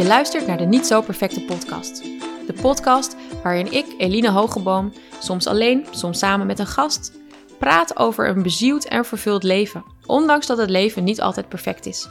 Je 0.00 0.06
luistert 0.06 0.46
naar 0.46 0.56
de 0.56 0.64
Niet 0.64 0.86
Zo 0.86 1.00
Perfecte 1.00 1.44
Podcast. 1.44 2.02
De 2.46 2.52
podcast 2.60 3.16
waarin 3.42 3.72
ik, 3.72 3.86
Eline 3.98 4.30
Hogeboom, 4.30 4.92
soms 5.18 5.46
alleen, 5.46 5.86
soms 5.90 6.18
samen 6.18 6.46
met 6.46 6.58
een 6.58 6.66
gast, 6.66 7.12
praat 7.58 7.96
over 7.96 8.28
een 8.28 8.42
bezield 8.42 8.88
en 8.88 9.04
vervuld 9.04 9.42
leven, 9.42 9.84
ondanks 10.06 10.46
dat 10.46 10.58
het 10.58 10.70
leven 10.70 11.04
niet 11.04 11.20
altijd 11.20 11.48
perfect 11.48 11.86
is. 11.86 12.08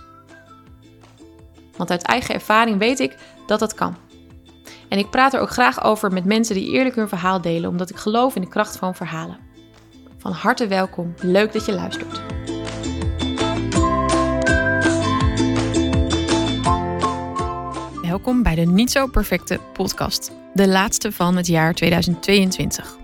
Want 1.78 1.92
uit 1.92 2.02
eigen 2.02 2.34
ervaring 2.34 2.78
weet 2.78 3.00
ik 3.00 3.16
dat 3.48 3.60
dat 3.60 3.74
kan. 3.74 3.96
En 4.90 4.98
ik 4.98 5.10
praat 5.10 5.34
er 5.34 5.40
ook 5.40 5.52
graag 5.52 5.84
over 5.84 6.12
met 6.12 6.26
mensen 6.26 6.56
die 6.56 6.72
eerlijk 6.72 6.96
hun 6.96 7.10
verhaal 7.10 7.42
delen, 7.42 7.70
omdat 7.70 7.90
ik 7.90 7.98
geloof 7.98 8.36
in 8.36 8.42
de 8.42 8.50
kracht 8.50 8.78
van 8.78 8.96
verhalen. 8.96 9.38
Van 10.18 10.32
harte 10.32 10.68
welkom, 10.68 11.14
leuk 11.22 11.54
dat 11.54 11.66
je 11.66 11.74
luistert. 11.74 12.39
Welkom 18.10 18.44
bij 18.44 18.56
de 18.56 18.62
Niet 18.62 18.92
Zo 18.92 19.08
Perfecte 19.08 19.60
podcast, 19.74 20.32
de 20.54 20.68
laatste 20.68 21.12
van 21.12 21.36
het 21.36 21.48
jaar 21.48 21.74
2022. 21.74 22.98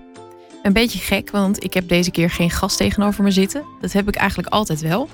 Een 0.63 0.73
beetje 0.73 0.99
gek, 0.99 1.31
want 1.31 1.63
ik 1.63 1.73
heb 1.73 1.87
deze 1.87 2.11
keer 2.11 2.29
geen 2.29 2.49
gast 2.49 2.77
tegenover 2.77 3.23
me 3.23 3.31
zitten. 3.31 3.63
Dat 3.81 3.91
heb 3.91 4.07
ik 4.07 4.15
eigenlijk 4.15 4.49
altijd 4.49 4.81
wel. 4.81 5.09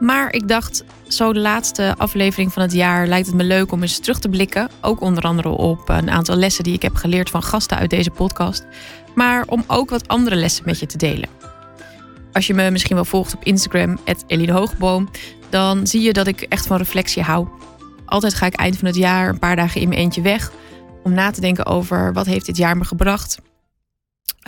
Maar 0.00 0.32
ik 0.32 0.48
dacht, 0.48 0.84
zo 1.08 1.32
de 1.32 1.40
laatste 1.40 1.94
aflevering 1.96 2.52
van 2.52 2.62
het 2.62 2.72
jaar 2.72 3.06
lijkt 3.06 3.26
het 3.26 3.36
me 3.36 3.44
leuk 3.44 3.72
om 3.72 3.82
eens 3.82 3.98
terug 3.98 4.18
te 4.18 4.28
blikken. 4.28 4.70
Ook 4.80 5.00
onder 5.00 5.22
andere 5.22 5.48
op 5.48 5.88
een 5.88 6.10
aantal 6.10 6.36
lessen 6.36 6.64
die 6.64 6.74
ik 6.74 6.82
heb 6.82 6.94
geleerd 6.94 7.30
van 7.30 7.42
gasten 7.42 7.76
uit 7.76 7.90
deze 7.90 8.10
podcast. 8.10 8.66
Maar 9.14 9.44
om 9.46 9.64
ook 9.66 9.90
wat 9.90 10.08
andere 10.08 10.36
lessen 10.36 10.64
met 10.66 10.78
je 10.78 10.86
te 10.86 10.98
delen. 10.98 11.28
Als 12.32 12.46
je 12.46 12.54
me 12.54 12.70
misschien 12.70 12.96
wel 12.96 13.04
volgt 13.04 13.34
op 13.34 13.44
Instagram, 13.44 13.98
Eline 14.26 14.52
Hoogboom, 14.52 15.08
dan 15.48 15.86
zie 15.86 16.02
je 16.02 16.12
dat 16.12 16.26
ik 16.26 16.40
echt 16.40 16.66
van 16.66 16.76
reflectie 16.76 17.22
hou. 17.22 17.48
Altijd 18.06 18.34
ga 18.34 18.46
ik 18.46 18.54
eind 18.54 18.76
van 18.76 18.86
het 18.86 18.96
jaar 18.96 19.28
een 19.28 19.38
paar 19.38 19.56
dagen 19.56 19.80
in 19.80 19.88
mijn 19.88 20.00
eentje 20.00 20.20
weg 20.20 20.50
om 21.02 21.12
na 21.12 21.30
te 21.30 21.40
denken 21.40 21.66
over 21.66 22.12
wat 22.12 22.26
heeft 22.26 22.46
dit 22.46 22.56
jaar 22.56 22.76
me 22.76 22.84
gebracht. 22.84 23.38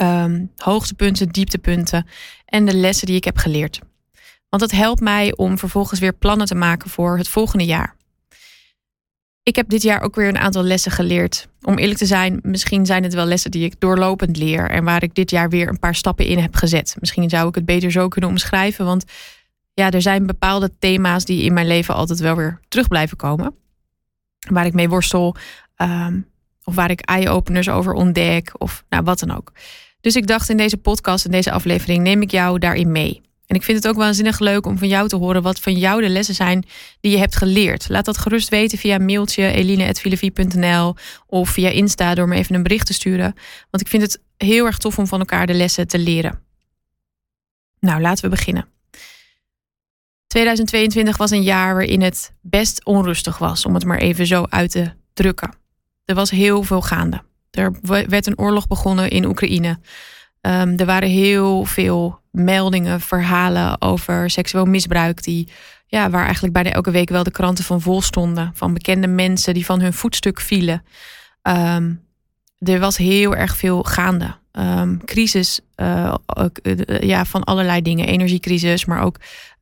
Um, 0.00 0.50
hoogtepunten, 0.56 1.28
dieptepunten 1.28 2.06
en 2.44 2.64
de 2.64 2.74
lessen 2.74 3.06
die 3.06 3.16
ik 3.16 3.24
heb 3.24 3.36
geleerd. 3.36 3.80
Want 4.48 4.62
het 4.62 4.72
helpt 4.72 5.00
mij 5.00 5.36
om 5.36 5.58
vervolgens 5.58 6.00
weer 6.00 6.12
plannen 6.12 6.46
te 6.46 6.54
maken 6.54 6.90
voor 6.90 7.18
het 7.18 7.28
volgende 7.28 7.64
jaar. 7.64 7.96
Ik 9.42 9.56
heb 9.56 9.68
dit 9.68 9.82
jaar 9.82 10.00
ook 10.00 10.14
weer 10.14 10.28
een 10.28 10.38
aantal 10.38 10.62
lessen 10.62 10.92
geleerd. 10.92 11.48
Om 11.62 11.78
eerlijk 11.78 11.98
te 11.98 12.06
zijn, 12.06 12.38
misschien 12.42 12.86
zijn 12.86 13.02
het 13.02 13.14
wel 13.14 13.26
lessen 13.26 13.50
die 13.50 13.64
ik 13.64 13.80
doorlopend 13.80 14.36
leer 14.36 14.70
en 14.70 14.84
waar 14.84 15.02
ik 15.02 15.14
dit 15.14 15.30
jaar 15.30 15.48
weer 15.48 15.68
een 15.68 15.78
paar 15.78 15.94
stappen 15.94 16.26
in 16.26 16.38
heb 16.38 16.54
gezet. 16.54 16.96
Misschien 17.00 17.30
zou 17.30 17.48
ik 17.48 17.54
het 17.54 17.64
beter 17.64 17.90
zo 17.90 18.08
kunnen 18.08 18.30
omschrijven, 18.30 18.84
want 18.84 19.04
ja, 19.78 19.90
er 19.90 20.02
zijn 20.02 20.26
bepaalde 20.26 20.70
thema's 20.78 21.24
die 21.24 21.42
in 21.42 21.52
mijn 21.52 21.66
leven 21.66 21.94
altijd 21.94 22.18
wel 22.18 22.36
weer 22.36 22.60
terug 22.68 22.88
blijven 22.88 23.16
komen. 23.16 23.54
Waar 24.48 24.66
ik 24.66 24.72
mee 24.72 24.88
worstel, 24.88 25.36
um, 25.76 26.26
of 26.64 26.74
waar 26.74 26.90
ik 26.90 27.00
eye-openers 27.00 27.68
over 27.68 27.92
ontdek, 27.92 28.50
of 28.60 28.84
nou 28.88 29.02
wat 29.04 29.18
dan 29.18 29.36
ook. 29.36 29.52
Dus 30.00 30.16
ik 30.16 30.26
dacht 30.26 30.48
in 30.48 30.56
deze 30.56 30.76
podcast, 30.76 31.24
in 31.24 31.30
deze 31.30 31.50
aflevering, 31.50 32.02
neem 32.02 32.22
ik 32.22 32.30
jou 32.30 32.58
daarin 32.58 32.92
mee. 32.92 33.20
En 33.46 33.56
ik 33.56 33.62
vind 33.62 33.76
het 33.76 33.88
ook 33.88 33.96
waanzinnig 33.96 34.38
leuk 34.38 34.66
om 34.66 34.78
van 34.78 34.88
jou 34.88 35.08
te 35.08 35.16
horen 35.16 35.42
wat 35.42 35.60
van 35.60 35.74
jou 35.74 36.00
de 36.00 36.08
lessen 36.08 36.34
zijn 36.34 36.64
die 37.00 37.12
je 37.12 37.18
hebt 37.18 37.36
geleerd. 37.36 37.88
Laat 37.88 38.04
dat 38.04 38.18
gerust 38.18 38.48
weten 38.48 38.78
via 38.78 38.98
mailtje 38.98 39.52
eline.filevie.nl 39.52 40.94
of 41.26 41.48
via 41.48 41.68
Insta 41.68 42.14
door 42.14 42.28
me 42.28 42.36
even 42.36 42.54
een 42.54 42.62
bericht 42.62 42.86
te 42.86 42.92
sturen. 42.92 43.34
Want 43.70 43.82
ik 43.82 43.88
vind 43.88 44.02
het 44.02 44.20
heel 44.36 44.66
erg 44.66 44.78
tof 44.78 44.98
om 44.98 45.06
van 45.06 45.18
elkaar 45.18 45.46
de 45.46 45.54
lessen 45.54 45.88
te 45.88 45.98
leren. 45.98 46.40
Nou, 47.80 48.00
laten 48.00 48.24
we 48.24 48.30
beginnen. 48.30 48.77
2022 50.28 51.16
was 51.16 51.30
een 51.30 51.42
jaar 51.42 51.74
waarin 51.74 52.02
het 52.02 52.32
best 52.40 52.84
onrustig 52.84 53.38
was, 53.38 53.66
om 53.66 53.74
het 53.74 53.84
maar 53.84 53.98
even 53.98 54.26
zo 54.26 54.44
uit 54.48 54.70
te 54.70 54.90
drukken. 55.14 55.54
Er 56.04 56.14
was 56.14 56.30
heel 56.30 56.62
veel 56.62 56.82
gaande. 56.82 57.22
Er 57.50 57.72
werd 58.08 58.26
een 58.26 58.38
oorlog 58.38 58.66
begonnen 58.66 59.10
in 59.10 59.24
Oekraïne. 59.24 59.78
Um, 60.40 60.76
er 60.76 60.86
waren 60.86 61.08
heel 61.08 61.64
veel 61.64 62.20
meldingen, 62.30 63.00
verhalen 63.00 63.80
over 63.80 64.30
seksueel 64.30 64.64
misbruik, 64.64 65.22
die, 65.22 65.48
ja, 65.86 66.10
waar 66.10 66.24
eigenlijk 66.24 66.52
bijna 66.52 66.70
elke 66.70 66.90
week 66.90 67.08
wel 67.08 67.22
de 67.22 67.30
kranten 67.30 67.64
van 67.64 67.80
vol 67.80 68.02
stonden. 68.02 68.50
Van 68.54 68.74
bekende 68.74 69.06
mensen 69.06 69.54
die 69.54 69.64
van 69.64 69.80
hun 69.80 69.92
voetstuk 69.92 70.40
vielen. 70.40 70.84
Um, 71.42 72.06
er 72.58 72.78
was 72.78 72.96
heel 72.96 73.36
erg 73.36 73.56
veel 73.56 73.82
gaande. 73.82 74.36
Um, 74.52 75.04
crisis 75.04 75.60
ook, 76.26 76.58
uh, 76.62 77.00
ja, 77.00 77.24
van 77.24 77.44
allerlei 77.44 77.82
dingen. 77.82 78.06
Energiecrisis, 78.06 78.84
maar 78.84 79.02
ook 79.02 79.16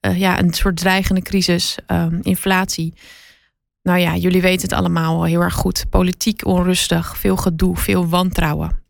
uh, 0.07 0.19
ja, 0.19 0.39
een 0.39 0.55
soort 0.55 0.77
dreigende 0.77 1.23
crisis. 1.23 1.77
Um, 1.87 2.19
inflatie. 2.23 2.95
Nou 3.83 3.99
ja, 3.99 4.17
jullie 4.17 4.41
weten 4.41 4.69
het 4.69 4.79
allemaal 4.79 5.25
heel 5.25 5.41
erg 5.41 5.55
goed. 5.55 5.85
Politiek 5.91 6.47
onrustig, 6.47 7.17
veel 7.17 7.37
gedoe, 7.37 7.77
veel 7.77 8.09
wantrouwen. 8.09 8.83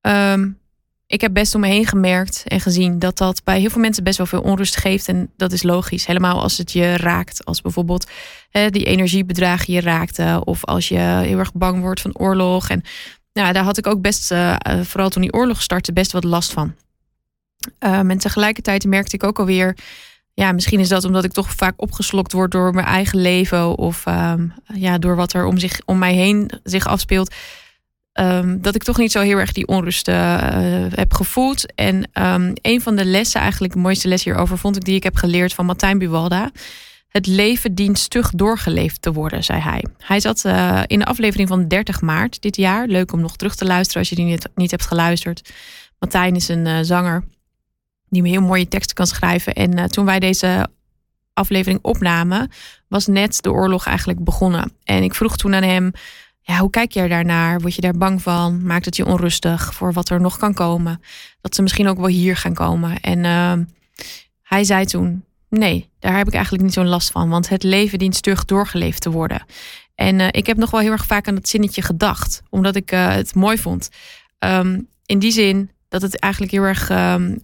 Um, 0.00 0.60
ik 1.06 1.20
heb 1.20 1.32
best 1.32 1.54
om 1.54 1.60
me 1.60 1.66
heen 1.66 1.86
gemerkt 1.86 2.42
en 2.46 2.60
gezien 2.60 2.98
dat 2.98 3.18
dat 3.18 3.44
bij 3.44 3.60
heel 3.60 3.70
veel 3.70 3.80
mensen 3.80 4.04
best 4.04 4.16
wel 4.16 4.26
veel 4.26 4.40
onrust 4.40 4.76
geeft. 4.76 5.08
En 5.08 5.30
dat 5.36 5.52
is 5.52 5.62
logisch. 5.62 6.06
Helemaal 6.06 6.42
als 6.42 6.58
het 6.58 6.72
je 6.72 6.96
raakt. 6.96 7.44
Als 7.44 7.60
bijvoorbeeld 7.60 8.10
die 8.50 8.84
energiebedragen 8.84 9.72
je 9.72 9.80
raakte. 9.80 10.42
Of 10.44 10.64
als 10.64 10.88
je 10.88 10.98
heel 10.98 11.38
erg 11.38 11.52
bang 11.52 11.80
wordt 11.80 12.00
van 12.00 12.18
oorlog. 12.18 12.68
En 12.68 12.82
nou, 13.32 13.52
daar 13.52 13.64
had 13.64 13.78
ik 13.78 13.86
ook 13.86 14.00
best, 14.00 14.32
uh, 14.32 14.56
vooral 14.82 15.08
toen 15.08 15.22
die 15.22 15.32
oorlog 15.32 15.62
startte, 15.62 15.92
best 15.92 16.12
wat 16.12 16.24
last 16.24 16.52
van. 16.52 16.74
Um, 17.78 18.10
en 18.10 18.18
tegelijkertijd 18.18 18.86
merkte 18.86 19.16
ik 19.16 19.24
ook 19.24 19.38
alweer. 19.38 19.76
Ja, 20.34 20.52
misschien 20.52 20.80
is 20.80 20.88
dat 20.88 21.04
omdat 21.04 21.24
ik 21.24 21.32
toch 21.32 21.52
vaak 21.52 21.74
opgeslokt 21.76 22.32
word 22.32 22.50
door 22.50 22.74
mijn 22.74 22.86
eigen 22.86 23.20
leven. 23.20 23.78
Of 23.78 24.06
um, 24.06 24.52
ja, 24.74 24.98
door 24.98 25.16
wat 25.16 25.32
er 25.32 25.44
om, 25.44 25.58
zich, 25.58 25.80
om 25.84 25.98
mij 25.98 26.14
heen 26.14 26.50
zich 26.62 26.86
afspeelt 26.86 27.34
Um, 28.20 28.62
dat 28.62 28.74
ik 28.74 28.82
toch 28.82 28.98
niet 28.98 29.12
zo 29.12 29.20
heel 29.20 29.38
erg 29.38 29.52
die 29.52 29.66
onrust 29.66 30.08
uh, 30.08 30.38
heb 30.94 31.14
gevoeld. 31.14 31.74
En 31.74 32.10
um, 32.12 32.52
een 32.62 32.80
van 32.80 32.96
de 32.96 33.04
lessen, 33.04 33.40
eigenlijk 33.40 33.72
de 33.72 33.78
mooiste 33.78 34.08
les 34.08 34.24
hierover, 34.24 34.58
vond 34.58 34.76
ik 34.76 34.84
die 34.84 34.94
ik 34.94 35.02
heb 35.02 35.16
geleerd 35.16 35.54
van 35.54 35.66
Martijn 35.66 35.98
Buwalda. 35.98 36.50
Het 37.08 37.26
leven 37.26 37.74
dient 37.74 37.98
stug 37.98 38.30
doorgeleefd 38.30 39.02
te 39.02 39.12
worden, 39.12 39.44
zei 39.44 39.60
hij. 39.60 39.84
Hij 39.98 40.20
zat 40.20 40.44
uh, 40.46 40.82
in 40.86 40.98
de 40.98 41.04
aflevering 41.04 41.48
van 41.48 41.68
30 41.68 42.00
maart 42.00 42.42
dit 42.42 42.56
jaar. 42.56 42.86
Leuk 42.86 43.12
om 43.12 43.20
nog 43.20 43.36
terug 43.36 43.54
te 43.54 43.64
luisteren 43.64 44.00
als 44.00 44.08
je 44.08 44.14
die 44.14 44.24
niet, 44.24 44.48
niet 44.54 44.70
hebt 44.70 44.86
geluisterd. 44.86 45.50
Martijn 45.98 46.36
is 46.36 46.48
een 46.48 46.66
uh, 46.66 46.78
zanger 46.82 47.24
die 48.12 48.28
heel 48.28 48.40
mooie 48.40 48.68
teksten 48.68 48.94
kan 48.94 49.06
schrijven. 49.06 49.52
En 49.52 49.90
toen 49.90 50.04
wij 50.04 50.18
deze 50.18 50.68
aflevering 51.32 51.78
opnamen, 51.82 52.50
was 52.88 53.06
net 53.06 53.42
de 53.42 53.52
oorlog 53.52 53.86
eigenlijk 53.86 54.24
begonnen. 54.24 54.72
En 54.84 55.02
ik 55.02 55.14
vroeg 55.14 55.36
toen 55.36 55.54
aan 55.54 55.62
hem 55.62 55.92
ja, 56.44 56.58
hoe 56.58 56.70
kijk 56.70 56.92
je 56.92 57.08
daarnaar? 57.08 57.60
Word 57.60 57.74
je 57.74 57.80
daar 57.80 57.96
bang 57.96 58.22
van? 58.22 58.62
Maakt 58.62 58.84
het 58.84 58.96
je 58.96 59.06
onrustig 59.06 59.74
voor 59.74 59.92
wat 59.92 60.08
er 60.08 60.20
nog 60.20 60.38
kan 60.38 60.54
komen? 60.54 61.00
Dat 61.40 61.54
ze 61.54 61.62
misschien 61.62 61.88
ook 61.88 61.96
wel 61.96 62.06
hier 62.06 62.36
gaan 62.36 62.54
komen. 62.54 63.00
En 63.00 63.24
uh, 63.24 63.66
hij 64.42 64.64
zei 64.64 64.84
toen: 64.84 65.24
Nee, 65.48 65.90
daar 65.98 66.16
heb 66.16 66.26
ik 66.26 66.34
eigenlijk 66.34 66.64
niet 66.64 66.72
zo'n 66.72 66.88
last 66.88 67.10
van, 67.10 67.28
want 67.28 67.48
het 67.48 67.62
leven 67.62 67.98
dient 67.98 68.16
stug 68.16 68.44
doorgeleefd 68.44 69.00
te 69.02 69.10
worden. 69.10 69.44
En 69.94 70.18
uh, 70.18 70.26
ik 70.30 70.46
heb 70.46 70.56
nog 70.56 70.70
wel 70.70 70.80
heel 70.80 70.90
erg 70.90 71.06
vaak 71.06 71.28
aan 71.28 71.34
dat 71.34 71.48
zinnetje 71.48 71.82
gedacht, 71.82 72.42
omdat 72.50 72.76
ik 72.76 72.92
uh, 72.92 73.14
het 73.14 73.34
mooi 73.34 73.58
vond. 73.58 73.88
Um, 74.38 74.88
in 75.06 75.18
die 75.18 75.32
zin 75.32 75.70
dat 75.92 76.02
het 76.02 76.18
eigenlijk 76.18 76.52
heel 76.52 76.62
erg 76.62 76.90
um, 76.90 77.40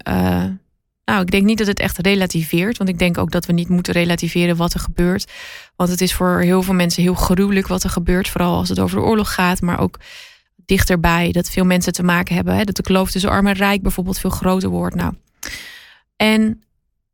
nou, 1.04 1.20
ik 1.20 1.30
denk 1.30 1.44
niet 1.44 1.58
dat 1.58 1.66
het 1.66 1.78
echt 1.78 1.98
relativeert. 1.98 2.78
Want 2.78 2.90
ik 2.90 2.98
denk 2.98 3.18
ook 3.18 3.30
dat 3.30 3.46
we 3.46 3.52
niet 3.52 3.68
moeten 3.68 3.92
relativeren 3.92 4.56
wat 4.56 4.74
er 4.74 4.80
gebeurt. 4.80 5.32
Want 5.76 5.90
het 5.90 6.00
is 6.00 6.14
voor 6.14 6.40
heel 6.40 6.62
veel 6.62 6.74
mensen 6.74 7.02
heel 7.02 7.14
gruwelijk 7.14 7.66
wat 7.66 7.84
er 7.84 7.90
gebeurt. 7.90 8.28
Vooral 8.28 8.56
als 8.56 8.68
het 8.68 8.78
over 8.78 8.96
de 8.96 9.04
oorlog 9.04 9.34
gaat. 9.34 9.60
Maar 9.60 9.80
ook 9.80 9.98
dichterbij 10.56 11.32
dat 11.32 11.50
veel 11.50 11.64
mensen 11.64 11.92
te 11.92 12.02
maken 12.02 12.34
hebben. 12.34 12.54
Hè, 12.54 12.64
dat 12.64 12.76
de 12.76 12.82
kloof 12.82 13.10
tussen 13.10 13.30
arm 13.30 13.46
en 13.46 13.54
rijk 13.54 13.82
bijvoorbeeld 13.82 14.18
veel 14.18 14.30
groter 14.30 14.68
wordt. 14.68 14.94
Nou. 14.94 15.14
En 16.16 16.62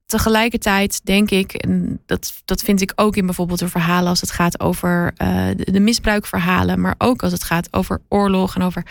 tegelijkertijd 0.07 1.05
denk 1.05 1.31
ik, 1.31 1.53
en 1.53 2.01
dat, 2.07 2.33
dat 2.45 2.63
vind 2.63 2.81
ik 2.81 2.93
ook 2.95 3.17
in 3.17 3.27
bijvoorbeeld 3.27 3.59
de 3.59 3.69
verhalen 3.69 4.09
als 4.09 4.21
het 4.21 4.31
gaat 4.31 4.61
over 4.61 5.15
de, 5.57 5.71
de 5.73 5.81
misbruikverhalen. 5.81 6.81
Maar 6.81 6.95
ook 6.99 7.23
als 7.23 7.33
het 7.33 7.45
gaat 7.45 7.69
over 7.71 8.01
oorlog 8.09 8.55
en 8.55 8.63
over 8.63 8.87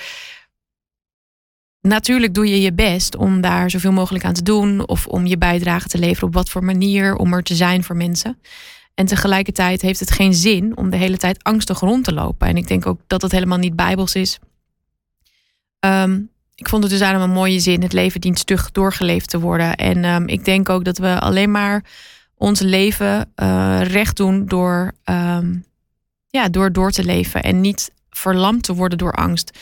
natuurlijk 1.87 2.33
doe 2.33 2.47
je 2.47 2.61
je 2.61 2.73
best 2.73 3.15
om 3.15 3.41
daar 3.41 3.69
zoveel 3.69 3.91
mogelijk 3.91 4.25
aan 4.25 4.33
te 4.33 4.43
doen. 4.43 4.87
Of 4.87 5.07
om 5.07 5.25
je 5.25 5.37
bijdrage 5.37 5.87
te 5.87 5.97
leveren 5.97 6.27
op 6.27 6.33
wat 6.33 6.49
voor 6.49 6.63
manier. 6.63 7.15
Om 7.15 7.33
er 7.33 7.43
te 7.43 7.55
zijn 7.55 7.83
voor 7.83 7.95
mensen. 7.95 8.39
En 8.93 9.05
tegelijkertijd 9.05 9.81
heeft 9.81 9.99
het 9.99 10.11
geen 10.11 10.33
zin 10.33 10.77
om 10.77 10.89
de 10.89 10.97
hele 10.97 11.17
tijd 11.17 11.43
angstig 11.43 11.79
rond 11.79 12.03
te 12.03 12.13
lopen. 12.13 12.47
En 12.47 12.57
ik 12.57 12.67
denk 12.67 12.85
ook 12.85 12.99
dat 13.07 13.21
dat 13.21 13.31
helemaal 13.31 13.57
niet 13.57 13.75
bijbels 13.75 14.15
is. 14.15 14.39
Um, 15.79 16.29
ik 16.55 16.69
vond 16.69 16.83
het 16.83 16.91
dus 16.91 17.01
eigenlijk 17.01 17.31
een 17.31 17.39
mooie 17.39 17.59
zin. 17.59 17.81
Het 17.81 17.93
leven 17.93 18.21
dient 18.21 18.39
stug 18.39 18.71
doorgeleefd 18.71 19.29
te 19.29 19.39
worden. 19.39 19.75
En 19.75 20.05
um, 20.05 20.27
ik 20.27 20.45
denk 20.45 20.69
ook 20.69 20.83
dat 20.83 20.97
we 20.97 21.19
alleen 21.19 21.51
maar 21.51 21.83
ons 22.37 22.59
leven 22.59 23.31
uh, 23.35 23.81
recht 23.81 24.17
doen 24.17 24.45
door, 24.45 24.91
um, 25.05 25.65
ja, 26.27 26.49
door 26.49 26.71
door 26.71 26.91
te 26.91 27.03
leven. 27.03 27.43
En 27.43 27.61
niet 27.61 27.91
verlamd 28.09 28.63
te 28.63 28.73
worden 28.73 28.97
door 28.97 29.13
angst. 29.13 29.57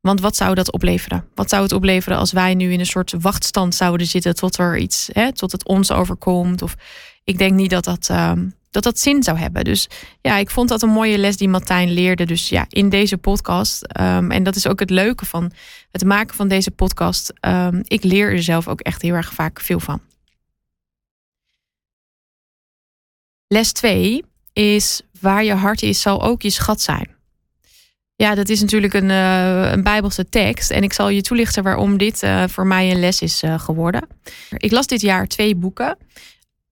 Want 0.00 0.20
wat 0.20 0.36
zou 0.36 0.54
dat 0.54 0.72
opleveren? 0.72 1.24
Wat 1.34 1.48
zou 1.48 1.62
het 1.62 1.72
opleveren 1.72 2.18
als 2.18 2.32
wij 2.32 2.54
nu 2.54 2.72
in 2.72 2.80
een 2.80 2.86
soort 2.86 3.14
wachtstand 3.20 3.74
zouden 3.74 4.06
zitten 4.06 4.34
tot 4.34 4.58
er 4.58 4.78
iets, 4.78 5.08
hè, 5.12 5.32
tot 5.32 5.52
het 5.52 5.64
ons 5.66 5.92
overkomt? 5.92 6.62
Of 6.62 6.76
ik 7.24 7.38
denk 7.38 7.52
niet 7.52 7.70
dat 7.70 7.84
dat, 7.84 8.08
um, 8.08 8.54
dat 8.70 8.82
dat 8.82 8.98
zin 8.98 9.22
zou 9.22 9.38
hebben. 9.38 9.64
Dus 9.64 9.88
ja, 10.20 10.36
ik 10.36 10.50
vond 10.50 10.68
dat 10.68 10.82
een 10.82 10.88
mooie 10.88 11.18
les 11.18 11.36
die 11.36 11.48
Martijn 11.48 11.90
leerde. 11.90 12.26
Dus 12.26 12.48
ja, 12.48 12.66
in 12.68 12.88
deze 12.88 13.16
podcast. 13.16 13.82
Ehm, 13.82 14.30
en 14.30 14.42
dat 14.42 14.56
is 14.56 14.66
ook 14.66 14.80
het 14.80 14.90
leuke 14.90 15.24
van 15.24 15.52
het 15.90 16.04
maken 16.04 16.36
van 16.36 16.48
deze 16.48 16.70
podcast. 16.70 17.32
Um, 17.40 17.82
ik 17.84 18.04
leer 18.04 18.32
er 18.32 18.42
zelf 18.42 18.68
ook 18.68 18.80
echt 18.80 19.02
heel 19.02 19.14
erg 19.14 19.32
vaak 19.32 19.60
veel 19.60 19.80
van. 19.80 20.00
Les 23.46 23.72
2 23.72 24.24
is 24.52 25.02
waar 25.20 25.44
je 25.44 25.54
hart 25.54 25.82
is, 25.82 26.00
zal 26.00 26.22
ook 26.22 26.42
je 26.42 26.50
schat 26.50 26.80
zijn. 26.80 27.17
Ja, 28.20 28.34
dat 28.34 28.48
is 28.48 28.60
natuurlijk 28.60 28.94
een, 28.94 29.08
uh, 29.08 29.70
een 29.70 29.82
Bijbelse 29.82 30.28
tekst. 30.28 30.70
En 30.70 30.82
ik 30.82 30.92
zal 30.92 31.08
je 31.08 31.22
toelichten 31.22 31.62
waarom 31.62 31.98
dit 31.98 32.22
uh, 32.22 32.44
voor 32.48 32.66
mij 32.66 32.90
een 32.90 33.00
les 33.00 33.22
is 33.22 33.42
uh, 33.42 33.58
geworden. 33.58 34.06
Ik 34.56 34.70
las 34.70 34.86
dit 34.86 35.00
jaar 35.00 35.26
twee 35.26 35.56
boeken. 35.56 35.96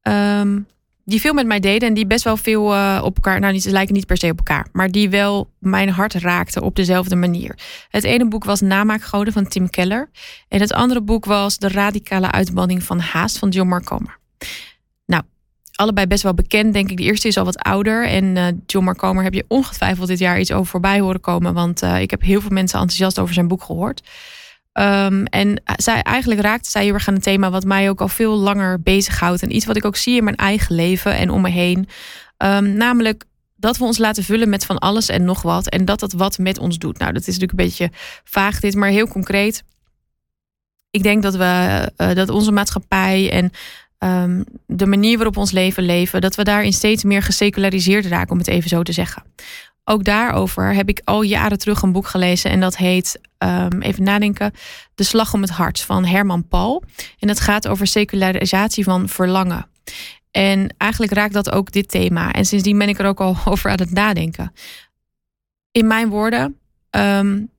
Um, 0.03 0.67
die 1.05 1.21
veel 1.21 1.33
met 1.33 1.47
mij 1.47 1.61
deden 1.61 1.89
en 1.89 1.95
die 1.95 2.07
best 2.07 2.25
wel 2.25 2.37
veel 2.37 2.63
op 3.03 3.17
elkaar, 3.17 3.41
nou, 3.41 3.59
ze 3.59 3.71
lijken 3.71 3.95
niet 3.95 4.07
per 4.07 4.17
se 4.17 4.31
op 4.31 4.39
elkaar, 4.39 4.67
maar 4.73 4.91
die 4.91 5.11
wel 5.11 5.51
mijn 5.59 5.89
hart 5.89 6.15
raakten 6.15 6.63
op 6.63 6.77
dezelfde 6.77 7.17
manier. 7.17 7.59
Het 7.89 8.05
ene 8.05 8.29
boek 8.29 8.45
was 8.45 8.61
Namaakgoden 8.61 9.33
van 9.33 9.49
Tim 9.49 9.71
Keller 9.71 10.11
en 10.49 10.61
het 10.61 10.73
andere 10.73 11.03
boek 11.03 11.25
was 11.25 11.59
De 11.59 11.69
radicale 11.69 12.31
uitbanning 12.31 12.83
van 12.83 12.99
haast 12.99 13.39
van 13.39 13.49
John 13.49 13.69
Marcomer. 13.69 14.19
Allebei 15.76 16.06
best 16.06 16.23
wel 16.23 16.34
bekend, 16.34 16.73
denk 16.73 16.90
ik. 16.90 16.96
De 16.96 17.02
eerste 17.02 17.28
is 17.28 17.37
al 17.37 17.44
wat 17.44 17.58
ouder 17.58 18.06
en 18.08 18.37
uh, 18.37 18.46
John 18.67 18.84
Marcomer 18.84 19.25
heb 19.25 19.34
je 19.34 19.44
ongetwijfeld 19.49 20.08
dit 20.08 20.19
jaar 20.19 20.40
iets 20.40 20.52
over 20.52 20.67
voorbij 20.67 21.00
horen 21.00 21.20
komen, 21.20 21.55
want 21.55 21.82
uh, 21.82 22.00
ik 22.00 22.11
heb 22.11 22.23
heel 22.23 22.40
veel 22.40 22.50
mensen 22.50 22.78
enthousiast 22.78 23.19
over 23.19 23.34
zijn 23.34 23.49
boek 23.49 23.62
gehoord. 23.62 24.02
Um, 24.73 25.25
en 25.25 25.62
zij, 25.76 26.02
eigenlijk 26.02 26.40
raakte 26.40 26.70
zij 26.70 26.84
heel 26.84 26.94
erg 26.94 27.08
aan 27.08 27.14
een 27.14 27.20
thema 27.20 27.50
wat 27.50 27.64
mij 27.64 27.88
ook 27.88 28.00
al 28.00 28.08
veel 28.08 28.37
langer 28.37 28.81
bezighoudt. 28.81 29.43
En 29.43 29.55
iets 29.55 29.67
wat 29.67 29.76
ik 29.76 29.84
ook 29.84 29.96
zie 29.96 30.17
in 30.17 30.25
mijn 30.25 30.37
eigen 30.37 30.75
leven 30.75 31.17
en 31.17 31.31
om 31.31 31.40
me 31.40 31.50
heen. 31.50 31.88
Um, 32.38 32.73
namelijk 32.73 33.25
dat 33.56 33.76
we 33.76 33.84
ons 33.84 33.99
laten 33.99 34.25
vullen 34.25 34.49
met 34.49 34.64
van 34.64 34.78
alles 34.78 35.08
en 35.08 35.25
nog 35.25 35.43
wat. 35.43 35.69
En 35.69 35.84
dat 35.84 36.00
dat 36.00 36.12
wat 36.12 36.38
met 36.38 36.58
ons 36.58 36.78
doet. 36.78 36.99
Nou, 36.99 37.12
dat 37.12 37.20
is 37.20 37.38
natuurlijk 37.38 37.58
een 37.58 37.64
beetje 37.67 37.90
vaag 38.25 38.61
dit, 38.61 38.75
maar 38.75 38.88
heel 38.88 39.08
concreet. 39.08 39.64
Ik 40.90 41.02
denk 41.02 41.23
dat 41.23 41.37
we 41.37 41.93
dat 41.96 42.28
onze 42.28 42.52
maatschappij 42.52 43.31
en 43.31 43.50
um, 43.99 44.45
de 44.67 44.87
manier 44.87 45.17
waarop 45.17 45.37
ons 45.37 45.51
leven 45.51 45.83
leven, 45.83 46.21
dat 46.21 46.35
we 46.35 46.45
daarin 46.45 46.73
steeds 46.73 47.05
meer 47.05 47.23
geseculariseerd 47.23 48.07
raken, 48.07 48.33
om 48.33 48.39
het 48.39 48.49
even 48.49 48.69
zo 48.69 48.83
te 48.83 48.93
zeggen 48.93 49.23
ook 49.89 50.05
daarover 50.05 50.75
heb 50.75 50.89
ik 50.89 51.01
al 51.05 51.23
jaren 51.23 51.59
terug 51.59 51.83
een 51.83 51.93
boek 51.93 52.07
gelezen. 52.07 52.51
En 52.51 52.61
dat 52.61 52.77
heet, 52.77 53.21
um, 53.39 53.83
even 53.83 54.03
nadenken, 54.03 54.53
De 54.95 55.05
Slag 55.05 55.35
om 55.35 55.41
het 55.41 55.51
Hart 55.51 55.81
van 55.81 56.05
Herman 56.05 56.49
Paul. 56.49 56.83
En 57.19 57.29
dat 57.29 57.41
gaat 57.41 57.69
over 57.69 57.87
secularisatie 57.87 58.85
van 58.85 59.09
verlangen. 59.09 59.67
En 60.31 60.75
eigenlijk 60.77 61.13
raakt 61.13 61.35
dat 61.35 61.51
ook 61.51 61.73
dit 61.73 61.89
thema. 61.89 62.33
En 62.33 62.45
sindsdien 62.45 62.79
ben 62.79 62.89
ik 62.89 62.99
er 62.99 63.07
ook 63.07 63.21
al 63.21 63.37
over 63.53 63.71
aan 63.71 63.79
het 63.79 63.93
nadenken. 63.93 64.53
In 65.71 65.87
mijn 65.87 66.09
woorden, 66.09 66.59
um, 66.91 67.51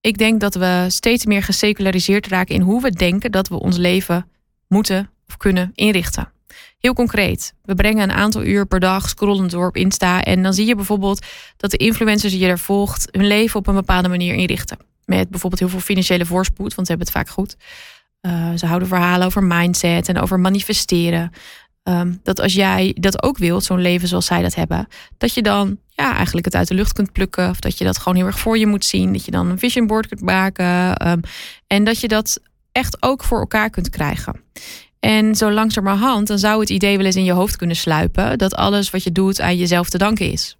ik 0.00 0.18
denk 0.18 0.40
dat 0.40 0.54
we 0.54 0.86
steeds 0.88 1.24
meer 1.26 1.42
geseculariseerd 1.42 2.26
raken 2.26 2.54
in 2.54 2.60
hoe 2.60 2.82
we 2.82 2.90
denken 2.90 3.32
dat 3.32 3.48
we 3.48 3.60
ons 3.60 3.76
leven 3.76 4.30
moeten 4.68 5.10
of 5.28 5.36
kunnen 5.36 5.72
inrichten. 5.74 6.30
Heel 6.78 6.92
concreet. 6.94 7.54
We 7.62 7.74
brengen 7.74 8.02
een 8.02 8.16
aantal 8.16 8.44
uur 8.44 8.66
per 8.66 8.80
dag 8.80 9.08
scrollend 9.08 9.50
door 9.50 9.68
op 9.68 9.76
Insta. 9.76 10.22
En 10.22 10.42
dan 10.42 10.54
zie 10.54 10.66
je 10.66 10.74
bijvoorbeeld 10.74 11.26
dat 11.56 11.70
de 11.70 11.76
influencers 11.76 12.32
die 12.32 12.40
je 12.40 12.48
er 12.48 12.58
volgt 12.58 13.08
hun 13.10 13.26
leven 13.26 13.58
op 13.58 13.66
een 13.66 13.74
bepaalde 13.74 14.08
manier 14.08 14.34
inrichten. 14.34 14.78
Met 15.04 15.28
bijvoorbeeld 15.30 15.60
heel 15.60 15.70
veel 15.70 15.80
financiële 15.80 16.26
voorspoed, 16.26 16.74
want 16.74 16.86
ze 16.86 16.92
hebben 16.92 17.06
het 17.12 17.16
vaak 17.16 17.28
goed. 17.28 17.56
Uh, 18.22 18.52
ze 18.56 18.66
houden 18.66 18.88
verhalen 18.88 19.26
over 19.26 19.42
mindset 19.42 20.08
en 20.08 20.20
over 20.20 20.40
manifesteren. 20.40 21.30
Um, 21.82 22.20
dat 22.22 22.40
als 22.40 22.54
jij 22.54 22.96
dat 23.00 23.22
ook 23.22 23.38
wilt, 23.38 23.64
zo'n 23.64 23.80
leven 23.80 24.08
zoals 24.08 24.26
zij 24.26 24.42
dat 24.42 24.54
hebben, 24.54 24.88
dat 25.18 25.34
je 25.34 25.42
dan 25.42 25.78
ja, 25.88 26.14
eigenlijk 26.14 26.44
het 26.44 26.54
uit 26.54 26.68
de 26.68 26.74
lucht 26.74 26.92
kunt 26.92 27.12
plukken. 27.12 27.50
Of 27.50 27.60
dat 27.60 27.78
je 27.78 27.84
dat 27.84 27.98
gewoon 27.98 28.16
heel 28.16 28.26
erg 28.26 28.38
voor 28.38 28.58
je 28.58 28.66
moet 28.66 28.84
zien. 28.84 29.12
Dat 29.12 29.24
je 29.24 29.30
dan 29.30 29.46
een 29.46 29.58
vision 29.58 29.86
board 29.86 30.06
kunt 30.06 30.20
maken. 30.20 31.08
Um, 31.08 31.20
en 31.66 31.84
dat 31.84 32.00
je 32.00 32.08
dat 32.08 32.40
echt 32.76 33.02
ook 33.02 33.24
voor 33.24 33.38
elkaar 33.38 33.70
kunt 33.70 33.90
krijgen. 33.90 34.40
En 35.00 35.34
zo 35.34 35.50
langzamerhand, 35.52 36.26
dan 36.26 36.38
zou 36.38 36.60
het 36.60 36.70
idee 36.70 36.96
wel 36.96 37.06
eens 37.06 37.16
in 37.16 37.24
je 37.24 37.32
hoofd 37.32 37.56
kunnen 37.56 37.76
sluipen 37.76 38.38
dat 38.38 38.54
alles 38.54 38.90
wat 38.90 39.02
je 39.02 39.12
doet 39.12 39.40
aan 39.40 39.56
jezelf 39.56 39.88
te 39.88 39.98
danken 39.98 40.30
is. 40.30 40.56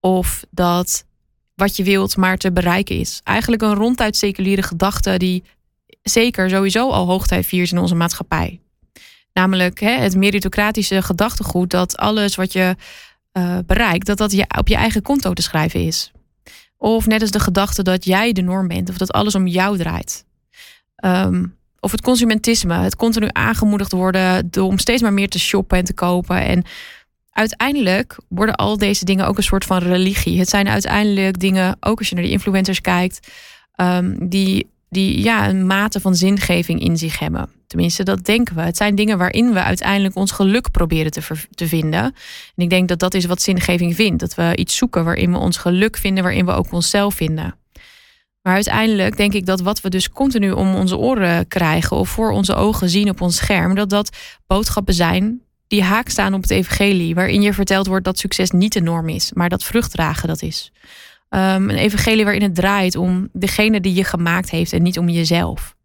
Of 0.00 0.44
dat 0.50 1.04
wat 1.54 1.76
je 1.76 1.84
wilt 1.84 2.16
maar 2.16 2.36
te 2.36 2.52
bereiken 2.52 2.98
is. 2.98 3.20
Eigenlijk 3.24 3.62
een 3.62 3.74
ronduit 3.74 4.16
seculiere 4.16 4.62
gedachte 4.62 5.16
die 5.16 5.44
zeker 6.02 6.50
sowieso 6.50 6.90
al 6.90 7.06
hoogtijd 7.06 7.46
viert 7.46 7.70
in 7.70 7.78
onze 7.78 7.94
maatschappij. 7.94 8.60
Namelijk 9.32 9.80
hè, 9.80 9.90
het 9.90 10.16
meritocratische 10.16 11.02
gedachtegoed 11.02 11.70
dat 11.70 11.96
alles 11.96 12.34
wat 12.34 12.52
je 12.52 12.76
uh, 13.32 13.58
bereikt, 13.66 14.06
dat 14.06 14.18
dat 14.18 14.32
je 14.32 14.46
op 14.58 14.68
je 14.68 14.76
eigen 14.76 15.02
konto 15.02 15.32
te 15.32 15.42
schrijven 15.42 15.80
is. 15.80 16.12
Of 16.76 17.06
net 17.06 17.20
als 17.20 17.30
de 17.30 17.40
gedachte 17.40 17.82
dat 17.82 18.04
jij 18.04 18.32
de 18.32 18.42
norm 18.42 18.68
bent 18.68 18.88
of 18.88 18.98
dat 18.98 19.12
alles 19.12 19.34
om 19.34 19.46
jou 19.46 19.78
draait. 19.78 20.24
Um, 21.04 21.58
of 21.80 21.90
het 21.90 22.00
consumentisme, 22.00 22.74
het 22.74 22.96
continu 22.96 23.28
aangemoedigd 23.32 23.92
worden 23.92 24.50
om 24.60 24.78
steeds 24.78 25.02
maar 25.02 25.12
meer 25.12 25.28
te 25.28 25.38
shoppen 25.38 25.78
en 25.78 25.84
te 25.84 25.94
kopen. 25.94 26.42
En 26.42 26.64
uiteindelijk 27.30 28.18
worden 28.28 28.54
al 28.54 28.76
deze 28.76 29.04
dingen 29.04 29.26
ook 29.26 29.36
een 29.36 29.42
soort 29.42 29.64
van 29.64 29.78
religie. 29.78 30.38
Het 30.38 30.48
zijn 30.48 30.68
uiteindelijk 30.68 31.38
dingen, 31.38 31.76
ook 31.80 31.98
als 31.98 32.08
je 32.08 32.14
naar 32.14 32.24
de 32.24 32.30
influencers 32.30 32.80
kijkt, 32.80 33.28
um, 33.76 34.28
die, 34.28 34.70
die 34.88 35.22
ja, 35.22 35.48
een 35.48 35.66
mate 35.66 36.00
van 36.00 36.14
zingeving 36.14 36.80
in 36.80 36.96
zich 36.96 37.18
hebben. 37.18 37.50
Tenminste, 37.66 38.02
dat 38.02 38.24
denken 38.24 38.56
we. 38.56 38.62
Het 38.62 38.76
zijn 38.76 38.94
dingen 38.94 39.18
waarin 39.18 39.52
we 39.52 39.62
uiteindelijk 39.62 40.16
ons 40.16 40.30
geluk 40.30 40.70
proberen 40.70 41.10
te, 41.10 41.22
te 41.50 41.68
vinden. 41.68 42.02
En 42.02 42.62
ik 42.64 42.70
denk 42.70 42.88
dat 42.88 42.98
dat 42.98 43.14
is 43.14 43.24
wat 43.24 43.42
zingeving 43.42 43.94
vindt. 43.94 44.20
Dat 44.20 44.34
we 44.34 44.56
iets 44.56 44.76
zoeken 44.76 45.04
waarin 45.04 45.32
we 45.32 45.38
ons 45.38 45.56
geluk 45.56 45.96
vinden, 45.96 46.22
waarin 46.22 46.46
we 46.46 46.52
ook 46.52 46.72
onszelf 46.72 47.14
vinden. 47.14 47.59
Maar 48.42 48.54
uiteindelijk 48.54 49.16
denk 49.16 49.32
ik 49.32 49.46
dat 49.46 49.60
wat 49.60 49.80
we 49.80 49.88
dus 49.88 50.10
continu 50.10 50.50
om 50.50 50.74
onze 50.74 50.96
oren 50.96 51.48
krijgen 51.48 51.96
of 51.96 52.08
voor 52.08 52.30
onze 52.30 52.54
ogen 52.54 52.88
zien 52.88 53.10
op 53.10 53.20
ons 53.20 53.36
scherm, 53.36 53.74
dat 53.74 53.90
dat 53.90 54.16
boodschappen 54.46 54.94
zijn 54.94 55.40
die 55.66 55.82
haak 55.82 56.08
staan 56.08 56.34
op 56.34 56.42
het 56.42 56.50
evangelie, 56.50 57.14
waarin 57.14 57.42
je 57.42 57.52
verteld 57.52 57.86
wordt 57.86 58.04
dat 58.04 58.18
succes 58.18 58.50
niet 58.50 58.72
de 58.72 58.80
norm 58.80 59.08
is, 59.08 59.32
maar 59.32 59.48
dat 59.48 59.64
vruchtdragen 59.64 60.28
dat 60.28 60.42
is. 60.42 60.72
Um, 61.28 61.70
een 61.70 61.76
evangelie 61.76 62.24
waarin 62.24 62.42
het 62.42 62.54
draait 62.54 62.96
om 62.96 63.28
degene 63.32 63.80
die 63.80 63.94
je 63.94 64.04
gemaakt 64.04 64.50
heeft 64.50 64.72
en 64.72 64.82
niet 64.82 64.98
om 64.98 65.08
jezelf. 65.08 65.76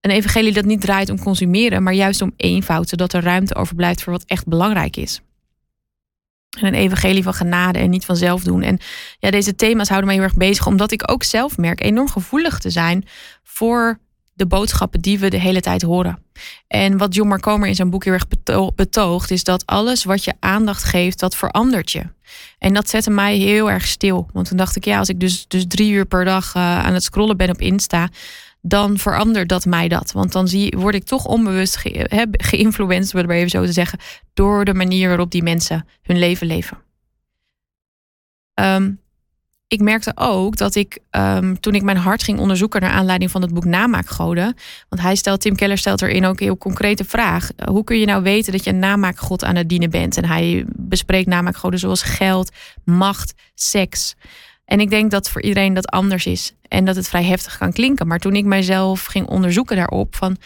Een 0.00 0.10
evangelie 0.10 0.52
dat 0.52 0.64
niet 0.64 0.80
draait 0.80 1.10
om 1.10 1.18
consumeren, 1.18 1.82
maar 1.82 1.92
juist 1.92 2.22
om 2.22 2.32
eenvoud, 2.36 2.88
zodat 2.88 3.12
er 3.12 3.22
ruimte 3.22 3.54
overblijft 3.54 4.02
voor 4.02 4.12
wat 4.12 4.24
echt 4.26 4.46
belangrijk 4.46 4.96
is. 4.96 5.20
En 6.56 6.66
een 6.66 6.74
evangelie 6.74 7.22
van 7.22 7.34
genade 7.34 7.78
en 7.78 7.90
niet 7.90 8.04
van 8.04 8.16
zelf 8.16 8.42
doen. 8.42 8.62
En 8.62 8.78
ja, 9.18 9.30
deze 9.30 9.54
thema's 9.54 9.88
houden 9.88 10.08
mij 10.08 10.16
heel 10.18 10.26
erg 10.26 10.36
bezig, 10.36 10.66
omdat 10.66 10.92
ik 10.92 11.10
ook 11.10 11.22
zelf 11.22 11.56
merk 11.56 11.82
enorm 11.82 12.08
gevoelig 12.08 12.58
te 12.58 12.70
zijn 12.70 13.04
voor 13.42 13.98
de 14.36 14.46
boodschappen 14.46 15.00
die 15.00 15.18
we 15.18 15.30
de 15.30 15.40
hele 15.40 15.60
tijd 15.60 15.82
horen. 15.82 16.18
En 16.68 16.96
wat 16.96 17.14
John 17.14 17.28
Marcomer 17.28 17.68
in 17.68 17.74
zijn 17.74 17.90
boek 17.90 18.04
heel 18.04 18.12
erg 18.12 18.26
betoogt, 18.74 19.30
is 19.30 19.44
dat 19.44 19.66
alles 19.66 20.04
wat 20.04 20.24
je 20.24 20.34
aandacht 20.38 20.84
geeft, 20.84 21.18
dat 21.18 21.36
verandert 21.36 21.92
je. 21.92 22.02
En 22.58 22.74
dat 22.74 22.88
zette 22.88 23.10
mij 23.10 23.36
heel 23.36 23.70
erg 23.70 23.86
stil. 23.86 24.28
Want 24.32 24.48
toen 24.48 24.56
dacht 24.56 24.76
ik, 24.76 24.84
ja, 24.84 24.98
als 24.98 25.08
ik 25.08 25.20
dus, 25.20 25.44
dus 25.48 25.64
drie 25.68 25.92
uur 25.92 26.06
per 26.06 26.24
dag 26.24 26.54
uh, 26.54 26.84
aan 26.84 26.94
het 26.94 27.02
scrollen 27.02 27.36
ben 27.36 27.50
op 27.50 27.60
Insta, 27.60 28.08
dan 28.68 28.98
verandert 28.98 29.48
dat 29.48 29.64
mij 29.64 29.88
dat. 29.88 30.12
Want 30.12 30.32
dan 30.32 30.48
zie, 30.48 30.74
word 30.78 30.94
ik 30.94 31.04
toch 31.04 31.24
onbewust 31.24 31.76
ge, 31.76 32.28
geïnfluenced, 32.32 33.14
om 33.14 33.20
het 33.20 33.30
even 33.30 33.50
zo 33.50 33.64
te 33.64 33.72
zeggen, 33.72 33.98
door 34.34 34.64
de 34.64 34.74
manier 34.74 35.08
waarop 35.08 35.30
die 35.30 35.42
mensen 35.42 35.86
hun 36.02 36.18
leven 36.18 36.46
leven. 36.46 36.78
Um, 38.54 39.00
ik 39.68 39.80
merkte 39.80 40.12
ook 40.14 40.56
dat 40.56 40.74
ik, 40.74 40.98
um, 41.10 41.60
toen 41.60 41.74
ik 41.74 41.82
mijn 41.82 41.96
hart 41.96 42.22
ging 42.22 42.38
onderzoeken 42.38 42.80
naar 42.80 42.90
aanleiding 42.90 43.30
van 43.30 43.42
het 43.42 43.54
boek 43.54 43.64
Namaakgoden, 43.64 44.56
want 44.88 45.02
hij 45.02 45.16
stelt, 45.16 45.40
Tim 45.40 45.56
Keller 45.56 45.78
stelt 45.78 46.02
erin 46.02 46.24
ook 46.24 46.40
een 46.40 46.46
heel 46.46 46.58
concrete 46.58 47.04
vraag. 47.04 47.48
Hoe 47.64 47.84
kun 47.84 47.98
je 47.98 48.06
nou 48.06 48.22
weten 48.22 48.52
dat 48.52 48.64
je 48.64 48.70
een 48.70 48.78
namaakgod 48.78 49.44
aan 49.44 49.56
het 49.56 49.68
dienen 49.68 49.90
bent? 49.90 50.16
En 50.16 50.24
hij 50.24 50.64
bespreekt 50.66 51.28
namaakgoden 51.28 51.78
zoals 51.78 52.02
geld, 52.02 52.50
macht, 52.84 53.34
seks. 53.54 54.14
En 54.66 54.80
ik 54.80 54.90
denk 54.90 55.10
dat 55.10 55.30
voor 55.30 55.42
iedereen 55.42 55.74
dat 55.74 55.86
anders 55.86 56.26
is. 56.26 56.54
En 56.68 56.84
dat 56.84 56.96
het 56.96 57.08
vrij 57.08 57.24
heftig 57.24 57.58
kan 57.58 57.72
klinken. 57.72 58.06
Maar 58.06 58.18
toen 58.18 58.36
ik 58.36 58.44
mijzelf 58.44 59.04
ging 59.04 59.26
onderzoeken 59.26 59.76
daarop, 59.76 60.16
van 60.16 60.36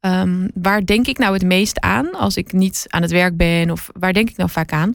um, 0.00 0.50
waar 0.54 0.84
denk 0.84 1.06
ik 1.06 1.18
nou 1.18 1.32
het 1.32 1.44
meest 1.44 1.80
aan 1.80 2.14
als 2.14 2.36
ik 2.36 2.52
niet 2.52 2.84
aan 2.88 3.02
het 3.02 3.10
werk 3.10 3.36
ben? 3.36 3.70
Of 3.70 3.90
waar 3.92 4.12
denk 4.12 4.30
ik 4.30 4.36
nou 4.36 4.50
vaak 4.50 4.72
aan? 4.72 4.94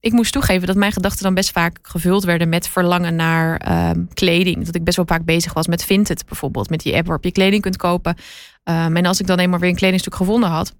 Ik 0.00 0.12
moest 0.12 0.32
toegeven 0.32 0.66
dat 0.66 0.76
mijn 0.76 0.92
gedachten 0.92 1.22
dan 1.22 1.34
best 1.34 1.50
vaak 1.50 1.78
gevuld 1.82 2.24
werden 2.24 2.48
met 2.48 2.68
verlangen 2.68 3.16
naar 3.16 3.90
um, 3.90 4.08
kleding. 4.14 4.64
Dat 4.64 4.74
ik 4.74 4.84
best 4.84 4.96
wel 4.96 5.06
vaak 5.06 5.24
bezig 5.24 5.52
was 5.52 5.66
met 5.66 5.84
Vinted 5.84 6.26
bijvoorbeeld. 6.26 6.70
Met 6.70 6.80
die 6.80 6.94
app 6.94 7.06
waarop 7.06 7.24
je 7.24 7.32
kleding 7.32 7.62
kunt 7.62 7.76
kopen. 7.76 8.16
Um, 8.64 8.96
en 8.96 9.06
als 9.06 9.20
ik 9.20 9.26
dan 9.26 9.38
eenmaal 9.38 9.58
weer 9.58 9.70
een 9.70 9.76
kledingstuk 9.76 10.14
gevonden 10.14 10.50
had, 10.50 10.74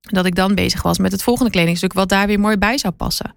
dat 0.00 0.26
ik 0.26 0.34
dan 0.34 0.54
bezig 0.54 0.82
was 0.82 0.98
met 0.98 1.12
het 1.12 1.22
volgende 1.22 1.50
kledingstuk, 1.50 1.92
wat 1.92 2.08
daar 2.08 2.26
weer 2.26 2.40
mooi 2.40 2.56
bij 2.56 2.78
zou 2.78 2.92
passen. 2.92 3.32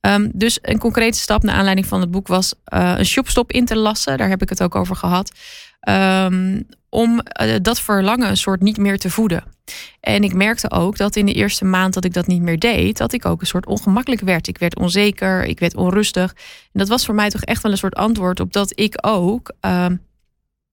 Um, 0.00 0.30
dus 0.34 0.58
een 0.62 0.78
concrete 0.78 1.18
stap 1.18 1.42
naar 1.42 1.54
aanleiding 1.54 1.86
van 1.86 2.00
het 2.00 2.10
boek 2.10 2.28
was 2.28 2.54
uh, 2.74 2.94
een 2.96 3.06
shopstop 3.06 3.52
in 3.52 3.64
te 3.64 3.76
lassen. 3.76 4.18
Daar 4.18 4.28
heb 4.28 4.42
ik 4.42 4.48
het 4.48 4.62
ook 4.62 4.74
over 4.74 4.96
gehad. 4.96 5.32
Um, 5.88 6.66
om 6.88 7.20
uh, 7.42 7.54
dat 7.62 7.80
verlangen 7.80 8.28
een 8.28 8.36
soort 8.36 8.60
niet 8.60 8.76
meer 8.76 8.98
te 8.98 9.10
voeden. 9.10 9.44
En 10.00 10.22
ik 10.22 10.34
merkte 10.34 10.70
ook 10.70 10.96
dat 10.96 11.16
in 11.16 11.26
de 11.26 11.32
eerste 11.32 11.64
maand 11.64 11.94
dat 11.94 12.04
ik 12.04 12.12
dat 12.12 12.26
niet 12.26 12.42
meer 12.42 12.58
deed, 12.58 12.96
dat 12.96 13.12
ik 13.12 13.24
ook 13.24 13.40
een 13.40 13.46
soort 13.46 13.66
ongemakkelijk 13.66 14.22
werd. 14.22 14.48
Ik 14.48 14.58
werd 14.58 14.78
onzeker, 14.78 15.44
ik 15.44 15.58
werd 15.58 15.76
onrustig. 15.76 16.34
En 16.72 16.78
dat 16.78 16.88
was 16.88 17.04
voor 17.04 17.14
mij 17.14 17.30
toch 17.30 17.42
echt 17.42 17.62
wel 17.62 17.72
een 17.72 17.78
soort 17.78 17.94
antwoord 17.94 18.40
op 18.40 18.52
dat 18.52 18.72
ik 18.74 18.98
ook. 19.00 19.52
Ehm, 19.60 19.96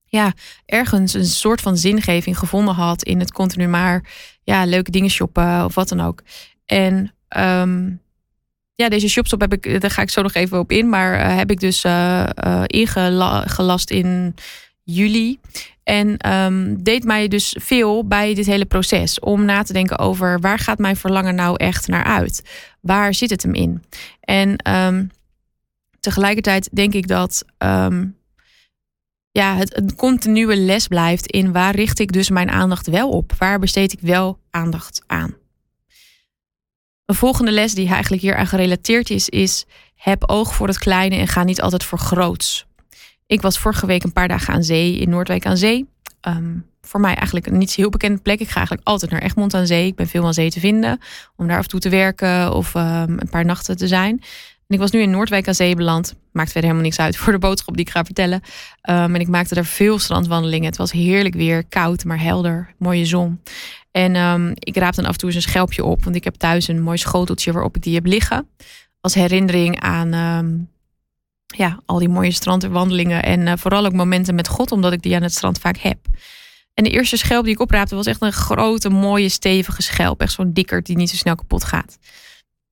ja, 0.04 0.32
ergens 0.66 1.14
een 1.14 1.26
soort 1.26 1.60
van 1.60 1.76
zingeving 1.76 2.38
gevonden 2.38 2.74
had 2.74 3.02
in 3.02 3.18
het 3.18 3.32
continu 3.32 3.68
maar 3.68 4.04
ja, 4.42 4.64
leuke 4.64 4.90
dingen 4.90 5.10
shoppen 5.10 5.64
of 5.64 5.74
wat 5.74 5.88
dan 5.88 6.00
ook. 6.00 6.22
En 6.66 7.14
ehm, 7.28 7.90
ja, 8.82 8.88
deze 8.88 9.08
shopstop 9.08 9.40
heb 9.40 9.52
ik, 9.52 9.80
daar 9.80 9.90
ga 9.90 10.02
ik 10.02 10.10
zo 10.10 10.22
nog 10.22 10.34
even 10.34 10.58
op 10.58 10.72
in, 10.72 10.88
maar 10.88 11.18
uh, 11.18 11.36
heb 11.36 11.50
ik 11.50 11.60
dus 11.60 11.84
uh, 11.84 12.24
ingelast 12.66 13.90
in 13.90 14.34
juli. 14.82 15.38
En 15.82 16.32
um, 16.32 16.82
deed 16.82 17.04
mij 17.04 17.28
dus 17.28 17.56
veel 17.60 18.06
bij 18.06 18.34
dit 18.34 18.46
hele 18.46 18.64
proces 18.64 19.20
om 19.20 19.44
na 19.44 19.62
te 19.62 19.72
denken 19.72 19.98
over 19.98 20.40
waar 20.40 20.58
gaat 20.58 20.78
mijn 20.78 20.96
verlangen 20.96 21.34
nou 21.34 21.56
echt 21.56 21.86
naar 21.86 22.04
uit? 22.04 22.42
Waar 22.80 23.14
zit 23.14 23.30
het 23.30 23.42
hem 23.42 23.54
in? 23.54 23.82
En 24.20 24.74
um, 24.74 25.10
tegelijkertijd 26.00 26.68
denk 26.72 26.94
ik 26.94 27.08
dat 27.08 27.44
um, 27.58 28.16
ja, 29.30 29.56
het 29.56 29.76
een 29.76 29.96
continue 29.96 30.56
les 30.56 30.86
blijft 30.86 31.26
in 31.26 31.52
waar 31.52 31.74
richt 31.74 31.98
ik 31.98 32.12
dus 32.12 32.30
mijn 32.30 32.50
aandacht 32.50 32.86
wel 32.86 33.10
op? 33.10 33.32
Waar 33.38 33.58
besteed 33.58 33.92
ik 33.92 34.00
wel 34.00 34.38
aandacht 34.50 35.02
aan? 35.06 35.36
Een 37.08 37.14
volgende 37.14 37.52
les 37.52 37.74
die 37.74 37.88
eigenlijk 37.88 38.22
hier 38.22 38.36
aan 38.36 38.46
gerelateerd 38.46 39.10
is, 39.10 39.28
is 39.28 39.64
heb 39.94 40.30
oog 40.30 40.54
voor 40.54 40.66
het 40.66 40.78
kleine 40.78 41.16
en 41.16 41.28
ga 41.28 41.42
niet 41.42 41.60
altijd 41.60 41.84
voor 41.84 41.98
groots. 41.98 42.66
Ik 43.26 43.40
was 43.40 43.58
vorige 43.58 43.86
week 43.86 44.02
een 44.02 44.12
paar 44.12 44.28
dagen 44.28 44.54
aan 44.54 44.62
zee 44.62 44.98
in 44.98 45.08
Noordwijk 45.08 45.46
aan 45.46 45.56
zee. 45.56 45.88
Um, 46.28 46.66
voor 46.80 47.00
mij 47.00 47.14
eigenlijk 47.14 47.46
een 47.46 47.58
niet 47.58 47.74
heel 47.74 47.90
bekende 47.90 48.20
plek. 48.20 48.40
Ik 48.40 48.48
ga 48.48 48.56
eigenlijk 48.56 48.88
altijd 48.88 49.10
naar 49.10 49.22
Egmond 49.22 49.54
aan 49.54 49.66
zee. 49.66 49.86
Ik 49.86 49.94
ben 49.94 50.06
veel 50.06 50.26
aan 50.26 50.34
zee 50.34 50.50
te 50.50 50.60
vinden 50.60 51.00
om 51.36 51.46
daar 51.46 51.56
af 51.56 51.62
en 51.62 51.68
toe 51.68 51.80
te 51.80 51.88
werken 51.88 52.54
of 52.54 52.74
um, 52.74 52.82
een 53.18 53.28
paar 53.30 53.44
nachten 53.44 53.76
te 53.76 53.86
zijn. 53.86 54.22
En 54.68 54.74
ik 54.74 54.80
was 54.80 54.90
nu 54.90 55.00
in 55.00 55.10
Noordwijk 55.10 55.48
aan 55.48 55.54
zee 55.54 55.74
beland. 55.74 56.14
Maakt 56.32 56.52
verder 56.52 56.70
helemaal 56.70 56.88
niks 56.88 56.98
uit 56.98 57.16
voor 57.16 57.32
de 57.32 57.38
boodschap 57.38 57.76
die 57.76 57.86
ik 57.86 57.92
ga 57.92 58.04
vertellen. 58.04 58.42
Um, 58.90 59.14
en 59.14 59.20
ik 59.20 59.28
maakte 59.28 59.54
daar 59.54 59.64
veel 59.64 59.98
strandwandelingen. 59.98 60.66
Het 60.66 60.76
was 60.76 60.92
heerlijk 60.92 61.34
weer, 61.34 61.64
koud, 61.64 62.04
maar 62.04 62.20
helder. 62.20 62.74
Mooie 62.78 63.04
zon. 63.04 63.42
En 63.90 64.16
um, 64.16 64.52
ik 64.54 64.76
raap 64.76 64.94
dan 64.94 65.04
af 65.04 65.12
en 65.12 65.18
toe 65.18 65.28
eens 65.28 65.36
een 65.36 65.50
schelpje 65.50 65.84
op. 65.84 66.04
Want 66.04 66.16
ik 66.16 66.24
heb 66.24 66.34
thuis 66.34 66.68
een 66.68 66.82
mooi 66.82 66.98
schoteltje 66.98 67.52
waarop 67.52 67.76
ik 67.76 67.82
die 67.82 67.94
heb 67.94 68.06
liggen. 68.06 68.48
Als 69.00 69.14
herinnering 69.14 69.80
aan 69.80 70.14
um, 70.14 70.70
ja, 71.46 71.80
al 71.86 71.98
die 71.98 72.08
mooie 72.08 72.32
strandwandelingen. 72.32 73.22
En 73.22 73.46
uh, 73.46 73.52
vooral 73.56 73.86
ook 73.86 73.92
momenten 73.92 74.34
met 74.34 74.48
God, 74.48 74.72
omdat 74.72 74.92
ik 74.92 75.02
die 75.02 75.14
aan 75.14 75.22
het 75.22 75.34
strand 75.34 75.58
vaak 75.58 75.76
heb. 75.76 75.98
En 76.74 76.84
de 76.84 76.90
eerste 76.90 77.16
schelp 77.16 77.44
die 77.44 77.52
ik 77.52 77.60
opraapte 77.60 77.94
was 77.94 78.06
echt 78.06 78.22
een 78.22 78.32
grote, 78.32 78.88
mooie, 78.88 79.28
stevige 79.28 79.82
schelp. 79.82 80.20
Echt 80.20 80.32
zo'n 80.32 80.52
dikker 80.52 80.82
die 80.82 80.96
niet 80.96 81.10
zo 81.10 81.16
snel 81.16 81.34
kapot 81.34 81.64
gaat. 81.64 81.98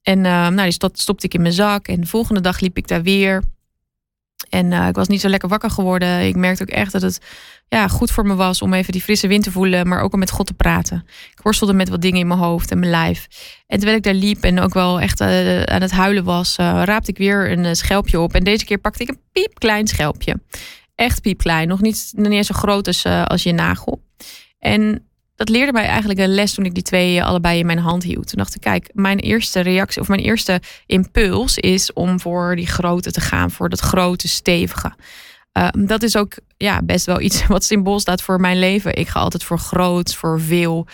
En 0.06 0.18
uh, 0.18 0.48
nou, 0.48 0.70
die 0.70 0.90
stopte 0.92 1.26
ik 1.26 1.34
in 1.34 1.42
mijn 1.42 1.54
zak. 1.54 1.88
En 1.88 2.00
de 2.00 2.06
volgende 2.06 2.40
dag 2.40 2.60
liep 2.60 2.76
ik 2.76 2.88
daar 2.88 3.02
weer. 3.02 3.42
En 4.48 4.72
uh, 4.72 4.88
ik 4.88 4.94
was 4.94 5.08
niet 5.08 5.20
zo 5.20 5.28
lekker 5.28 5.48
wakker 5.48 5.70
geworden. 5.70 6.26
Ik 6.26 6.36
merkte 6.36 6.62
ook 6.62 6.68
echt 6.68 6.92
dat 6.92 7.02
het 7.02 7.20
ja, 7.68 7.88
goed 7.88 8.10
voor 8.10 8.26
me 8.26 8.34
was 8.34 8.62
om 8.62 8.72
even 8.72 8.92
die 8.92 9.02
frisse 9.02 9.26
wind 9.26 9.44
te 9.44 9.50
voelen, 9.50 9.88
maar 9.88 10.00
ook 10.00 10.12
om 10.12 10.18
met 10.18 10.30
God 10.30 10.46
te 10.46 10.54
praten. 10.54 11.04
Ik 11.32 11.40
worstelde 11.42 11.72
met 11.72 11.88
wat 11.88 12.00
dingen 12.02 12.20
in 12.20 12.26
mijn 12.26 12.40
hoofd 12.40 12.70
en 12.70 12.78
mijn 12.78 12.90
lijf. 12.90 13.26
En 13.66 13.76
terwijl 13.76 13.96
ik 13.96 14.02
daar 14.02 14.14
liep 14.14 14.42
en 14.42 14.60
ook 14.60 14.74
wel 14.74 15.00
echt 15.00 15.20
uh, 15.20 15.62
aan 15.62 15.82
het 15.82 15.90
huilen 15.90 16.24
was, 16.24 16.56
raapte 16.56 17.10
ik 17.10 17.18
weer 17.18 17.50
een 17.50 17.76
schelpje 17.76 18.20
op. 18.20 18.34
En 18.34 18.44
deze 18.44 18.64
keer 18.64 18.78
pakte 18.78 19.02
ik 19.02 19.08
een 19.08 19.20
piepklein 19.32 19.86
schelpje. 19.86 20.40
Echt 20.94 21.20
piepklein. 21.20 21.68
Nog 21.68 21.80
niet, 21.80 22.12
nog 22.16 22.28
niet 22.28 22.36
eens 22.36 22.46
zo 22.46 22.54
groot 22.54 22.86
als, 22.86 23.04
als 23.04 23.42
je 23.42 23.52
nagel. 23.52 24.02
En 24.58 25.05
dat 25.36 25.48
leerde 25.48 25.72
mij 25.72 25.86
eigenlijk 25.86 26.20
een 26.20 26.34
les 26.34 26.54
toen 26.54 26.64
ik 26.64 26.74
die 26.74 26.82
twee 26.82 27.24
allebei 27.24 27.58
in 27.58 27.66
mijn 27.66 27.78
hand 27.78 28.02
hield. 28.02 28.28
Toen 28.28 28.38
dacht 28.38 28.54
ik, 28.54 28.60
kijk, 28.60 28.90
mijn 28.92 29.18
eerste 29.18 29.60
reactie 29.60 30.00
of 30.00 30.08
mijn 30.08 30.20
eerste 30.20 30.60
impuls 30.86 31.58
is 31.58 31.92
om 31.92 32.20
voor 32.20 32.56
die 32.56 32.66
grote 32.66 33.10
te 33.10 33.20
gaan, 33.20 33.50
voor 33.50 33.68
dat 33.68 33.80
grote, 33.80 34.28
stevige. 34.28 34.92
Uh, 35.58 35.68
dat 35.72 36.02
is 36.02 36.16
ook 36.16 36.32
ja, 36.56 36.82
best 36.82 37.06
wel 37.06 37.20
iets 37.20 37.46
wat 37.46 37.64
symbool 37.64 38.00
staat 38.00 38.22
voor 38.22 38.40
mijn 38.40 38.58
leven. 38.58 38.96
Ik 38.96 39.08
ga 39.08 39.20
altijd 39.20 39.44
voor 39.44 39.58
groot, 39.58 40.14
voor 40.14 40.40
veel, 40.40 40.86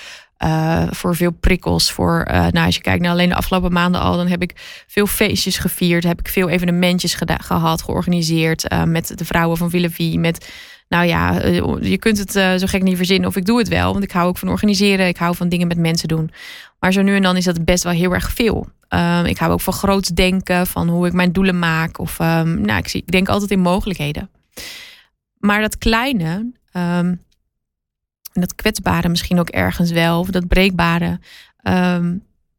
uh, 0.45 0.87
voor 0.91 1.17
veel 1.17 1.31
prikkels. 1.31 1.91
Voor, 1.91 2.29
uh, 2.31 2.35
nou, 2.35 2.67
als 2.67 2.75
je 2.75 2.81
kijkt 2.81 3.03
naar 3.03 3.11
alleen 3.11 3.29
de 3.29 3.35
afgelopen 3.35 3.73
maanden 3.73 4.01
al, 4.01 4.17
dan 4.17 4.29
heb 4.29 4.43
ik 4.43 4.85
veel 4.87 5.07
feestjes 5.07 5.59
gevierd. 5.59 6.05
Heb 6.05 6.19
ik 6.19 6.29
veel 6.29 6.49
evenementjes 6.49 7.15
gehad, 7.15 7.83
georganiseerd 7.83 8.65
met 8.85 9.19
de 9.19 9.25
vrouwen 9.25 9.57
van 9.57 9.71
Villevie, 9.71 10.19
met 10.19 10.49
nou 10.93 11.07
ja, 11.07 11.41
eh, 11.41 11.91
je 11.91 11.99
kunt 11.99 12.19
het 12.19 12.37
uh, 12.37 12.55
zo 12.55 12.67
gek 12.67 12.83
niet 12.83 12.97
verzinnen 12.97 13.29
of 13.29 13.37
ik 13.37 13.47
doe 13.47 13.59
het 13.59 13.69
wel. 13.69 13.93
Want 13.93 14.05
ik 14.05 14.11
hou 14.11 14.29
ook 14.29 14.39
van 14.39 14.49
organiseren. 14.49 15.07
Ik 15.07 15.17
hou 15.17 15.37
van 15.37 15.49
dingen 15.49 15.67
met 15.67 15.79
mensen 15.79 16.09
doen. 16.09 16.31
Maar 16.79 16.93
zo 16.93 17.03
nu 17.03 17.15
en 17.15 17.23
dan 17.23 17.37
is 17.37 17.45
dat 17.45 17.65
best 17.65 17.85
wel 17.85 17.93
heel 17.93 18.13
erg 18.15 18.33
veel. 18.33 18.67
Um, 18.89 19.25
ik 19.25 19.39
hou 19.39 19.53
ook 19.53 19.61
van 19.61 19.73
groots 19.73 20.09
denken, 20.09 20.67
van 20.67 20.89
hoe 20.89 21.07
ik 21.07 21.13
mijn 21.13 21.33
doelen 21.33 21.59
maak. 21.59 21.99
Of 21.99 22.19
um, 22.19 22.61
nou, 22.61 22.79
ik, 22.79 22.93
ik 22.93 23.11
denk 23.11 23.29
altijd 23.29 23.51
in 23.51 23.61
mogelijkheden. 23.61 24.31
Maar 25.39 25.61
dat 25.61 25.79
kleine, 25.79 26.53
en 26.73 27.21
dat 28.33 28.55
kwetsbare 28.55 29.09
misschien 29.09 29.39
ook 29.39 29.49
ergens 29.49 29.91
wel, 29.91 30.21
of 30.21 30.29
dat 30.29 30.49
breekbare, 30.49 31.21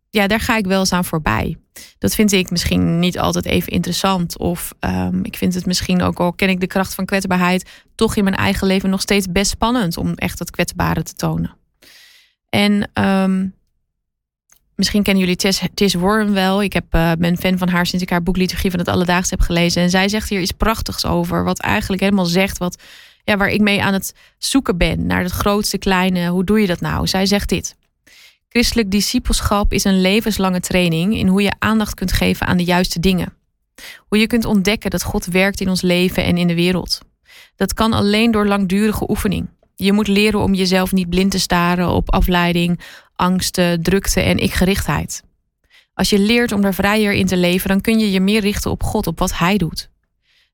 ja, 0.09 0.27
daar 0.27 0.39
ga 0.39 0.57
ik 0.57 0.65
wel 0.65 0.79
eens 0.79 0.93
aan 0.93 1.05
voorbij. 1.05 1.57
Dat 1.97 2.15
vind 2.15 2.31
ik 2.31 2.49
misschien 2.49 2.99
niet 2.99 3.19
altijd 3.19 3.45
even 3.45 3.71
interessant. 3.71 4.37
Of 4.37 4.73
um, 4.79 5.25
ik 5.25 5.37
vind 5.37 5.53
het 5.53 5.65
misschien 5.65 6.01
ook 6.01 6.19
al 6.19 6.33
ken 6.33 6.49
ik 6.49 6.59
de 6.59 6.67
kracht 6.67 6.95
van 6.95 7.05
kwetsbaarheid, 7.05 7.69
toch 7.95 8.15
in 8.15 8.23
mijn 8.23 8.35
eigen 8.35 8.67
leven 8.67 8.89
nog 8.89 9.01
steeds 9.01 9.31
best 9.31 9.51
spannend 9.51 9.97
om 9.97 10.13
echt 10.13 10.37
dat 10.37 10.51
kwetsbare 10.51 11.03
te 11.03 11.13
tonen. 11.13 11.55
En 12.49 12.89
um, 12.93 13.53
misschien 14.75 15.03
kennen 15.03 15.23
jullie 15.23 15.37
Tess, 15.37 15.61
Tess 15.73 15.93
Warren 15.93 16.33
wel. 16.33 16.63
Ik 16.63 16.73
heb, 16.73 16.95
uh, 16.95 17.11
ben 17.19 17.37
fan 17.37 17.57
van 17.57 17.69
haar 17.69 17.85
sinds 17.85 18.03
ik 18.03 18.09
haar 18.09 18.23
boek 18.23 18.37
Liturgie 18.37 18.69
van 18.69 18.79
het 18.79 18.87
Alledaags 18.87 19.29
heb 19.29 19.41
gelezen. 19.41 19.81
En 19.81 19.89
zij 19.89 20.09
zegt 20.09 20.29
hier 20.29 20.41
iets 20.41 20.51
prachtigs 20.51 21.05
over, 21.05 21.43
wat 21.43 21.59
eigenlijk 21.59 22.01
helemaal 22.01 22.25
zegt 22.25 22.57
wat, 22.57 22.81
ja, 23.23 23.37
waar 23.37 23.49
ik 23.49 23.61
mee 23.61 23.83
aan 23.83 23.93
het 23.93 24.13
zoeken 24.37 24.77
ben 24.77 25.05
naar 25.05 25.23
het 25.23 25.31
grootste, 25.31 25.77
kleine. 25.77 26.27
Hoe 26.27 26.43
doe 26.43 26.61
je 26.61 26.67
dat 26.67 26.81
nou? 26.81 27.07
Zij 27.07 27.25
zegt 27.25 27.49
dit. 27.49 27.75
Christelijk 28.53 28.91
discipelschap 28.91 29.73
is 29.73 29.83
een 29.83 30.01
levenslange 30.01 30.59
training 30.59 31.17
in 31.17 31.27
hoe 31.27 31.41
je 31.41 31.53
aandacht 31.59 31.93
kunt 31.93 32.11
geven 32.11 32.47
aan 32.47 32.57
de 32.57 32.63
juiste 32.63 32.99
dingen. 32.99 33.33
Hoe 34.07 34.19
je 34.19 34.27
kunt 34.27 34.45
ontdekken 34.45 34.89
dat 34.89 35.03
God 35.03 35.25
werkt 35.25 35.61
in 35.61 35.69
ons 35.69 35.81
leven 35.81 36.23
en 36.23 36.37
in 36.37 36.47
de 36.47 36.55
wereld. 36.55 36.99
Dat 37.55 37.73
kan 37.73 37.93
alleen 37.93 38.31
door 38.31 38.47
langdurige 38.47 39.09
oefening. 39.09 39.49
Je 39.75 39.93
moet 39.93 40.07
leren 40.07 40.39
om 40.39 40.53
jezelf 40.53 40.91
niet 40.91 41.09
blind 41.09 41.31
te 41.31 41.39
staren 41.39 41.89
op 41.89 42.11
afleiding, 42.11 42.79
angsten, 43.15 43.83
drukte 43.83 44.21
en 44.21 44.37
ikgerichtheid. 44.37 45.23
Als 45.93 46.09
je 46.09 46.19
leert 46.19 46.51
om 46.51 46.61
daar 46.61 46.73
vrijer 46.73 47.13
in 47.13 47.25
te 47.25 47.37
leven, 47.37 47.69
dan 47.69 47.81
kun 47.81 47.99
je 47.99 48.11
je 48.11 48.19
meer 48.19 48.41
richten 48.41 48.71
op 48.71 48.83
God, 48.83 49.07
op 49.07 49.19
wat 49.19 49.37
Hij 49.37 49.57
doet. 49.57 49.89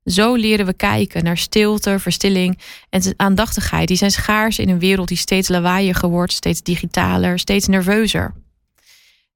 Zo 0.09 0.35
leren 0.35 0.65
we 0.65 0.73
kijken 0.73 1.23
naar 1.23 1.37
stilte, 1.37 1.99
verstilling 1.99 2.59
en 2.89 3.13
aandachtigheid. 3.15 3.87
Die 3.87 3.97
zijn 3.97 4.11
schaars 4.11 4.59
in 4.59 4.69
een 4.69 4.79
wereld 4.79 5.07
die 5.07 5.17
steeds 5.17 5.47
lawaaiiger 5.49 6.09
wordt, 6.09 6.33
steeds 6.33 6.61
digitaler, 6.61 7.39
steeds 7.39 7.67
nerveuzer. 7.67 8.33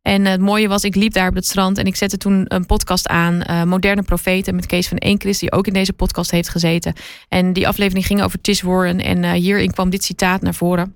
En 0.01 0.25
het 0.25 0.41
mooie 0.41 0.67
was, 0.67 0.83
ik 0.83 0.95
liep 0.95 1.13
daar 1.13 1.29
op 1.29 1.35
het 1.35 1.45
strand 1.45 1.77
en 1.77 1.85
ik 1.85 1.95
zette 1.95 2.17
toen 2.17 2.45
een 2.47 2.65
podcast 2.65 3.07
aan, 3.07 3.41
uh, 3.49 3.63
Moderne 3.63 4.03
Profeten, 4.03 4.55
met 4.55 4.65
Kees 4.65 4.87
van 4.87 4.97
Eenkris, 4.97 5.39
die 5.39 5.51
ook 5.51 5.67
in 5.67 5.73
deze 5.73 5.93
podcast 5.93 6.31
heeft 6.31 6.49
gezeten. 6.49 6.93
En 7.29 7.53
die 7.53 7.67
aflevering 7.67 8.05
ging 8.05 8.23
over 8.23 8.41
Tis 8.41 8.61
Warren 8.61 8.99
en 8.99 9.23
uh, 9.23 9.31
hierin 9.31 9.71
kwam 9.71 9.89
dit 9.89 10.03
citaat 10.03 10.41
naar 10.41 10.53
voren. 10.53 10.95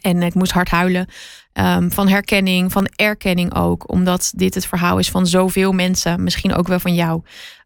En 0.00 0.22
ik 0.22 0.34
moest 0.34 0.52
hard 0.52 0.68
huilen 0.68 1.06
um, 1.52 1.92
van 1.92 2.08
herkenning, 2.08 2.72
van 2.72 2.88
erkenning 2.96 3.54
ook, 3.54 3.92
omdat 3.92 4.32
dit 4.36 4.54
het 4.54 4.66
verhaal 4.66 4.98
is 4.98 5.10
van 5.10 5.26
zoveel 5.26 5.72
mensen, 5.72 6.22
misschien 6.22 6.54
ook 6.54 6.68
wel 6.68 6.80
van 6.80 6.94
jou. 6.94 7.22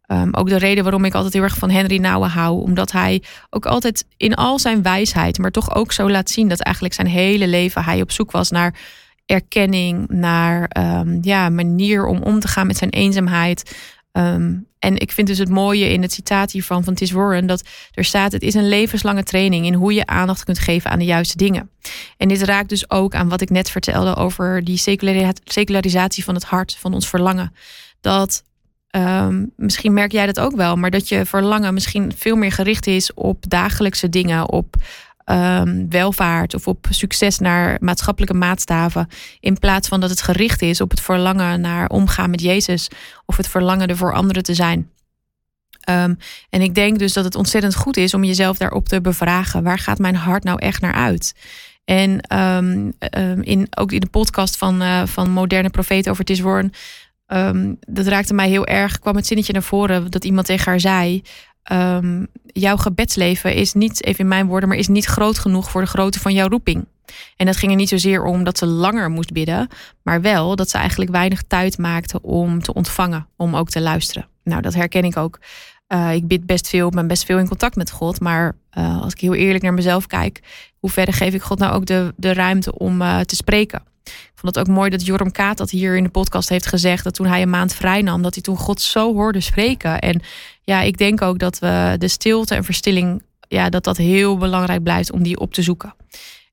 Um, 0.06 0.34
ook 0.34 0.48
de 0.48 0.56
reden 0.56 0.82
waarom 0.82 1.04
ik 1.04 1.14
altijd 1.14 1.32
heel 1.32 1.42
erg 1.42 1.58
van 1.58 1.70
Henry 1.70 1.96
Nouwen 1.96 2.30
hou. 2.30 2.62
Omdat 2.62 2.92
hij 2.92 3.22
ook 3.50 3.66
altijd 3.66 4.04
in 4.16 4.34
al 4.34 4.58
zijn 4.58 4.82
wijsheid, 4.82 5.38
maar 5.38 5.50
toch 5.50 5.74
ook 5.74 5.92
zo 5.92 6.10
laat 6.10 6.30
zien 6.30 6.48
dat 6.48 6.60
eigenlijk 6.60 6.94
zijn 6.94 7.06
hele 7.06 7.46
leven 7.46 7.84
hij 7.84 8.00
op 8.00 8.12
zoek 8.12 8.30
was 8.30 8.50
naar 8.50 8.74
erkenning, 9.26 10.08
naar 10.08 10.70
um, 10.78 11.18
ja, 11.22 11.48
manier 11.48 12.06
om 12.06 12.22
om 12.22 12.40
te 12.40 12.48
gaan 12.48 12.66
met 12.66 12.76
zijn 12.76 12.90
eenzaamheid. 12.90 13.76
Um, 14.12 14.66
en 14.78 14.96
ik 14.98 15.12
vind 15.12 15.26
dus 15.26 15.38
het 15.38 15.48
mooie 15.48 15.92
in 15.92 16.02
het 16.02 16.12
citaat 16.12 16.50
hiervan 16.50 16.84
van 16.84 16.94
Tis 16.94 17.10
Warren 17.10 17.46
dat 17.46 17.68
er 17.92 18.04
staat: 18.04 18.32
het 18.32 18.42
is 18.42 18.54
een 18.54 18.68
levenslange 18.68 19.22
training 19.22 19.66
in 19.66 19.74
hoe 19.74 19.94
je 19.94 20.06
aandacht 20.06 20.44
kunt 20.44 20.58
geven 20.58 20.90
aan 20.90 20.98
de 20.98 21.04
juiste 21.04 21.36
dingen. 21.36 21.70
En 22.16 22.28
dit 22.28 22.42
raakt 22.42 22.68
dus 22.68 22.90
ook 22.90 23.14
aan 23.14 23.28
wat 23.28 23.40
ik 23.40 23.50
net 23.50 23.70
vertelde 23.70 24.16
over 24.16 24.64
die 24.64 24.78
secularisatie 25.44 26.24
van 26.24 26.34
het 26.34 26.44
hart, 26.44 26.76
van 26.76 26.94
ons 26.94 27.08
verlangen. 27.08 27.54
Dat 28.00 28.42
Um, 28.96 29.52
misschien 29.56 29.92
merk 29.92 30.12
jij 30.12 30.26
dat 30.26 30.40
ook 30.40 30.56
wel, 30.56 30.76
maar 30.76 30.90
dat 30.90 31.08
je 31.08 31.26
verlangen 31.26 31.74
misschien 31.74 32.12
veel 32.16 32.36
meer 32.36 32.52
gericht 32.52 32.86
is 32.86 33.14
op 33.14 33.44
dagelijkse 33.48 34.08
dingen, 34.08 34.48
op 34.50 34.76
um, 35.24 35.90
welvaart 35.90 36.54
of 36.54 36.68
op 36.68 36.86
succes 36.90 37.38
naar 37.38 37.76
maatschappelijke 37.80 38.36
maatstaven, 38.36 39.08
in 39.40 39.58
plaats 39.58 39.88
van 39.88 40.00
dat 40.00 40.10
het 40.10 40.22
gericht 40.22 40.62
is 40.62 40.80
op 40.80 40.90
het 40.90 41.00
verlangen 41.00 41.60
naar 41.60 41.88
omgaan 41.88 42.30
met 42.30 42.40
Jezus 42.40 42.88
of 43.26 43.36
het 43.36 43.48
verlangen 43.48 43.88
er 43.88 43.96
voor 43.96 44.14
anderen 44.14 44.42
te 44.42 44.54
zijn. 44.54 44.90
Um, 45.90 46.18
en 46.50 46.60
ik 46.60 46.74
denk 46.74 46.98
dus 46.98 47.12
dat 47.12 47.24
het 47.24 47.34
ontzettend 47.34 47.74
goed 47.74 47.96
is 47.96 48.14
om 48.14 48.24
jezelf 48.24 48.56
daarop 48.56 48.88
te 48.88 49.00
bevragen. 49.00 49.62
Waar 49.62 49.78
gaat 49.78 49.98
mijn 49.98 50.16
hart 50.16 50.44
nou 50.44 50.58
echt 50.58 50.80
naar 50.80 50.94
uit? 50.94 51.34
En 51.84 52.20
ehm, 52.20 52.90
ehm, 52.98 53.40
in, 53.40 53.66
ook 53.76 53.92
in 53.92 54.00
de 54.00 54.06
podcast 54.06 54.56
van, 54.56 54.82
uh, 54.82 55.06
van 55.06 55.30
Moderne 55.30 55.70
Profeten 55.70 56.10
over 56.10 56.24
Tisworn, 56.24 56.72
um, 57.26 57.78
dat 57.80 58.06
raakte 58.06 58.34
mij 58.34 58.48
heel 58.48 58.66
erg, 58.66 58.98
kwam 58.98 59.16
het 59.16 59.26
zinnetje 59.26 59.52
naar 59.52 59.62
voren 59.62 60.10
dat 60.10 60.24
iemand 60.24 60.46
tegen 60.46 60.64
haar 60.64 60.80
zei, 60.80 61.22
jouw 62.46 62.76
gebedsleven 62.76 63.54
is 63.54 63.72
niet, 63.72 64.04
even 64.04 64.20
in 64.20 64.28
mijn 64.28 64.46
woorden, 64.46 64.68
maar 64.68 64.78
is 64.78 64.88
niet 64.88 65.04
groot 65.04 65.38
genoeg 65.38 65.70
voor 65.70 65.80
de 65.80 65.86
grootte 65.86 66.20
van 66.20 66.32
jouw 66.34 66.48
roeping. 66.48 66.84
En 67.36 67.46
dat 67.46 67.56
ging 67.56 67.70
er 67.70 67.78
niet 67.78 67.88
zozeer 67.88 68.24
om 68.24 68.44
dat 68.44 68.58
ze 68.58 68.66
langer 68.66 69.10
moest 69.10 69.32
bidden, 69.32 69.68
maar 70.02 70.20
wel 70.20 70.56
dat 70.56 70.70
ze 70.70 70.78
eigenlijk 70.78 71.10
weinig 71.10 71.42
tijd 71.42 71.78
maakte 71.78 72.22
om 72.22 72.62
te 72.62 72.74
ontvangen, 72.74 73.28
om 73.36 73.56
ook 73.56 73.68
te 73.68 73.80
luisteren. 73.80 74.28
Nou, 74.44 74.62
dat 74.62 74.74
herken 74.74 75.04
ik 75.04 75.16
ook. 75.16 75.38
Uh, 75.88 76.14
ik 76.14 76.26
bid 76.26 76.46
best 76.46 76.68
veel, 76.68 76.90
ben 76.90 77.06
best 77.06 77.24
veel 77.24 77.38
in 77.38 77.48
contact 77.48 77.76
met 77.76 77.90
God. 77.90 78.20
Maar 78.20 78.56
uh, 78.78 79.00
als 79.02 79.12
ik 79.12 79.20
heel 79.20 79.34
eerlijk 79.34 79.62
naar 79.62 79.74
mezelf 79.74 80.06
kijk, 80.06 80.40
hoe 80.78 80.90
verder 80.90 81.14
geef 81.14 81.34
ik 81.34 81.42
God 81.42 81.58
nou 81.58 81.74
ook 81.74 81.86
de, 81.86 82.14
de 82.16 82.32
ruimte 82.32 82.78
om 82.78 83.02
uh, 83.02 83.20
te 83.20 83.36
spreken? 83.36 83.82
Vond 84.44 84.56
het 84.56 84.68
ook 84.68 84.74
mooi 84.74 84.90
dat 84.90 85.06
Joram 85.06 85.30
Kaat 85.30 85.58
dat 85.58 85.70
hier 85.70 85.96
in 85.96 86.02
de 86.02 86.10
podcast 86.10 86.48
heeft 86.48 86.66
gezegd. 86.66 87.04
Dat 87.04 87.14
toen 87.14 87.26
hij 87.26 87.42
een 87.42 87.50
maand 87.50 87.74
vrij 87.74 88.02
nam, 88.02 88.22
dat 88.22 88.34
hij 88.34 88.42
toen 88.42 88.56
God 88.56 88.80
zo 88.80 89.14
hoorde 89.14 89.40
spreken. 89.40 89.98
En 89.98 90.22
ja, 90.62 90.80
ik 90.80 90.98
denk 90.98 91.22
ook 91.22 91.38
dat 91.38 91.58
we 91.58 91.94
de 91.98 92.08
stilte 92.08 92.54
en 92.54 92.64
verstilling, 92.64 93.22
ja, 93.48 93.68
dat 93.68 93.84
dat 93.84 93.96
heel 93.96 94.36
belangrijk 94.36 94.82
blijft 94.82 95.12
om 95.12 95.22
die 95.22 95.38
op 95.38 95.54
te 95.54 95.62
zoeken. 95.62 95.94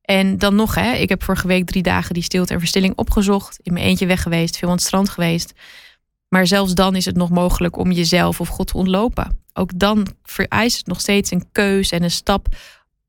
En 0.01 0.37
dan 0.37 0.55
nog, 0.55 0.75
hè, 0.75 0.91
ik 0.91 1.09
heb 1.09 1.23
vorige 1.23 1.47
week 1.47 1.65
drie 1.65 1.83
dagen 1.83 2.13
die 2.13 2.23
stilte 2.23 2.53
en 2.53 2.59
verstilling 2.59 2.93
opgezocht. 2.95 3.59
In 3.61 3.73
mijn 3.73 3.85
eentje 3.85 4.05
weg 4.05 4.21
geweest, 4.21 4.57
veel 4.57 4.67
aan 4.67 4.75
het 4.75 4.83
strand 4.83 5.09
geweest. 5.09 5.53
Maar 6.27 6.47
zelfs 6.47 6.73
dan 6.73 6.95
is 6.95 7.05
het 7.05 7.15
nog 7.15 7.29
mogelijk 7.29 7.77
om 7.77 7.91
jezelf 7.91 8.39
of 8.39 8.47
God 8.47 8.67
te 8.67 8.77
ontlopen. 8.77 9.39
Ook 9.53 9.79
dan 9.79 10.07
vereist 10.23 10.77
het 10.77 10.87
nog 10.87 10.99
steeds 10.99 11.31
een 11.31 11.51
keus 11.51 11.91
en 11.91 12.03
een 12.03 12.11
stap 12.11 12.47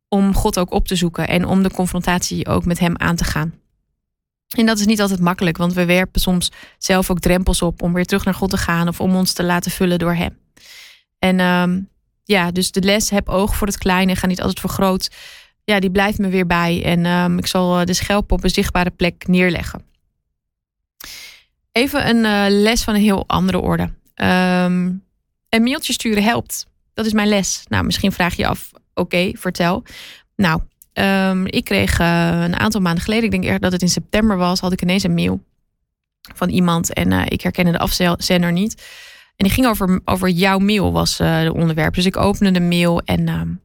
om 0.09 0.35
God 0.35 0.59
ook 0.59 0.73
op 0.73 0.87
te 0.87 0.97
zoeken 0.97 1.29
en 1.29 1.47
om 1.47 1.63
de 1.63 1.71
confrontatie 1.71 2.47
ook 2.49 2.65
met 2.65 2.79
Hem 2.79 2.97
aan 2.97 3.17
te 3.17 3.25
gaan. 3.25 3.61
En 4.53 4.67
dat 4.67 4.79
is 4.79 4.87
niet 4.87 5.01
altijd 5.01 5.21
makkelijk, 5.21 5.57
want 5.57 5.73
we 5.73 5.85
werpen 5.85 6.21
soms 6.21 6.51
zelf 6.79 7.11
ook 7.11 7.21
drempels 7.21 7.63
op 7.63 7.83
om 7.83 7.93
weer 7.93 8.05
terug 8.05 8.25
naar 8.25 8.35
God 8.35 8.51
te 8.51 8.57
gaan 8.57 8.89
of 8.89 9.01
om 9.01 9.17
ons 9.17 9.33
te 9.33 9.43
laten 9.43 9.71
vullen 9.71 9.99
door 9.99 10.15
Hem. 10.15 10.39
En 11.19 11.41
um, 11.41 11.89
ja, 12.25 12.51
dus 12.51 12.71
de 12.71 12.83
les 12.83 13.11
heb 13.11 13.29
oog 13.29 13.57
voor 13.57 13.67
het 13.67 13.79
kleine, 13.79 14.17
ga 14.17 14.27
niet 14.27 14.41
altijd 14.41 14.61
voor 14.61 14.71
groot. 14.71 15.11
Ja, 15.65 15.81
die 15.81 15.91
blijft 15.91 16.19
me 16.19 16.29
weer 16.29 16.47
bij 16.47 16.85
en 16.85 17.07
um, 17.07 17.39
ik 17.39 17.47
zal 17.47 17.79
eh, 17.79 17.87
de 17.87 17.95
schelp 17.95 18.33
op 18.33 18.45
een 18.45 18.51
zichtbare 18.51 18.91
plek 18.91 19.27
neerleggen. 19.27 19.85
Even 21.73 22.09
een 22.09 22.25
uh, 22.25 22.63
les 22.63 22.83
van 22.83 22.95
een 22.95 23.01
heel 23.01 23.25
andere 23.27 23.59
orde. 23.59 23.83
Um, 23.83 25.05
een 25.49 25.63
mailtje 25.63 25.93
sturen 25.93 26.23
helpt. 26.23 26.67
Dat 26.95 27.07
is 27.07 27.13
mijn 27.13 27.29
les. 27.29 27.63
Nou, 27.69 27.85
misschien 27.85 28.13
vraag 28.13 28.35
je 28.35 28.47
af, 28.47 28.71
oké, 28.95 29.31
vertel. 29.35 29.83
Nou, 30.37 30.61
um, 30.95 31.47
ik 31.47 31.65
kreeg 31.65 32.01
uh, 32.01 32.41
een 32.43 32.59
aantal 32.59 32.81
maanden 32.81 33.03
geleden, 33.03 33.25
ik 33.25 33.31
denk 33.31 33.45
echt 33.45 33.63
dat 33.63 33.73
het 33.73 33.83
in 33.83 33.89
september 33.89 34.37
was, 34.37 34.61
had 34.61 34.73
ik 34.73 34.83
ineens 34.83 35.03
een 35.03 35.15
mail 35.15 35.41
van 36.35 36.49
iemand 36.49 36.93
en 36.93 37.11
uh, 37.11 37.23
ik 37.29 37.41
herkende 37.41 37.73
de 37.73 37.79
afzender 37.79 38.53
niet. 38.53 38.83
En 39.37 39.49
die 39.49 39.51
ging 39.51 39.67
over, 39.67 40.01
over 40.05 40.29
jouw 40.29 40.59
mail, 40.59 40.93
was 40.93 41.21
uh, 41.21 41.43
de 41.43 41.55
onderwerp. 41.55 41.95
Dus 41.95 42.07
ik 42.07 42.17
opende 42.17 42.51
de 42.51 42.61
mail 42.61 43.01
en 43.01 43.29
um, 43.29 43.61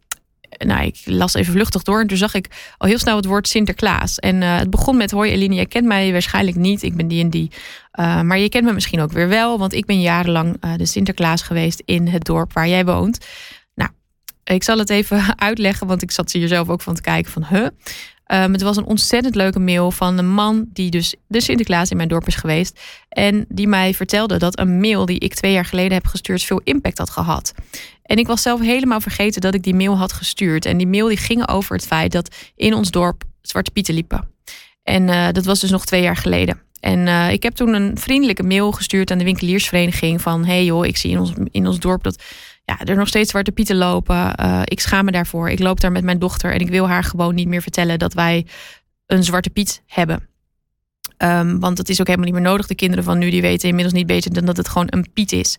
nou, 0.58 0.86
ik 0.86 1.02
las 1.06 1.34
even 1.34 1.54
vluchtig 1.54 1.84
door 1.84 2.02
en 2.02 2.08
toen 2.08 2.18
zag 2.18 2.34
ik 2.34 2.74
al 2.78 2.88
heel 2.88 2.98
snel 2.98 3.16
het 3.16 3.26
woord 3.26 3.48
Sinterklaas. 3.48 4.20
En 4.20 4.42
het 4.42 4.70
begon 4.70 4.98
met: 4.98 5.12
Hoi 5.12 5.32
Eline, 5.32 5.56
jij 5.56 5.66
kent 5.66 5.86
mij 5.86 6.12
waarschijnlijk 6.12 6.58
niet. 6.58 6.84
Ik 6.84 6.96
ben 6.96 7.08
die 7.08 7.24
en 7.24 7.30
die. 7.30 7.52
Maar 7.98 8.38
je 8.38 8.50
kent 8.50 8.66
me 8.66 8.74
misschien 8.74 9.00
ook 9.00 9.12
weer 9.12 9.28
wel, 9.28 9.60
want 9.60 9.74
ik 9.74 9.86
ben 9.86 10.02
jarenlang 10.02 10.76
de 10.78 10.86
Sinterklaas 10.86 11.42
geweest 11.42 11.82
in 11.86 12.08
het 12.08 12.26
dorp 12.26 12.54
waar 12.54 12.68
jij 12.68 12.86
woont. 12.86 13.26
Ik 14.54 14.64
zal 14.64 14.78
het 14.78 14.90
even 14.90 15.34
uitleggen, 15.40 15.88
want 15.88 16.02
ik 16.02 16.12
zat 16.12 16.32
hier 16.32 16.48
zelf 16.48 16.70
ook 16.70 16.82
van 16.82 16.96
te 16.96 17.02
kijken 17.02 17.32
van, 17.32 17.46
huh? 17.46 17.68
Um, 18.44 18.52
het 18.52 18.62
was 18.62 18.78
een 18.78 18.86
ontzettend 18.86 19.36
leuke 19.36 19.60
mail 19.60 19.92
van 19.92 20.18
een 20.18 20.30
man 20.30 20.66
die 20.74 20.92
dus 20.92 21.16
de 21.28 21.42
Sinterklaas 21.42 21.92
in 21.92 21.98
mijn 21.98 22.10
dorp 22.10 22.28
is 22.28 22.36
geweest. 22.36 22.80
En 23.10 23.46
die 23.50 23.68
mij 23.68 23.94
vertelde 23.94 24.38
dat 24.38 24.60
een 24.60 24.80
mail 24.80 25.06
die 25.06 25.20
ik 25.20 25.34
twee 25.34 25.52
jaar 25.52 25.66
geleden 25.66 25.94
heb 25.94 26.06
gestuurd 26.06 26.44
veel 26.44 26.62
impact 26.64 26.98
had 26.98 27.10
gehad. 27.10 27.54
En 28.04 28.18
ik 28.18 28.28
was 28.28 28.42
zelf 28.42 28.60
helemaal 28.60 29.02
vergeten 29.02 29.42
dat 29.42 29.54
ik 29.54 29.64
die 29.64 29.76
mail 29.76 29.98
had 29.98 30.14
gestuurd. 30.14 30.66
En 30.66 30.78
die 30.78 30.88
mail 30.88 31.08
die 31.08 31.18
ging 31.18 31.48
over 31.50 31.76
het 31.76 31.88
feit 31.88 32.12
dat 32.12 32.36
in 32.56 32.74
ons 32.74 32.92
dorp 32.92 33.24
Zwarte 33.42 33.72
Pieten 33.72 33.94
liepen. 33.94 34.30
En 34.84 35.08
uh, 35.08 35.28
dat 35.32 35.46
was 35.46 35.60
dus 35.60 35.70
nog 35.70 35.86
twee 35.86 36.02
jaar 36.02 36.18
geleden. 36.18 36.62
En 36.80 37.08
uh, 37.08 37.32
ik 37.32 37.44
heb 37.44 37.54
toen 37.54 37.74
een 37.74 37.98
vriendelijke 37.98 38.44
mail 38.44 38.72
gestuurd 38.72 39.12
aan 39.12 39.18
de 39.18 39.24
winkeliersvereniging 39.24 40.22
van... 40.22 40.46
hey 40.46 40.66
joh, 40.66 40.86
ik 40.86 40.98
zie 40.98 41.12
in 41.12 41.20
ons, 41.20 41.34
in 41.52 41.68
ons 41.68 41.80
dorp 41.80 42.04
dat 42.04 42.24
ja, 42.68 42.80
er 42.80 42.96
nog 42.96 43.08
steeds 43.08 43.30
zwarte 43.30 43.52
pieten 43.52 43.76
lopen. 43.76 44.34
Uh, 44.42 44.62
ik 44.64 44.80
schaam 44.80 45.06
me 45.06 45.12
daarvoor. 45.12 45.50
Ik 45.50 45.60
loop 45.60 45.80
daar 45.80 45.92
met 45.92 46.04
mijn 46.04 46.20
dochter 46.20 46.54
en 46.54 46.60
ik 46.60 46.70
wil 46.70 46.88
haar 46.88 47.04
gewoon 47.04 47.36
niet 47.36 47.48
meer 47.48 47.62
vertellen 47.62 48.00
dat 48.00 48.14
wij 48.14 48.46
een 49.06 49.24
zwarte 49.24 49.50
piet 49.50 49.84
hebben. 49.86 50.30
Um, 51.18 51.60
want 51.60 51.78
dat 51.78 51.90
is 51.90 52.00
ook 52.00 52.08
helemaal 52.08 52.28
niet 52.28 52.36
meer 52.36 52.50
nodig. 52.50 52.68
De 52.68 52.76
kinderen 52.76 53.04
van 53.04 53.18
nu 53.18 53.30
die 53.30 53.42
weten 53.42 53.70
inmiddels 53.70 53.96
niet 53.96 54.08
beter 54.08 54.34
dan 54.34 54.46
dat 54.46 54.58
het 54.58 54.70
gewoon 54.70 54.88
een 54.90 55.12
piet 55.14 55.32
is. 55.32 55.58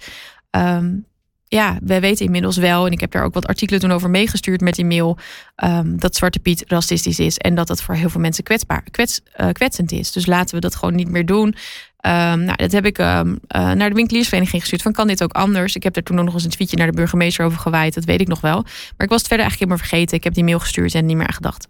Um, 0.50 1.06
ja, 1.48 1.78
wij 1.82 2.00
weten 2.00 2.24
inmiddels 2.24 2.56
wel, 2.56 2.86
en 2.86 2.92
ik 2.92 3.00
heb 3.00 3.10
daar 3.10 3.24
ook 3.24 3.34
wat 3.34 3.46
artikelen 3.46 3.80
toen 3.80 3.92
over 3.92 4.10
meegestuurd 4.10 4.60
met 4.60 4.74
die 4.74 4.84
mail, 4.84 5.18
um, 5.64 5.98
dat 5.98 6.16
Zwarte 6.16 6.38
Piet 6.38 6.64
racistisch 6.66 7.18
is 7.18 7.38
en 7.38 7.54
dat 7.54 7.66
dat 7.66 7.82
voor 7.82 7.94
heel 7.94 8.10
veel 8.10 8.20
mensen 8.20 8.44
kwetsbaar, 8.44 8.82
kwets, 8.90 9.20
uh, 9.36 9.48
kwetsend 9.52 9.92
is. 9.92 10.12
Dus 10.12 10.26
laten 10.26 10.54
we 10.54 10.60
dat 10.60 10.74
gewoon 10.74 10.94
niet 10.94 11.10
meer 11.10 11.26
doen. 11.26 11.46
Um, 12.06 12.44
nou, 12.44 12.56
dat 12.56 12.72
heb 12.72 12.86
ik 12.86 12.98
um, 12.98 13.28
uh, 13.28 13.72
naar 13.72 13.88
de 13.88 13.94
winkeliersvereniging 13.94 14.60
gestuurd. 14.60 14.82
Van 14.82 14.92
kan 14.92 15.06
dit 15.06 15.22
ook 15.22 15.32
anders? 15.32 15.74
Ik 15.76 15.82
heb 15.82 15.96
er 15.96 16.02
toen 16.02 16.24
nog 16.24 16.34
eens 16.34 16.44
een 16.44 16.50
tweetje 16.50 16.76
naar 16.76 16.86
de 16.86 16.92
burgemeester 16.92 17.44
over 17.44 17.58
gewaaid. 17.58 17.94
Dat 17.94 18.04
weet 18.04 18.20
ik 18.20 18.28
nog 18.28 18.40
wel. 18.40 18.62
Maar 18.62 19.06
ik 19.06 19.08
was 19.08 19.18
het 19.18 19.28
verder 19.28 19.46
eigenlijk 19.46 19.58
helemaal 19.58 19.88
vergeten. 19.88 20.16
Ik 20.16 20.24
heb 20.24 20.34
die 20.34 20.44
mail 20.44 20.58
gestuurd 20.58 20.94
en 20.94 21.06
niet 21.06 21.16
meer 21.16 21.26
aan 21.26 21.34
gedacht. 21.34 21.66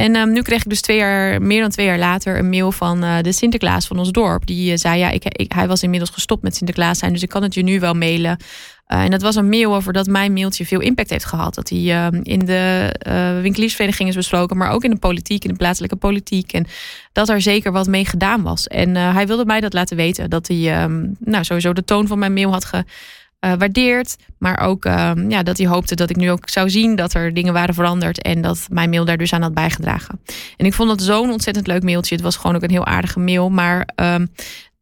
En 0.00 0.16
um, 0.16 0.32
nu 0.32 0.42
kreeg 0.42 0.62
ik 0.62 0.68
dus 0.68 0.80
twee 0.80 0.96
jaar, 0.96 1.42
meer 1.42 1.60
dan 1.60 1.70
twee 1.70 1.86
jaar 1.86 1.98
later 1.98 2.38
een 2.38 2.48
mail 2.48 2.72
van 2.72 3.04
uh, 3.04 3.18
de 3.20 3.32
Sinterklaas 3.32 3.86
van 3.86 3.98
ons 3.98 4.10
dorp. 4.10 4.46
Die 4.46 4.70
uh, 4.70 4.76
zei: 4.76 4.98
Ja, 4.98 5.10
ik, 5.10 5.52
hij 5.54 5.68
was 5.68 5.82
inmiddels 5.82 6.10
gestopt 6.10 6.42
met 6.42 6.56
Sinterklaas 6.56 6.98
zijn. 6.98 7.12
Dus 7.12 7.22
ik 7.22 7.28
kan 7.28 7.42
het 7.42 7.54
je 7.54 7.62
nu 7.62 7.80
wel 7.80 7.94
mailen. 7.94 8.36
Uh, 8.88 9.02
en 9.02 9.10
dat 9.10 9.22
was 9.22 9.36
een 9.36 9.48
mail 9.48 9.74
over 9.74 9.92
dat 9.92 10.06
mijn 10.06 10.32
mailtje 10.32 10.66
veel 10.66 10.80
impact 10.80 11.10
heeft 11.10 11.24
gehad. 11.24 11.54
Dat 11.54 11.68
hij 11.68 11.78
uh, 11.78 12.06
in 12.22 12.38
de 12.38 12.94
winkeliersvereniging 13.42 14.08
is 14.08 14.14
besproken, 14.14 14.56
maar 14.56 14.70
ook 14.70 14.84
in 14.84 14.90
de 14.90 14.98
politiek, 14.98 15.44
in 15.44 15.50
de 15.50 15.56
plaatselijke 15.56 15.96
politiek. 15.96 16.52
En 16.52 16.66
dat 17.12 17.28
er 17.28 17.40
zeker 17.40 17.72
wat 17.72 17.86
mee 17.86 18.04
gedaan 18.04 18.42
was. 18.42 18.66
En 18.66 18.96
hij 18.96 19.26
wilde 19.26 19.44
mij 19.44 19.60
dat 19.60 19.72
laten 19.72 19.96
weten. 19.96 20.30
Dat 20.30 20.48
hij 20.48 20.82
um, 20.82 21.16
nou, 21.18 21.44
sowieso 21.44 21.72
de 21.72 21.84
toon 21.84 22.06
van 22.06 22.18
mijn 22.18 22.32
mail 22.32 22.52
had 22.52 22.70
gewaardeerd. 23.40 24.16
maar 24.38 24.60
ook 24.60 24.84
um, 24.84 25.30
ja, 25.30 25.42
dat 25.42 25.58
hij 25.58 25.66
hoopte 25.66 25.94
dat 25.94 26.10
ik 26.10 26.16
nu 26.16 26.30
ook 26.30 26.48
zou 26.48 26.70
zien 26.70 26.96
dat 26.96 27.14
er 27.14 27.34
dingen 27.34 27.52
waren 27.52 27.74
veranderd. 27.74 28.22
En 28.22 28.40
dat 28.40 28.66
mijn 28.70 28.90
mail 28.90 29.04
daar 29.04 29.16
dus 29.16 29.32
aan 29.32 29.42
had 29.42 29.54
bijgedragen. 29.54 30.20
En 30.56 30.66
ik 30.66 30.74
vond 30.74 30.88
dat 30.88 31.02
zo'n 31.02 31.30
ontzettend 31.30 31.66
leuk 31.66 31.82
mailtje. 31.82 32.14
Het 32.14 32.24
was 32.24 32.36
gewoon 32.36 32.56
ook 32.56 32.62
een 32.62 32.70
heel 32.70 32.86
aardige 32.86 33.20
mail. 33.20 33.50
Maar 33.50 33.88
um, 33.96 34.30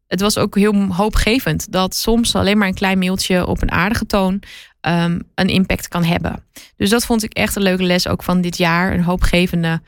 het 0.07 0.21
was 0.21 0.37
ook 0.37 0.55
heel 0.55 0.93
hoopgevend 0.93 1.71
dat 1.71 1.95
soms 1.95 2.35
alleen 2.35 2.57
maar 2.57 2.67
een 2.67 2.73
klein 2.73 2.99
mailtje 2.99 3.47
op 3.47 3.61
een 3.61 3.71
aardige 3.71 4.05
toon 4.05 4.41
um, 4.81 5.21
een 5.35 5.49
impact 5.49 5.87
kan 5.87 6.03
hebben. 6.03 6.43
Dus 6.75 6.89
dat 6.89 7.05
vond 7.05 7.23
ik 7.23 7.33
echt 7.33 7.55
een 7.55 7.61
leuke 7.61 7.83
les 7.83 8.07
ook 8.07 8.23
van 8.23 8.41
dit 8.41 8.57
jaar. 8.57 8.93
Een 8.93 9.03
hoopgevende 9.03 9.81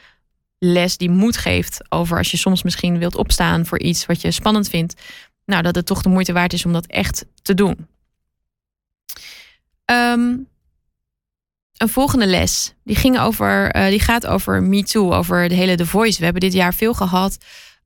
les 0.59 0.97
die 0.97 1.09
moed 1.09 1.37
geeft 1.37 1.81
over 1.89 2.17
als 2.17 2.31
je 2.31 2.37
soms 2.37 2.63
misschien 2.63 2.97
wilt 2.97 3.15
opstaan 3.15 3.65
voor 3.65 3.79
iets 3.79 4.05
wat 4.05 4.21
je 4.21 4.31
spannend 4.31 4.69
vindt. 4.69 5.01
Nou, 5.45 5.61
dat 5.61 5.75
het 5.75 5.85
toch 5.85 6.01
de 6.01 6.09
moeite 6.09 6.33
waard 6.33 6.53
is 6.53 6.65
om 6.65 6.73
dat 6.73 6.85
echt 6.85 7.25
te 7.41 7.53
doen. 7.53 7.87
Um, 9.85 10.49
een 11.77 11.89
volgende 11.89 12.27
les, 12.27 12.73
die, 12.83 12.95
ging 12.95 13.19
over, 13.19 13.75
uh, 13.75 13.87
die 13.87 13.99
gaat 13.99 14.27
over 14.27 14.63
Me 14.63 14.83
Too, 14.83 15.13
over 15.13 15.49
de 15.49 15.55
hele 15.55 15.75
The 15.75 15.85
Voice. 15.85 16.17
We 16.17 16.23
hebben 16.23 16.41
dit 16.41 16.53
jaar 16.53 16.73
veel 16.73 16.93
gehad. 16.93 17.37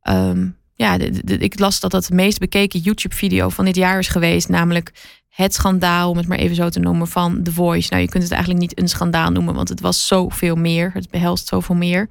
Um, 0.04 0.58
ja, 0.74 0.98
ik 1.26 1.60
las 1.60 1.80
dat 1.80 1.92
dat 1.92 2.06
de 2.06 2.16
meest 2.16 2.40
bekeken 2.40 2.80
YouTube-video 2.80 3.50
van 3.50 3.66
dit 3.66 3.76
jaar 3.76 4.00
is 4.00 4.08
geweest. 4.08 4.50
Namelijk 4.50 4.92
het 5.30 5.54
schandaal, 5.54 6.10
om 6.10 6.18
het 6.18 6.28
maar 6.28 6.38
even 6.38 6.56
zo 6.56 6.70
te 6.70 6.80
noemen, 6.80 7.08
van 7.08 7.44
The 7.44 7.52
Voice. 7.52 7.88
Nou, 7.90 8.02
je 8.02 8.10
kunt 8.10 8.24
het 8.24 8.32
eigenlijk 8.32 8.62
niet 8.62 8.80
een 8.80 8.88
schandaal 8.88 9.32
noemen, 9.32 9.54
want 9.54 9.70
het 9.70 9.80
was 9.82 10.08
zoveel 10.08 10.56
meer. 10.56 10.92
Het 10.94 11.10
behelst 11.10 11.48
zoveel 11.48 11.76
meer. 11.76 12.10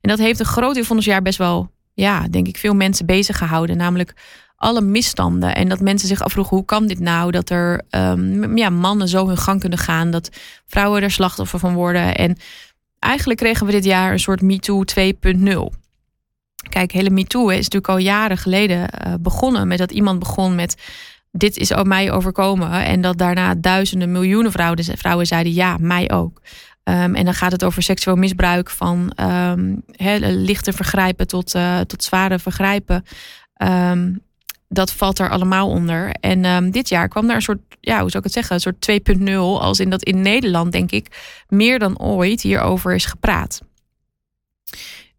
En 0.00 0.08
dat 0.08 0.18
heeft 0.18 0.40
een 0.40 0.46
groot 0.46 0.74
deel 0.74 0.84
van 0.84 0.96
ons 0.96 1.04
jaar 1.04 1.22
best 1.22 1.38
wel, 1.38 1.70
ja, 1.94 2.28
denk 2.28 2.46
ik, 2.46 2.56
veel 2.56 2.74
mensen 2.74 3.06
bezig 3.06 3.38
gehouden. 3.38 3.76
Namelijk 3.76 4.14
alle 4.62 4.80
misstanden. 4.80 5.54
En 5.54 5.68
dat 5.68 5.80
mensen 5.80 6.08
zich 6.08 6.22
afvroegen, 6.22 6.56
hoe 6.56 6.64
kan 6.64 6.86
dit 6.86 7.00
nou? 7.00 7.30
Dat 7.30 7.50
er 7.50 7.82
um, 7.90 8.56
ja, 8.56 8.70
mannen 8.70 9.08
zo 9.08 9.26
hun 9.26 9.36
gang 9.36 9.60
kunnen 9.60 9.78
gaan. 9.78 10.10
Dat 10.10 10.30
vrouwen 10.66 11.02
er 11.02 11.10
slachtoffer 11.10 11.58
van 11.58 11.74
worden. 11.74 12.14
En 12.14 12.36
eigenlijk 12.98 13.40
kregen 13.40 13.66
we 13.66 13.72
dit 13.72 13.84
jaar 13.84 14.12
een 14.12 14.18
soort 14.18 14.42
MeToo 14.42 14.84
2.0. 14.84 15.80
Kijk, 16.68 16.92
hele 16.92 17.10
MeToo 17.10 17.48
is 17.48 17.56
natuurlijk 17.56 17.88
al 17.88 17.98
jaren 17.98 18.38
geleden 18.38 18.78
uh, 18.78 19.14
begonnen 19.20 19.68
met 19.68 19.78
dat 19.78 19.90
iemand 19.90 20.18
begon 20.18 20.54
met 20.54 20.76
dit 21.30 21.56
is 21.56 21.74
ook 21.74 21.86
mij 21.86 22.12
overkomen. 22.12 22.70
En 22.70 23.00
dat 23.00 23.18
daarna 23.18 23.54
duizenden, 23.54 24.12
miljoenen 24.12 24.52
vrouwen, 24.52 24.84
vrouwen 24.84 25.26
zeiden 25.26 25.54
ja, 25.54 25.76
mij 25.80 26.10
ook. 26.10 26.40
Um, 26.84 27.14
en 27.14 27.24
dan 27.24 27.34
gaat 27.34 27.52
het 27.52 27.64
over 27.64 27.82
seksueel 27.82 28.16
misbruik 28.16 28.70
van 28.70 29.12
um, 29.20 29.82
he, 29.90 30.16
lichte 30.18 30.72
vergrijpen 30.72 31.26
tot, 31.26 31.54
uh, 31.54 31.80
tot 31.80 32.04
zware 32.04 32.38
vergrijpen. 32.38 33.04
Dat 34.72 34.92
valt 34.92 35.18
er 35.18 35.30
allemaal 35.30 35.68
onder. 35.68 36.10
En 36.20 36.70
dit 36.70 36.88
jaar 36.88 37.08
kwam 37.08 37.28
er 37.28 37.34
een 37.34 37.42
soort, 37.42 37.60
ja, 37.80 38.00
hoe 38.00 38.10
zou 38.10 38.18
ik 38.18 38.24
het 38.24 38.32
zeggen, 38.32 38.54
een 38.54 38.60
soort 38.60 39.20
2.0. 39.20 39.62
Als 39.62 39.80
in 39.80 39.90
dat 39.90 40.02
in 40.02 40.22
Nederland, 40.22 40.72
denk 40.72 40.90
ik, 40.90 41.06
meer 41.48 41.78
dan 41.78 41.98
ooit 41.98 42.42
hierover 42.42 42.94
is 42.94 43.04
gepraat. 43.04 43.60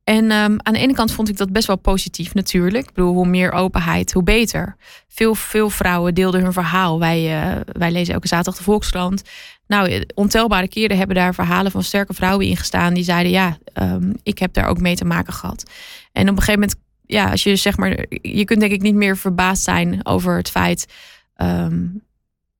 En 0.03 0.23
um, 0.31 0.57
aan 0.57 0.73
de 0.73 0.79
ene 0.79 0.93
kant 0.93 1.11
vond 1.11 1.29
ik 1.29 1.37
dat 1.37 1.51
best 1.51 1.67
wel 1.67 1.75
positief 1.75 2.33
natuurlijk. 2.33 2.87
Ik 2.87 2.93
bedoel, 2.93 3.13
hoe 3.13 3.27
meer 3.27 3.51
openheid, 3.51 4.13
hoe 4.13 4.23
beter. 4.23 4.75
Veel, 5.07 5.35
veel 5.35 5.69
vrouwen 5.69 6.13
deelden 6.13 6.41
hun 6.41 6.53
verhaal. 6.53 6.99
Wij, 6.99 7.51
uh, 7.55 7.61
wij 7.71 7.91
lezen 7.91 8.13
elke 8.13 8.27
zaterdag 8.27 8.57
de 8.57 8.63
Volkskrant. 8.63 9.21
Nou, 9.67 10.05
ontelbare 10.13 10.67
keren 10.67 10.97
hebben 10.97 11.15
daar 11.15 11.33
verhalen 11.33 11.71
van 11.71 11.83
sterke 11.83 12.13
vrouwen 12.13 12.45
in 12.45 12.57
gestaan. 12.57 12.93
Die 12.93 13.03
zeiden, 13.03 13.31
ja, 13.31 13.57
um, 13.73 14.13
ik 14.23 14.39
heb 14.39 14.53
daar 14.53 14.67
ook 14.67 14.79
mee 14.79 14.95
te 14.95 15.05
maken 15.05 15.33
gehad. 15.33 15.63
En 16.11 16.29
op 16.29 16.35
een 16.35 16.43
gegeven 16.43 16.59
moment, 16.59 16.79
ja, 17.13 17.29
als 17.29 17.43
je 17.43 17.55
zeg 17.55 17.77
maar... 17.77 18.05
Je 18.21 18.45
kunt 18.45 18.59
denk 18.59 18.71
ik 18.71 18.81
niet 18.81 18.95
meer 18.95 19.17
verbaasd 19.17 19.63
zijn 19.63 20.05
over 20.05 20.37
het 20.37 20.49
feit... 20.49 20.85
Um, 21.37 22.03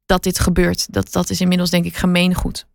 dat 0.06 0.24
dit 0.24 0.40
gebeurt. 0.40 0.94
Dat, 0.94 1.12
dat 1.12 1.30
is 1.30 1.42
inmiddels 1.42 1.70
denk 1.70 1.86
ik 1.86 1.96
gemeengoed. 1.96 2.66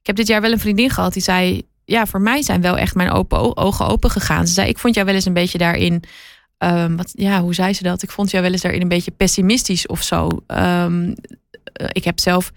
Ik 0.00 0.06
heb 0.06 0.16
dit 0.16 0.26
jaar 0.26 0.40
wel 0.40 0.52
een 0.52 0.58
vriendin 0.58 0.90
gehad 0.90 1.12
die 1.12 1.22
zei 1.22 1.62
ja, 1.84 2.06
voor 2.06 2.20
mij 2.20 2.42
zijn 2.42 2.60
wel 2.60 2.76
echt 2.76 2.94
mijn 2.94 3.10
ogen 3.54 3.86
open 3.86 4.10
gegaan. 4.10 4.46
Ze 4.46 4.52
zei, 4.52 4.68
ik 4.68 4.78
vond 4.78 4.94
jou 4.94 5.06
wel 5.06 5.14
eens 5.14 5.24
een 5.24 5.32
beetje 5.32 5.58
daarin. 5.58 6.02
Um, 6.58 6.96
wat, 6.96 7.10
ja, 7.12 7.40
hoe 7.40 7.54
zei 7.54 7.72
ze 7.72 7.82
dat? 7.82 8.02
Ik 8.02 8.10
vond 8.10 8.30
jou 8.30 8.42
wel 8.42 8.52
eens 8.52 8.62
daarin 8.62 8.80
een 8.82 8.88
beetje 8.88 9.10
pessimistisch 9.10 9.86
of 9.86 10.02
zo. 10.02 10.28
Um, 10.46 11.14
ik 11.92 12.04
heb 12.04 12.20
zelf 12.20 12.52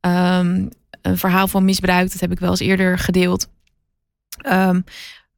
een 0.00 0.72
verhaal 1.02 1.48
van 1.48 1.64
misbruik, 1.64 2.12
dat 2.12 2.20
heb 2.20 2.32
ik 2.32 2.40
wel 2.40 2.50
eens 2.50 2.60
eerder 2.60 2.98
gedeeld. 2.98 3.48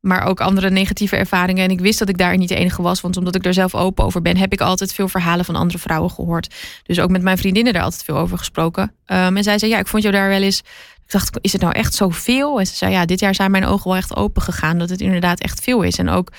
Maar 0.01 0.23
ook 0.23 0.41
andere 0.41 0.71
negatieve 0.71 1.17
ervaringen. 1.17 1.65
En 1.65 1.71
ik 1.71 1.81
wist 1.81 1.99
dat 1.99 2.09
ik 2.09 2.19
daar 2.19 2.37
niet 2.37 2.49
de 2.49 2.55
enige 2.55 2.83
was. 2.83 3.01
Want 3.01 3.17
omdat 3.17 3.35
ik 3.35 3.47
er 3.47 3.55
zelf 3.55 3.75
open 3.75 4.05
over 4.05 4.23
ben, 4.23 4.37
heb 4.37 4.53
ik 4.53 4.61
altijd 4.61 4.93
veel 4.93 5.09
verhalen 5.09 5.45
van 5.45 5.57
andere 5.57 5.79
vrouwen 5.79 6.11
gehoord. 6.11 6.55
Dus 6.83 7.01
ook 7.01 7.11
met 7.11 7.23
mijn 7.23 7.39
vriendinnen 7.39 7.73
daar 7.73 7.83
altijd 7.83 8.05
veel 8.05 8.17
over 8.17 8.39
gesproken. 8.39 8.95
en 9.05 9.43
zij 9.43 9.59
zei, 9.59 9.71
ja, 9.71 9.79
ik 9.79 9.87
vond 9.87 10.03
jou 10.03 10.15
daar 10.15 10.29
wel 10.29 10.43
eens 10.43 10.63
ik 11.11 11.21
dacht, 11.21 11.39
is 11.41 11.53
het 11.53 11.63
nou 11.63 11.75
echt 11.75 11.95
zoveel? 11.95 12.59
En 12.59 12.67
ze 12.67 12.77
zei, 12.77 12.93
ja, 12.93 13.05
dit 13.05 13.21
jaar 13.21 13.35
zijn 13.35 13.51
mijn 13.51 13.65
ogen 13.65 13.89
wel 13.89 13.97
echt 13.97 14.17
open 14.17 14.43
gegaan. 14.43 14.79
Dat 14.79 14.91
het 14.91 15.01
inderdaad 15.01 15.41
echt 15.41 15.61
veel 15.61 15.83
is. 15.83 15.99
En 15.99 16.09
ook 16.09 16.33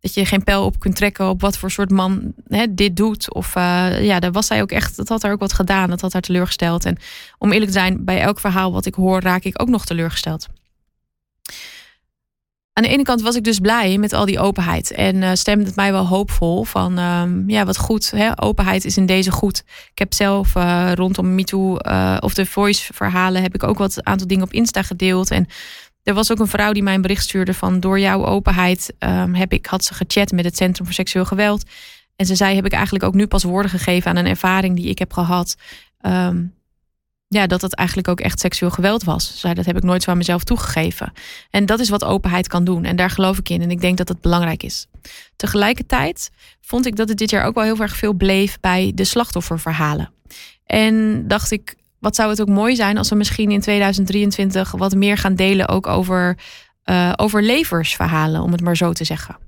dat 0.00 0.14
je 0.14 0.24
geen 0.24 0.44
pijl 0.44 0.64
op 0.64 0.78
kunt 0.78 0.96
trekken 0.96 1.28
op 1.28 1.40
wat 1.40 1.58
voor 1.58 1.70
soort 1.70 1.90
man 1.90 2.32
hè, 2.48 2.74
dit 2.74 2.96
doet. 2.96 3.34
Of 3.34 3.56
uh, 3.56 4.04
ja, 4.04 4.20
daar 4.20 4.32
was 4.32 4.46
zij 4.46 4.62
ook 4.62 4.70
echt, 4.70 4.96
dat 4.96 5.08
had 5.08 5.22
haar 5.22 5.32
ook 5.32 5.40
wat 5.40 5.52
gedaan. 5.52 5.90
Dat 5.90 6.00
had 6.00 6.12
haar 6.12 6.22
teleurgesteld. 6.22 6.84
En 6.84 6.96
om 7.38 7.52
eerlijk 7.52 7.70
te 7.70 7.78
zijn, 7.78 8.04
bij 8.04 8.20
elk 8.20 8.40
verhaal 8.40 8.72
wat 8.72 8.86
ik 8.86 8.94
hoor, 8.94 9.20
raak 9.20 9.44
ik 9.44 9.62
ook 9.62 9.68
nog 9.68 9.84
teleurgesteld 9.84 10.48
aan 12.78 12.84
de 12.84 12.90
ene 12.90 13.02
kant 13.02 13.22
was 13.22 13.36
ik 13.36 13.44
dus 13.44 13.58
blij 13.58 13.98
met 13.98 14.12
al 14.12 14.24
die 14.24 14.38
openheid. 14.38 14.90
En 14.90 15.16
uh, 15.16 15.30
stemde 15.32 15.64
het 15.64 15.76
mij 15.76 15.92
wel 15.92 16.06
hoopvol 16.06 16.64
van, 16.64 16.98
um, 16.98 17.44
ja, 17.50 17.64
wat 17.64 17.78
goed. 17.78 18.10
Hè? 18.10 18.42
Openheid 18.42 18.84
is 18.84 18.96
in 18.96 19.06
deze 19.06 19.30
goed. 19.30 19.62
Ik 19.90 19.98
heb 19.98 20.14
zelf 20.14 20.54
uh, 20.54 20.92
rondom 20.94 21.34
MeToo 21.34 21.76
uh, 21.78 22.16
of 22.20 22.34
de 22.34 22.46
Voice 22.46 22.92
verhalen... 22.94 23.42
heb 23.42 23.54
ik 23.54 23.62
ook 23.62 23.78
wat 23.78 24.04
aantal 24.04 24.26
dingen 24.26 24.44
op 24.44 24.52
Insta 24.52 24.82
gedeeld. 24.82 25.30
En 25.30 25.46
er 26.02 26.14
was 26.14 26.32
ook 26.32 26.38
een 26.38 26.46
vrouw 26.46 26.72
die 26.72 26.82
mij 26.82 26.94
een 26.94 27.02
bericht 27.02 27.22
stuurde 27.22 27.54
van... 27.54 27.80
door 27.80 28.00
jouw 28.00 28.24
openheid 28.26 28.94
um, 28.98 29.34
heb 29.34 29.52
ik, 29.52 29.66
had 29.66 29.84
ze 29.84 29.94
gechat 29.94 30.32
met 30.32 30.44
het 30.44 30.56
Centrum 30.56 30.86
voor 30.86 30.94
Seksueel 30.94 31.24
Geweld. 31.24 31.64
En 32.16 32.26
ze 32.26 32.34
zei, 32.34 32.54
heb 32.54 32.66
ik 32.66 32.72
eigenlijk 32.72 33.04
ook 33.04 33.14
nu 33.14 33.26
pas 33.26 33.42
woorden 33.42 33.70
gegeven 33.70 34.10
aan 34.10 34.16
een 34.16 34.26
ervaring 34.26 34.76
die 34.76 34.88
ik 34.88 34.98
heb 34.98 35.12
gehad... 35.12 35.56
Um, 36.02 36.56
ja, 37.28 37.46
dat 37.46 37.62
het 37.62 37.74
eigenlijk 37.74 38.08
ook 38.08 38.20
echt 38.20 38.40
seksueel 38.40 38.70
geweld 38.70 39.04
was. 39.04 39.40
Dat 39.40 39.66
heb 39.66 39.76
ik 39.76 39.82
nooit 39.82 40.02
zo 40.02 40.10
aan 40.10 40.16
mezelf 40.16 40.44
toegegeven. 40.44 41.12
En 41.50 41.66
dat 41.66 41.80
is 41.80 41.88
wat 41.88 42.04
openheid 42.04 42.48
kan 42.48 42.64
doen. 42.64 42.84
En 42.84 42.96
daar 42.96 43.10
geloof 43.10 43.38
ik 43.38 43.48
in. 43.48 43.62
En 43.62 43.70
ik 43.70 43.80
denk 43.80 43.96
dat 43.96 44.08
het 44.08 44.20
belangrijk 44.20 44.62
is. 44.62 44.86
Tegelijkertijd 45.36 46.30
vond 46.60 46.86
ik 46.86 46.96
dat 46.96 47.08
het 47.08 47.18
dit 47.18 47.30
jaar 47.30 47.44
ook 47.44 47.54
wel 47.54 47.64
heel 47.64 47.78
erg 47.78 47.96
veel 47.96 48.12
bleef 48.12 48.60
bij 48.60 48.92
de 48.94 49.04
slachtofferverhalen. 49.04 50.12
En 50.66 51.24
dacht 51.28 51.50
ik, 51.50 51.74
wat 51.98 52.14
zou 52.14 52.30
het 52.30 52.40
ook 52.40 52.48
mooi 52.48 52.76
zijn 52.76 52.98
als 52.98 53.08
we 53.08 53.14
misschien 53.14 53.50
in 53.50 53.60
2023 53.60 54.70
wat 54.70 54.94
meer 54.94 55.16
gaan 55.16 55.34
delen 55.34 55.68
ook 55.68 55.86
over 55.86 56.38
uh, 56.84 57.12
overleversverhalen, 57.16 58.42
om 58.42 58.52
het 58.52 58.60
maar 58.60 58.76
zo 58.76 58.92
te 58.92 59.04
zeggen. 59.04 59.47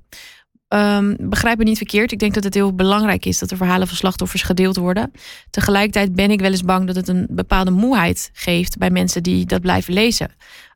Um, 0.73 1.15
begrijp 1.19 1.57
me 1.57 1.63
niet 1.63 1.77
verkeerd. 1.77 2.11
Ik 2.11 2.19
denk 2.19 2.33
dat 2.33 2.43
het 2.43 2.53
heel 2.53 2.75
belangrijk 2.75 3.25
is 3.25 3.39
dat 3.39 3.49
de 3.49 3.55
verhalen 3.55 3.87
van 3.87 3.97
slachtoffers 3.97 4.43
gedeeld 4.43 4.77
worden. 4.77 5.11
Tegelijkertijd 5.49 6.15
ben 6.15 6.31
ik 6.31 6.39
wel 6.39 6.51
eens 6.51 6.63
bang 6.63 6.87
dat 6.87 6.95
het 6.95 7.07
een 7.07 7.27
bepaalde 7.29 7.71
moeheid 7.71 8.29
geeft 8.33 8.77
bij 8.77 8.89
mensen 8.89 9.23
die 9.23 9.45
dat 9.45 9.61
blijven 9.61 9.93
lezen. 9.93 10.27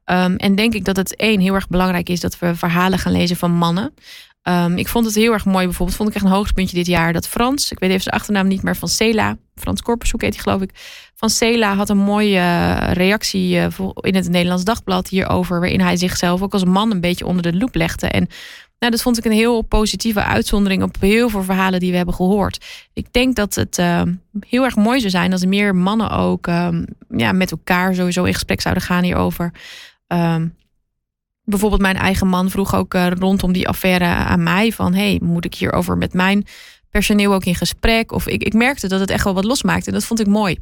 Um, 0.05 0.35
en 0.35 0.55
denk 0.55 0.73
ik 0.73 0.85
dat 0.85 0.95
het 0.95 1.15
één 1.15 1.39
heel 1.39 1.53
erg 1.53 1.67
belangrijk 1.67 2.09
is 2.09 2.19
dat 2.19 2.39
we 2.39 2.55
verhalen 2.55 2.99
gaan 2.99 3.11
lezen 3.11 3.35
van 3.35 3.51
mannen. 3.51 3.93
Um, 4.43 4.77
ik 4.77 4.87
vond 4.87 5.05
het 5.05 5.15
heel 5.15 5.33
erg 5.33 5.45
mooi. 5.45 5.65
Bijvoorbeeld 5.65 5.97
vond 5.97 6.09
ik 6.09 6.15
echt 6.15 6.25
een 6.25 6.31
hoogtepuntje 6.31 6.75
dit 6.75 6.87
jaar 6.87 7.13
dat 7.13 7.27
Frans, 7.27 7.71
ik 7.71 7.79
weet 7.79 7.89
even 7.89 8.01
zijn 8.01 8.15
achternaam 8.15 8.47
niet 8.47 8.63
meer, 8.63 8.75
van 8.75 8.89
Cela, 8.89 9.37
Frans 9.55 9.81
Korpershoek 9.81 10.21
heet 10.21 10.33
hij 10.33 10.43
geloof 10.43 10.61
ik. 10.61 10.71
Van 11.15 11.29
Cela 11.29 11.75
had 11.75 11.89
een 11.89 11.97
mooie 11.97 12.37
eh, 12.37 12.91
reactie 12.93 13.59
eh, 13.59 13.67
in 13.95 14.15
het 14.15 14.29
Nederlands 14.29 14.63
Dagblad 14.63 15.09
hierover, 15.09 15.59
waarin 15.59 15.81
hij 15.81 15.97
zichzelf 15.97 16.41
ook 16.41 16.53
als 16.53 16.63
man 16.63 16.91
een 16.91 17.01
beetje 17.01 17.25
onder 17.25 17.43
de 17.43 17.57
loep 17.57 17.75
legde. 17.75 18.07
En 18.07 18.27
nou, 18.79 18.91
dat 18.91 19.01
vond 19.01 19.17
ik 19.17 19.25
een 19.25 19.31
heel 19.31 19.61
positieve 19.61 20.23
uitzondering 20.23 20.83
op 20.83 20.95
heel 20.99 21.29
veel 21.29 21.43
verhalen 21.43 21.79
die 21.79 21.91
we 21.91 21.97
hebben 21.97 22.15
gehoord. 22.15 22.65
Ik 22.93 23.13
denk 23.13 23.35
dat 23.35 23.55
het 23.55 23.77
uh, 23.77 24.01
heel 24.39 24.63
erg 24.63 24.75
mooi 24.75 24.99
zou 24.99 25.11
zijn 25.11 25.31
als 25.31 25.45
meer 25.45 25.75
mannen 25.75 26.09
ook 26.09 26.47
uh, 26.47 26.69
ja, 27.09 27.31
met 27.31 27.51
elkaar 27.51 27.95
sowieso 27.95 28.23
in 28.23 28.33
gesprek 28.33 28.61
zouden 28.61 28.83
gaan 28.83 29.03
hierover. 29.03 29.51
Uh, 30.07 30.41
bijvoorbeeld 31.43 31.81
mijn 31.81 31.95
eigen 31.95 32.27
man 32.27 32.49
vroeg 32.49 32.75
ook 32.75 32.93
uh, 32.93 33.07
rondom 33.07 33.53
die 33.53 33.67
affaire 33.67 34.05
aan 34.05 34.43
mij 34.43 34.71
van... 34.71 34.93
hey, 34.93 35.19
moet 35.23 35.45
ik 35.45 35.55
hierover 35.55 35.97
met 35.97 36.13
mijn 36.13 36.45
personeel 36.89 37.33
ook 37.33 37.45
in 37.45 37.55
gesprek? 37.55 38.11
Of 38.11 38.27
ik, 38.27 38.43
ik 38.43 38.53
merkte 38.53 38.87
dat 38.87 38.99
het 38.99 39.09
echt 39.09 39.23
wel 39.23 39.33
wat 39.33 39.45
losmaakte 39.45 39.87
en 39.87 39.93
dat 39.93 40.05
vond 40.05 40.19
ik 40.19 40.27
mooi. 40.27 40.57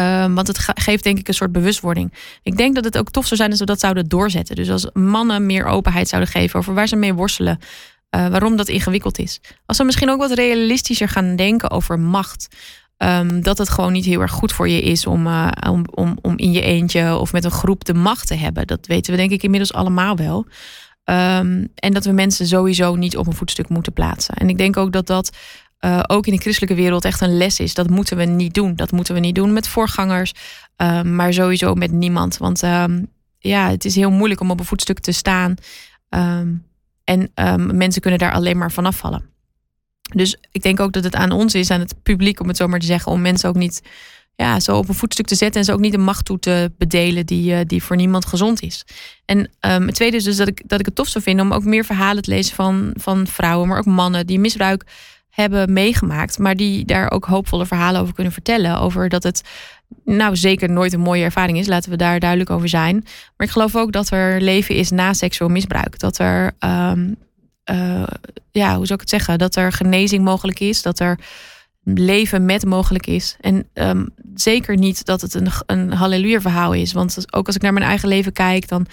Um, 0.00 0.34
want 0.34 0.46
het 0.46 0.58
geeft 0.58 1.04
denk 1.04 1.18
ik 1.18 1.28
een 1.28 1.34
soort 1.34 1.52
bewustwording. 1.52 2.12
Ik 2.42 2.56
denk 2.56 2.74
dat 2.74 2.84
het 2.84 2.98
ook 2.98 3.10
tof 3.10 3.26
zou 3.26 3.36
zijn 3.36 3.50
als 3.50 3.58
we 3.58 3.64
dat 3.64 3.80
zouden 3.80 4.08
doorzetten. 4.08 4.56
Dus 4.56 4.70
als 4.70 4.90
mannen 4.92 5.46
meer 5.46 5.66
openheid 5.66 6.08
zouden 6.08 6.30
geven 6.30 6.58
over 6.58 6.74
waar 6.74 6.88
ze 6.88 6.96
mee 6.96 7.14
worstelen. 7.14 7.58
Uh, 8.16 8.28
waarom 8.28 8.56
dat 8.56 8.68
ingewikkeld 8.68 9.18
is. 9.18 9.40
Als 9.66 9.78
we 9.78 9.84
misschien 9.84 10.10
ook 10.10 10.18
wat 10.18 10.32
realistischer 10.32 11.08
gaan 11.08 11.36
denken 11.36 11.70
over 11.70 11.98
macht. 11.98 12.48
Um, 12.98 13.42
dat 13.42 13.58
het 13.58 13.68
gewoon 13.68 13.92
niet 13.92 14.04
heel 14.04 14.20
erg 14.20 14.32
goed 14.32 14.52
voor 14.52 14.68
je 14.68 14.82
is 14.82 15.06
om, 15.06 15.26
uh, 15.26 15.48
om, 15.68 15.84
om, 15.94 16.18
om 16.22 16.38
in 16.38 16.52
je 16.52 16.60
eentje 16.60 17.16
of 17.16 17.32
met 17.32 17.44
een 17.44 17.50
groep 17.50 17.84
de 17.84 17.94
macht 17.94 18.26
te 18.26 18.34
hebben. 18.34 18.66
Dat 18.66 18.86
weten 18.86 19.12
we 19.12 19.18
denk 19.18 19.30
ik 19.30 19.42
inmiddels 19.42 19.72
allemaal 19.72 20.16
wel. 20.16 20.46
Um, 21.04 21.68
en 21.74 21.92
dat 21.92 22.04
we 22.04 22.12
mensen 22.12 22.46
sowieso 22.46 22.94
niet 22.94 23.16
op 23.16 23.26
een 23.26 23.34
voetstuk 23.34 23.68
moeten 23.68 23.92
plaatsen. 23.92 24.34
En 24.34 24.48
ik 24.48 24.58
denk 24.58 24.76
ook 24.76 24.92
dat 24.92 25.06
dat 25.06 25.36
uh, 25.80 26.02
ook 26.06 26.26
in 26.26 26.32
de 26.32 26.40
christelijke 26.40 26.74
wereld 26.74 27.04
echt 27.04 27.20
een 27.20 27.36
les 27.36 27.60
is. 27.60 27.74
Dat 27.74 27.90
moeten 27.90 28.16
we 28.16 28.24
niet 28.24 28.54
doen. 28.54 28.76
Dat 28.76 28.92
moeten 28.92 29.14
we 29.14 29.20
niet 29.20 29.34
doen 29.34 29.52
met 29.52 29.68
voorgangers, 29.68 30.32
uh, 30.76 31.02
maar 31.02 31.32
sowieso 31.32 31.74
met 31.74 31.92
niemand. 31.92 32.36
Want 32.36 32.62
uh, 32.62 32.84
ja, 33.38 33.70
het 33.70 33.84
is 33.84 33.94
heel 33.94 34.10
moeilijk 34.10 34.40
om 34.40 34.50
op 34.50 34.58
een 34.58 34.64
voetstuk 34.64 34.98
te 34.98 35.12
staan. 35.12 35.54
Ehm, 36.08 36.54
en 37.04 37.30
ehm, 37.34 37.76
mensen 37.76 38.00
kunnen 38.00 38.20
daar 38.20 38.32
alleen 38.32 38.58
maar 38.58 38.72
vanaf 38.72 38.96
vallen. 38.96 39.24
Dus 40.14 40.36
ik 40.52 40.62
denk 40.62 40.80
ook 40.80 40.92
dat 40.92 41.04
het 41.04 41.14
aan 41.14 41.32
ons 41.32 41.54
is, 41.54 41.70
aan 41.70 41.80
het 41.80 42.02
publiek, 42.02 42.40
om 42.40 42.48
het 42.48 42.56
zo 42.56 42.66
maar 42.66 42.80
te 42.80 42.86
zeggen, 42.86 43.12
om 43.12 43.20
mensen 43.20 43.48
ook 43.48 43.56
niet 43.56 43.82
ja, 44.34 44.60
zo 44.60 44.76
op 44.76 44.88
een 44.88 44.94
voetstuk 44.94 45.26
te 45.26 45.34
zetten 45.34 45.60
en 45.60 45.66
ze 45.66 45.72
ook 45.72 45.80
niet 45.80 45.92
de 45.92 45.98
macht 45.98 46.24
toe 46.24 46.38
te 46.38 46.72
bedelen 46.78 47.26
die, 47.26 47.52
uh, 47.52 47.60
die 47.66 47.82
voor 47.82 47.96
niemand 47.96 48.26
gezond 48.26 48.62
is. 48.62 48.84
En 49.24 49.38
um, 49.38 49.86
het 49.86 49.94
tweede 49.94 50.16
is 50.16 50.24
dus 50.24 50.36
dat 50.36 50.48
ik, 50.48 50.62
dat 50.66 50.80
ik 50.80 50.86
het 50.86 50.94
tof 50.94 51.08
zou 51.08 51.24
vinden 51.24 51.46
om 51.46 51.52
ook 51.52 51.64
meer 51.64 51.84
verhalen 51.84 52.22
te 52.22 52.30
lezen 52.30 52.54
van, 52.54 52.90
van 52.94 53.26
vrouwen, 53.26 53.68
maar 53.68 53.78
ook 53.78 53.84
mannen 53.84 54.26
die 54.26 54.38
misbruik 54.38 54.84
hebben 55.30 55.72
meegemaakt, 55.72 56.38
maar 56.38 56.56
die 56.56 56.84
daar 56.84 57.10
ook 57.10 57.24
hoopvolle 57.24 57.66
verhalen 57.66 58.00
over 58.00 58.14
kunnen 58.14 58.32
vertellen. 58.32 58.80
Over 58.80 59.08
dat 59.08 59.22
het 59.22 59.42
nou 60.04 60.36
zeker 60.36 60.70
nooit 60.70 60.92
een 60.92 61.00
mooie 61.00 61.24
ervaring 61.24 61.58
is, 61.58 61.66
laten 61.66 61.90
we 61.90 61.96
daar 61.96 62.20
duidelijk 62.20 62.50
over 62.50 62.68
zijn. 62.68 62.94
Maar 63.36 63.46
ik 63.46 63.52
geloof 63.52 63.76
ook 63.76 63.92
dat 63.92 64.10
er 64.10 64.40
leven 64.40 64.74
is 64.74 64.90
na 64.90 65.12
seksueel 65.12 65.50
misbruik. 65.50 65.98
Dat 65.98 66.18
er, 66.18 66.52
um, 66.58 67.16
uh, 67.70 68.06
ja, 68.50 68.76
hoe 68.76 68.86
zou 68.86 68.94
ik 68.94 69.00
het 69.00 69.08
zeggen, 69.08 69.38
dat 69.38 69.56
er 69.56 69.72
genezing 69.72 70.24
mogelijk 70.24 70.60
is, 70.60 70.82
dat 70.82 71.00
er 71.00 71.18
leven 71.94 72.44
met 72.44 72.64
mogelijk 72.64 73.06
is. 73.06 73.36
En 73.40 73.68
um, 73.74 74.08
zeker 74.34 74.76
niet 74.76 75.04
dat 75.04 75.20
het 75.20 75.34
een, 75.34 75.48
een 75.66 75.92
halleluja 75.92 76.40
verhaal 76.40 76.72
is. 76.72 76.92
Want 76.92 77.34
ook 77.34 77.46
als 77.46 77.56
ik 77.56 77.62
naar 77.62 77.72
mijn 77.72 77.84
eigen 77.84 78.08
leven 78.08 78.32
kijk, 78.32 78.68
dan 78.68 78.86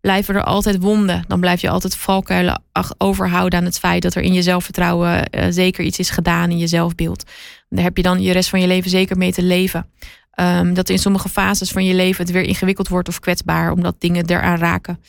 blijven 0.00 0.34
er 0.34 0.44
altijd 0.44 0.80
wonden. 0.80 1.24
Dan 1.28 1.40
blijf 1.40 1.60
je 1.60 1.70
altijd 1.70 1.96
valkuilen 1.96 2.62
overhouden 2.98 3.58
aan 3.58 3.64
het 3.64 3.78
feit 3.78 4.02
dat 4.02 4.14
er 4.14 4.22
in 4.22 4.32
je 4.32 4.42
zelfvertrouwen 4.42 5.28
uh, 5.30 5.46
zeker 5.50 5.84
iets 5.84 5.98
is 5.98 6.10
gedaan 6.10 6.50
in 6.50 6.58
je 6.58 6.66
zelfbeeld. 6.66 7.30
Daar 7.68 7.84
heb 7.84 7.96
je 7.96 8.02
dan 8.02 8.22
je 8.22 8.32
rest 8.32 8.48
van 8.48 8.60
je 8.60 8.66
leven 8.66 8.90
zeker 8.90 9.16
mee 9.16 9.32
te 9.32 9.42
leven. 9.42 9.90
Um, 10.40 10.74
dat 10.74 10.88
in 10.88 10.98
sommige 10.98 11.28
fases 11.28 11.70
van 11.70 11.84
je 11.84 11.94
leven 11.94 12.24
het 12.24 12.32
weer 12.32 12.42
ingewikkeld 12.42 12.88
wordt 12.88 13.08
of 13.08 13.20
kwetsbaar, 13.20 13.72
omdat 13.72 13.94
dingen 13.98 14.26
eraan 14.26 14.58
raken. 14.58 15.02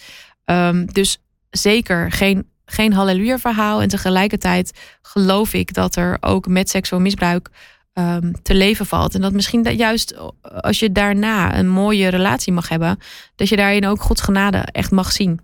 Um, 0.46 0.86
dus 0.94 1.18
zeker 1.50 2.12
geen, 2.12 2.50
geen 2.66 2.94
halleluja 2.94 3.40
verhaal. 3.40 3.82
En 3.82 3.88
tegelijkertijd 3.88 4.80
geloof 5.02 5.54
ik 5.54 5.74
dat 5.74 5.96
er 5.96 6.18
ook 6.20 6.48
met 6.48 6.70
seksueel 6.70 7.02
misbruik 7.02 7.50
um, 7.94 8.42
te 8.42 8.54
leven 8.54 8.86
valt. 8.86 9.16
En 9.16 9.22
dat 9.22 9.34
misschien 9.34 9.64
dat 9.64 9.78
juist 9.78 10.16
als 10.42 10.80
je 10.80 10.92
daarna 10.92 11.58
een 11.58 11.70
mooie 11.70 12.08
relatie 12.08 12.54
mag 12.54 12.70
hebben, 12.70 13.00
dat 13.36 13.50
je 13.50 13.56
daarin 13.56 13.88
ook 13.88 14.02
Gods 14.02 14.22
genade 14.22 14.58
echt 14.58 14.92
mag 14.92 15.12
zien. 15.12 15.40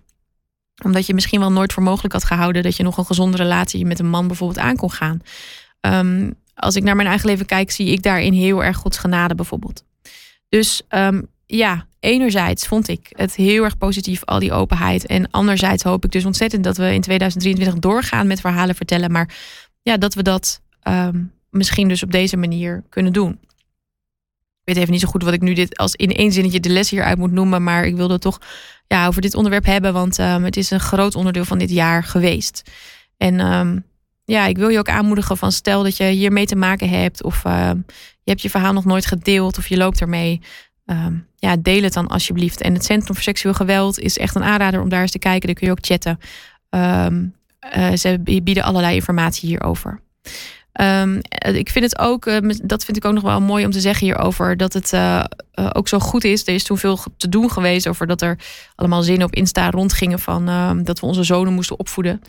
Omdat 0.84 1.06
je 1.06 1.14
misschien 1.14 1.40
wel 1.40 1.52
nooit 1.52 1.74
voor 1.74 1.84
mogelijk 1.84 2.14
had 2.14 2.24
gehouden 2.24 2.64
dat 2.64 2.76
je 2.76 2.84
nog 2.84 2.98
een 2.98 3.06
gezonde 3.06 3.38
relatie 3.38 3.86
met 3.86 4.00
een 4.00 4.10
man 4.10 4.28
bijvoorbeeld 4.28 4.60
aan 4.60 4.76
kon 4.76 4.92
gaan. 4.92 5.22
Um, 5.82 6.34
als 6.56 6.76
ik 6.76 6.84
naar 6.84 6.96
mijn 6.96 7.08
eigen 7.08 7.28
leven 7.28 7.46
kijk, 7.46 7.72
zie 7.72 7.92
ik 7.92 8.04
daarin 8.04 8.34
heel 8.34 8.64
erg 8.64 8.78
Gods 8.78 8.98
genade 8.98 9.36
bijvoorbeeld. 9.36 9.84
Dus 10.50 10.82
um, 10.90 11.28
ja, 11.46 11.88
enerzijds 12.00 12.68
vond 12.68 12.88
ik 12.88 13.08
het 13.10 13.36
heel 13.36 13.64
erg 13.64 13.78
positief, 13.78 14.24
al 14.26 14.40
die 14.40 14.54
openheid. 14.54 15.06
En 15.06 15.32
anderzijds 15.32 15.84
hoop 15.84 16.06
ik 16.06 16.12
dus 16.12 16.26
ontzettend 16.26 16.64
dat 16.64 16.78
we 16.78 16.94
in 16.94 17.02
2023 17.02 17.80
doorgaan 17.80 18.28
met 18.28 18.42
verhalen 18.42 18.76
vertellen. 18.76 19.12
Maar 19.12 19.36
ja, 19.82 19.98
dat 19.98 20.14
we 20.14 20.24
dat 20.24 20.62
ehm, 20.82 21.24
misschien 21.56 21.88
dus 21.88 22.04
op 22.04 22.12
deze 22.12 22.38
manier 22.38 22.84
kunnen 22.90 23.14
doen. 23.14 23.40
Ik 24.66 24.74
weet 24.74 24.78
even 24.78 24.92
niet 24.92 25.02
zo 25.02 25.08
goed 25.08 25.24
wat 25.24 25.34
ik 25.34 25.42
nu 25.42 25.54
dit 25.54 25.78
als 25.78 25.96
in 25.96 26.12
één 26.12 26.32
zinnetje 26.32 26.60
de 26.60 26.70
les 26.70 26.90
hieruit 26.90 27.18
moet 27.18 27.32
noemen. 27.32 27.64
Maar 27.64 27.86
ik 27.86 27.96
wilde 27.96 28.20
toch 28.20 28.40
ja, 28.88 29.08
over 29.08 29.22
dit 29.22 29.36
onderwerp 29.36 29.66
hebben. 29.66 29.94
Want 29.94 30.18
um, 30.18 30.44
het 30.44 30.58
is 30.58 30.72
een 30.72 30.80
groot 30.80 31.16
onderdeel 31.16 31.46
van 31.46 31.58
dit 31.58 31.70
jaar 31.70 32.04
geweest. 32.04 32.72
En 33.18 33.40
um, 33.40 33.86
ja, 34.24 34.46
ik 34.46 34.58
wil 34.58 34.70
je 34.70 34.80
ook 34.80 34.90
aanmoedigen 34.90 35.38
van 35.38 35.52
stel 35.52 35.84
dat 35.84 35.98
je 35.98 36.04
hiermee 36.04 36.46
te 36.46 36.56
maken 36.56 36.90
hebt. 36.90 37.24
Of 37.24 37.44
uh, 37.46 37.72
je 38.24 38.32
hebt 38.32 38.42
je 38.42 38.50
verhaal 38.50 38.74
nog 38.74 38.86
nooit 38.86 39.06
gedeeld 39.06 39.58
of 39.58 39.68
je 39.68 39.78
loopt 39.78 40.02
ermee. 40.02 40.42
Ja, 41.36 41.56
deel 41.58 41.84
het 41.84 41.94
dan 41.94 42.08
alsjeblieft. 42.08 42.62
En 42.62 42.74
het 42.74 42.86
Centrum 42.86 43.14
voor 43.14 43.24
Seksueel 43.24 43.54
Geweld 43.54 44.00
is 44.00 44.18
echt 44.18 44.36
een 44.36 44.44
aanrader 44.44 44.82
om 44.82 44.90
daar 44.90 45.02
eens 45.02 45.12
te 45.12 45.20
kijken. 45.20 45.48
Daar 45.48 45.56
kun 45.56 45.68
je 45.68 45.74
ook 45.74 45.86
chatten. 45.86 46.20
Uh, 47.76 47.94
ze 47.94 48.20
bieden 48.24 48.64
allerlei 48.64 48.96
informatie 48.96 49.50
hierover. 49.50 50.02
Um, 50.82 51.22
ik 51.56 51.70
vind 51.70 51.86
het 51.86 52.00
ook, 52.00 52.26
uh, 52.26 52.38
dat 52.64 52.86
vind 52.86 52.98
ik 52.98 53.06
ook 53.06 53.14
nog 53.14 53.24
wel 53.24 53.42
mooi 53.42 53.66
om 53.66 53.72
te 53.72 53.80
zeggen 53.80 54.06
hierover, 54.06 54.58
dat 54.58 54.74
het 54.74 54.94
uh, 54.94 55.24
ook 55.74 55.88
zo 55.88 56.00
goed 56.00 56.24
is. 56.24 56.48
Er 56.48 56.54
is 56.54 56.64
toen 56.64 56.78
veel 56.78 57.00
te 57.18 57.30
doen 57.30 57.52
geweest 57.52 57.88
over 57.88 58.08
dat 58.08 58.22
er 58.22 58.38
allemaal 58.76 59.04
zinnen 59.04 59.28
op 59.28 59.36
Insta 59.36 59.70
rondgingen 59.70 60.20
van 60.20 60.50
um, 60.50 60.84
dat 60.84 61.00
we 61.00 61.06
onze 61.06 61.24
zonen 61.24 61.54
moesten 61.54 61.80
opvoeden. 61.80 62.22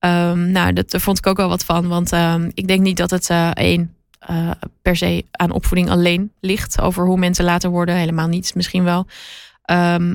Um, 0.00 0.50
nou, 0.50 0.72
dat, 0.72 0.90
daar 0.90 1.00
vond 1.00 1.18
ik 1.18 1.26
ook 1.26 1.36
wel 1.36 1.48
wat 1.48 1.64
van, 1.64 1.88
want 1.88 2.12
ik 2.54 2.68
denk 2.68 2.80
niet 2.80 2.96
dat 2.96 3.10
het 3.10 3.30
één 3.52 3.94
per 4.82 4.96
se 4.96 5.24
aan 5.30 5.50
opvoeding 5.50 5.90
alleen 5.90 6.32
ligt. 6.40 6.80
Over 6.80 7.06
hoe 7.06 7.18
mensen 7.18 7.44
later 7.44 7.70
worden. 7.70 7.94
Helemaal 7.94 8.28
niets 8.28 8.52
misschien 8.52 8.84
wel. 8.84 9.06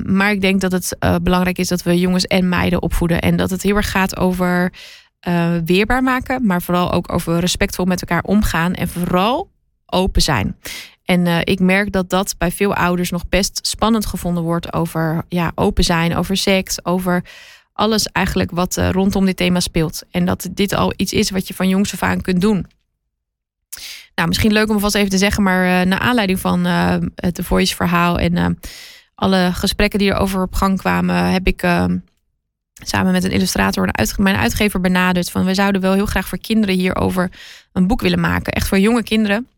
Maar 0.04 0.30
ik 0.30 0.40
denk 0.40 0.60
dat 0.60 0.72
het 0.72 0.96
belangrijk 1.22 1.58
is 1.58 1.68
dat 1.68 1.82
we 1.82 1.98
jongens 1.98 2.24
en 2.24 2.48
meiden 2.48 2.82
opvoeden. 2.82 3.20
En 3.20 3.36
dat 3.36 3.50
het 3.50 3.62
heel 3.62 3.76
erg 3.76 3.90
gaat 3.90 4.16
over 4.16 4.72
uh, 5.28 5.54
weerbaar 5.64 6.02
maken. 6.02 6.46
Maar 6.46 6.62
vooral 6.62 6.92
ook 6.92 7.12
over 7.12 7.38
respectvol 7.38 7.84
met 7.84 8.00
elkaar 8.00 8.22
omgaan. 8.22 8.74
En 8.74 8.88
vooral 8.88 9.50
open 9.86 10.22
zijn. 10.22 10.56
En 11.04 11.26
ik 11.46 11.60
merk 11.60 11.92
dat 11.92 12.10
dat 12.10 12.34
bij 12.38 12.50
veel 12.50 12.74
ouders 12.74 13.10
nog 13.10 13.28
best 13.28 13.66
spannend 13.66 14.06
gevonden 14.06 14.42
wordt. 14.42 14.72
Over 14.72 15.24
ja, 15.28 15.52
open 15.54 15.84
zijn, 15.84 16.16
over 16.16 16.36
seks, 16.36 16.84
over 16.84 17.24
alles 17.72 18.06
eigenlijk 18.06 18.50
wat 18.50 18.76
rondom 18.76 19.24
dit 19.24 19.36
thema 19.36 19.60
speelt. 19.60 20.02
En 20.10 20.24
dat 20.24 20.48
dit 20.50 20.74
al 20.74 20.92
iets 20.96 21.12
is 21.12 21.30
wat 21.30 21.48
je 21.48 21.54
van 21.54 21.68
jongs 21.68 21.92
af 21.92 22.02
aan 22.02 22.20
kunt 22.20 22.40
doen. 22.40 22.66
Nou, 24.14 24.28
misschien 24.28 24.52
leuk 24.52 24.68
om 24.68 24.80
vast 24.80 24.94
even 24.94 25.10
te 25.10 25.18
zeggen, 25.18 25.42
maar 25.42 25.86
naar 25.86 25.98
aanleiding 25.98 26.40
van 26.40 26.64
het 27.14 27.34
The 27.34 27.44
Voice 27.44 27.74
verhaal 27.74 28.18
en 28.18 28.58
alle 29.14 29.50
gesprekken 29.52 29.98
die 29.98 30.10
erover 30.10 30.42
op 30.42 30.54
gang 30.54 30.78
kwamen, 30.78 31.30
heb 31.30 31.46
ik 31.46 31.62
samen 32.88 33.12
met 33.12 33.24
een 33.24 33.30
illustrator 33.30 33.88
en 33.88 34.08
mijn 34.16 34.36
uitgever 34.36 34.80
benaderd 34.80 35.30
van 35.30 35.44
we 35.44 35.54
zouden 35.54 35.80
wel 35.80 35.92
heel 35.92 36.06
graag 36.06 36.28
voor 36.28 36.38
kinderen 36.38 36.74
hierover 36.74 37.30
een 37.72 37.86
boek 37.86 38.00
willen 38.00 38.20
maken. 38.20 38.52
Echt 38.52 38.68
voor 38.68 38.78
jonge 38.78 39.02
kinderen. 39.02 39.48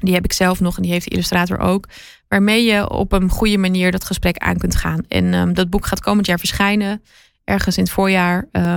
Die 0.00 0.14
heb 0.14 0.24
ik 0.24 0.32
zelf 0.32 0.60
nog 0.60 0.76
en 0.76 0.82
die 0.82 0.92
heeft 0.92 1.04
de 1.04 1.10
illustrator 1.10 1.58
ook. 1.58 1.88
Waarmee 2.28 2.64
je 2.64 2.90
op 2.90 3.12
een 3.12 3.28
goede 3.28 3.58
manier 3.58 3.90
dat 3.90 4.04
gesprek 4.04 4.36
aan 4.36 4.56
kunt 4.56 4.76
gaan. 4.76 5.04
En 5.08 5.34
um, 5.34 5.54
dat 5.54 5.70
boek 5.70 5.86
gaat 5.86 6.00
komend 6.00 6.26
jaar 6.26 6.38
verschijnen 6.38 7.02
ergens 7.44 7.76
in 7.76 7.82
het 7.82 7.92
voorjaar. 7.92 8.48
Uh, 8.52 8.76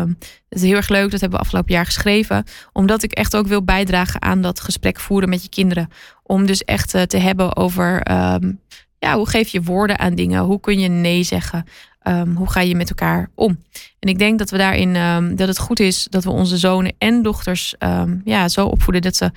het 0.50 0.60
is 0.60 0.62
heel 0.62 0.76
erg 0.76 0.89
leuk, 0.89 1.12
dat 1.12 1.20
hebben 1.20 1.39
we 1.39 1.46
afgelopen 1.46 1.74
jaar 1.74 1.86
geschreven. 1.86 2.44
Omdat 2.74 3.04
ik 3.04 3.12
echt 3.12 3.36
ook 3.36 3.48
wil 3.48 3.63
bijdragen 3.63 4.22
aan 4.22 4.41
dat 4.41 4.60
gesprek 4.60 5.00
voeren 5.00 5.30
met 5.30 5.44
je 5.44 5.50
kinderen. 5.50 5.89
Om 6.24 6.46
dus 6.46 6.63
echt 6.63 6.96
uh, 6.96 7.02
te 7.02 7.17
hebben 7.17 7.56
over 7.56 8.12
um, 8.12 8.60
ja, 9.00 9.15
hoe 9.15 9.30
geef 9.30 9.48
je 9.48 9.62
woorden 9.62 10.00
aan 10.00 10.15
dingen? 10.15 10.44
Hoe 10.44 10.60
kun 10.60 10.80
je 10.80 10.88
nee 10.88 11.24
zeggen? 11.24 11.65
Um, 12.04 12.36
hoe 12.36 12.50
ga 12.50 12.60
je 12.60 12.76
met 12.76 12.90
elkaar 12.90 13.30
om? 13.36 13.64
En 14.00 14.10
ik 14.10 14.18
denk 14.18 14.40
dat 14.40 14.50
we 14.50 14.58
daarin 14.58 14.96
um, 14.96 15.36
dat 15.36 15.48
het 15.48 15.60
goed 15.60 15.80
is 15.80 16.08
dat 16.10 16.24
we 16.24 16.30
onze 16.30 16.58
zonen 16.58 16.94
en 16.98 17.22
dochters 17.22 17.76
ja, 18.24 18.50
zo 18.50 18.66
opvoeden 18.66 19.02
dat 19.02 19.16
ze 19.16 19.32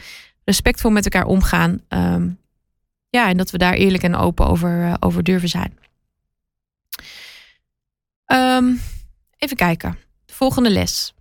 respectvol 0.44 0.90
met 0.90 1.04
elkaar 1.04 1.26
omgaan. 1.26 1.80
ja, 3.08 3.28
en 3.28 3.36
dat 3.36 3.50
we 3.50 3.58
daar 3.58 3.74
eerlijk 3.74 4.02
en 4.02 4.14
open 4.14 4.46
over, 4.46 4.78
uh, 4.78 4.94
over 5.00 5.22
durven 5.22 5.48
zijn. 5.48 5.78
Even 9.38 9.56
kijken. 9.56 9.98
De 10.24 10.34
volgende 10.34 10.70
les. 10.70 11.14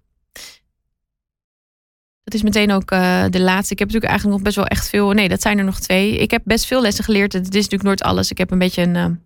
Dat 2.23 2.33
is 2.33 2.43
meteen 2.43 2.71
ook 2.71 2.91
uh, 2.91 3.25
de 3.29 3.41
laatste. 3.41 3.73
Ik 3.73 3.79
heb 3.79 3.87
natuurlijk 3.87 4.11
eigenlijk 4.11 4.35
nog 4.35 4.41
best 4.41 4.55
wel 4.55 4.65
echt 4.65 4.89
veel. 4.89 5.11
Nee, 5.11 5.29
dat 5.29 5.41
zijn 5.41 5.57
er 5.57 5.63
nog 5.63 5.79
twee. 5.79 6.17
Ik 6.17 6.31
heb 6.31 6.41
best 6.45 6.65
veel 6.65 6.81
lessen 6.81 7.03
geleerd. 7.03 7.33
Het 7.33 7.47
is 7.47 7.53
natuurlijk 7.53 7.83
nooit 7.83 8.03
alles. 8.03 8.31
Ik 8.31 8.37
heb 8.37 8.51
een 8.51 8.59
beetje 8.59 8.81
een 8.81 9.23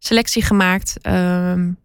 selectie 0.00 0.42
gemaakt. 0.42 0.96
Um, 1.06 1.78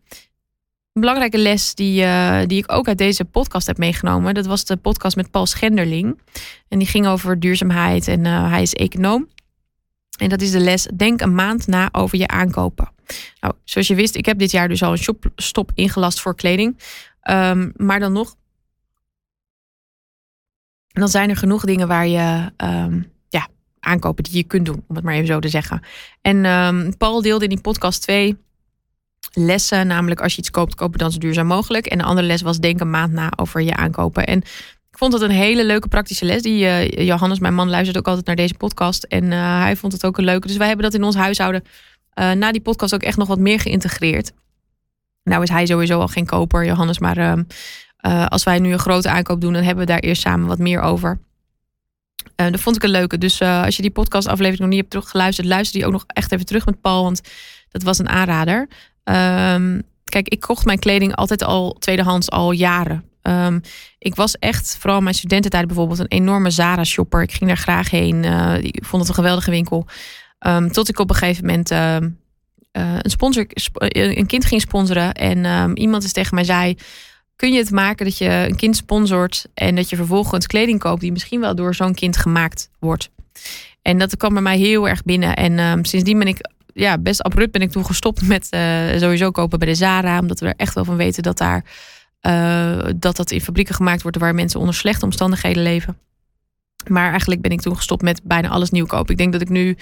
een 0.94 1.02
belangrijke 1.02 1.38
les 1.38 1.76
die, 1.76 2.04
uh, 2.04 2.42
die 2.46 2.58
ik 2.58 2.72
ook 2.72 2.88
uit 2.88 2.98
deze 2.98 3.26
podcast 3.26 3.68
heb 3.68 3.78
meegenomen. 3.78 4.34
Dat 4.34 4.46
was 4.46 4.66
de 4.66 4.78
podcast 4.78 5.16
met 5.16 5.32
Paul 5.32 5.46
Schenderling. 5.46 6.20
En 6.68 6.80
die 6.80 6.88
ging 6.88 7.08
over 7.08 7.40
duurzaamheid. 7.40 8.08
En 8.08 8.26
hij 8.26 8.62
is 8.62 8.74
econoom. 8.74 9.30
En 10.18 10.30
dat 10.30 10.42
is 10.42 10.52
de 10.52 10.60
les: 10.60 10.88
denk 10.96 11.22
een 11.22 11.36
maand 11.36 11.68
na 11.68 11.90
over 11.92 12.18
je 12.18 12.28
aankopen. 12.28 12.92
Nou, 13.40 13.54
zoals 13.64 13.88
je 13.88 13.96
wist, 13.96 14.16
ik 14.16 14.26
heb 14.26 14.40
dit 14.40 14.52
jaar 14.52 14.68
dus 14.68 14.84
al 14.84 14.92
een 14.92 14.98
shopstop 14.98 15.72
ingelast 15.74 16.20
voor 16.20 16.36
kleding. 16.36 16.80
Um, 17.30 17.74
maar 17.76 18.00
dan 18.00 18.14
nog, 18.14 18.36
dan 20.88 21.08
zijn 21.08 21.30
er 21.30 21.38
genoeg 21.38 21.66
dingen 21.66 21.88
waar 21.88 22.08
je 22.08 22.52
ja, 22.58 23.06
aankopen 23.86 24.24
die 24.24 24.36
je 24.36 24.44
kunt 24.44 24.66
doen, 24.66 24.84
om 24.88 24.96
het 24.96 25.04
maar 25.04 25.14
even 25.14 25.28
zo 25.28 25.40
te 25.40 25.50
zeggen. 25.50 25.82
En 26.22 26.46
um, 26.46 26.98
Paul 26.98 27.22
deelde 27.22 27.44
in 27.44 27.50
die 27.50 27.62
podcast 27.62 28.02
twee 28.02 28.38
lessen, 29.34 29.88
namelijk 29.88 30.22
als 30.22 30.34
je 30.34 30.40
iets 30.40 30.52
koopt, 30.52 30.76
koop 30.76 30.92
het 30.92 31.02
dan 31.02 31.12
zo 31.12 31.18
duurzaam 31.18 31.48
mogelijk. 31.48 31.86
En 31.86 31.98
de 31.98 32.04
andere 32.04 32.28
les 32.28 32.42
was 32.42 32.60
denk 32.60 32.80
een 32.80 32.90
maand 32.90 33.12
na 33.12 33.32
over 33.36 33.62
je 33.62 33.76
aankopen. 33.76 34.28
En 34.28 34.38
ik 34.92 34.98
vond 34.98 35.14
het 35.14 35.22
een 35.22 35.30
hele 35.30 35.66
leuke 35.66 35.88
praktische 35.88 36.26
les. 36.26 36.42
Die 36.42 36.64
uh, 36.64 36.88
Johannes, 37.08 37.40
mijn 37.40 37.54
man, 37.54 37.70
luistert 37.70 37.98
ook 37.98 38.08
altijd 38.08 38.26
naar 38.26 38.36
deze 38.36 38.54
podcast. 38.54 39.04
En 39.04 39.24
uh, 39.24 39.62
hij 39.62 39.76
vond 39.76 39.94
het 39.94 40.06
ook 40.06 40.18
een 40.18 40.24
leuke. 40.24 40.48
Dus 40.48 40.58
wij 40.58 40.68
hebben 40.68 40.86
dat 40.86 40.94
in 40.94 41.04
ons 41.04 41.16
huishouden 41.16 41.64
uh, 42.20 42.32
na 42.32 42.52
die 42.52 42.62
podcast 42.62 42.94
ook 42.94 43.04
echt 43.04 43.18
nog 43.18 43.28
wat 43.28 43.40
meer 43.40 43.60
geïntegreerd. 43.60 44.32
Nou 45.24 45.44
is 45.44 45.50
hij 45.50 45.66
sowieso 45.66 46.00
al 46.00 46.08
geen 46.08 46.26
koper, 46.26 46.66
Johannes. 46.66 47.00
Maar 47.00 47.18
uh, 47.18 48.26
als 48.26 48.44
wij 48.44 48.60
nu 48.60 48.72
een 48.72 48.80
grote 48.80 49.10
aankoop 49.10 49.42
doen, 49.42 49.54
dan 49.54 49.64
hebben 49.64 49.86
we 49.86 49.92
daar 49.92 50.00
eerst 50.00 50.22
samen 50.22 50.48
wat 50.48 50.60
meer 50.60 50.82
over. 50.82 51.20
Dat 52.36 52.60
vond 52.60 52.76
ik 52.76 52.84
een 52.84 52.90
leuke. 52.90 53.18
Dus 53.18 53.42
als 53.42 53.76
je 53.76 53.82
die 53.82 53.92
podcastaflevering 53.92 54.60
nog 54.60 54.70
niet 54.70 54.80
hebt 54.80 54.90
teruggeluisterd, 54.90 55.48
luister 55.48 55.80
die 55.80 55.88
ook 55.88 55.94
nog 55.94 56.04
echt 56.08 56.32
even 56.32 56.46
terug 56.46 56.66
met 56.66 56.82
Paul. 56.82 57.04
Want 57.04 57.22
dat 57.72 57.84
was 57.84 58.00
een 58.00 58.10
aanrader. 58.10 58.60
Um, 59.04 59.82
kijk, 60.04 60.28
ik 60.28 60.40
kocht 60.40 60.66
mijn 60.66 60.80
kleding 60.80 61.16
altijd 61.16 61.44
al 61.44 61.74
tweedehands 61.80 62.30
al 62.30 62.52
jaren. 62.52 63.04
Um, 63.22 63.62
ik 64.00 64.16
was 64.16 64.36
echt, 64.36 64.78
vooral 64.80 65.02
mijn 65.02 65.16
studententijd 65.16 65.68
bijvoorbeeld, 65.68 66.00
een 66.00 66.08
enorme 66.08 66.50
Zara-shopper. 66.50 67.22
Ik 67.22 67.32
ging 67.32 67.48
daar 67.48 67.58
graag 67.58 67.90
heen. 67.90 68.24
ik 68.64 68.86
vond 68.86 69.02
het 69.02 69.10
een 69.10 69.16
geweldige 69.16 69.52
winkel. 69.52 69.88
Um, 70.40 70.72
tot 70.72 70.90
ik 70.90 71.00
op 71.00 71.10
een 71.10 71.16
gegeven 71.16 71.46
moment 71.46 71.72
uh, 71.72 71.98
uh, 72.00 72.08
een, 72.72 73.10
sponsor, 73.10 73.46
een 73.88 74.26
kind 74.26 74.46
ging 74.46 74.62
sponsoren. 74.62 75.14
En 75.14 75.78
iemand 75.78 76.04
is 76.04 76.12
tegen 76.12 76.36
mij 76.36 76.44
zei: 76.44 76.78
Kun 77.36 77.54
je 77.54 77.60
het 77.60 77.72
maken 77.72 78.06
dat 78.06 78.18
je 78.18 78.30
een 78.30 78.56
kind 78.56 78.76
sponsort 78.76 79.46
en 79.54 79.76
dat 79.76 79.90
je 79.90 79.96
vervolgens 79.96 80.48
kleding 80.48 80.80
koopt 80.80 81.02
die 81.02 81.12
misschien 81.12 81.40
wel 81.40 81.56
door 81.56 81.76
zo'n 81.76 81.94
kind 81.94 82.18
gemaakt 82.18 82.70
wordt? 82.80 83.10
En 83.82 83.98
dat 83.98 84.18
kwam 84.18 84.34
bij 84.34 84.42
mij 84.42 84.58
heel 84.58 84.88
erg 84.88 85.04
binnen. 85.04 85.36
En 85.36 85.60
um, 85.60 85.86
sindsdien 85.86 86.20
ben 86.20 86.28
ik 86.28 86.50
ja, 86.74 86.98
best 86.98 87.22
abrupt 87.22 87.52
ben 87.52 87.62
ik 87.62 87.72
toen 87.72 87.86
gestopt 87.86 88.28
met 88.28 88.48
uh, 88.52 89.00
sowieso 89.00 89.32
kopen 89.32 89.60
bij 89.60 89.68
de 89.68 89.76
Zara. 89.76 90.20
Omdat 90.20 90.40
we 90.40 90.46
er 90.46 90.54
echt 90.58 90.74
wel 90.74 90.86
van 90.86 90.96
weten 90.96 91.24
dat 91.24 91.38
daar 91.38 91.64
uh, 92.22 92.90
dat 92.96 93.16
dat 93.16 93.32
in 93.32 93.42
fabrieken 93.42 93.76
gemaakt 93.76 94.02
wordt 94.02 94.18
waar 94.18 94.36
mensen 94.36 94.60
onder 94.60 94.76
slechte 94.76 95.06
omstandigheden 95.06 95.64
leven. 95.64 95.98
Maar 96.90 97.10
eigenlijk 97.10 97.42
ben 97.42 97.52
ik 97.52 97.62
toen 97.62 97.76
gestopt 97.76 98.02
met 98.02 98.22
bijna 98.24 98.50
alles 98.50 98.70
nieuw 98.70 98.86
kopen. 98.86 99.12
Ik 99.12 99.18
denk 99.18 99.32
dat 99.32 99.42
ik 99.42 99.50
nu 99.50 99.78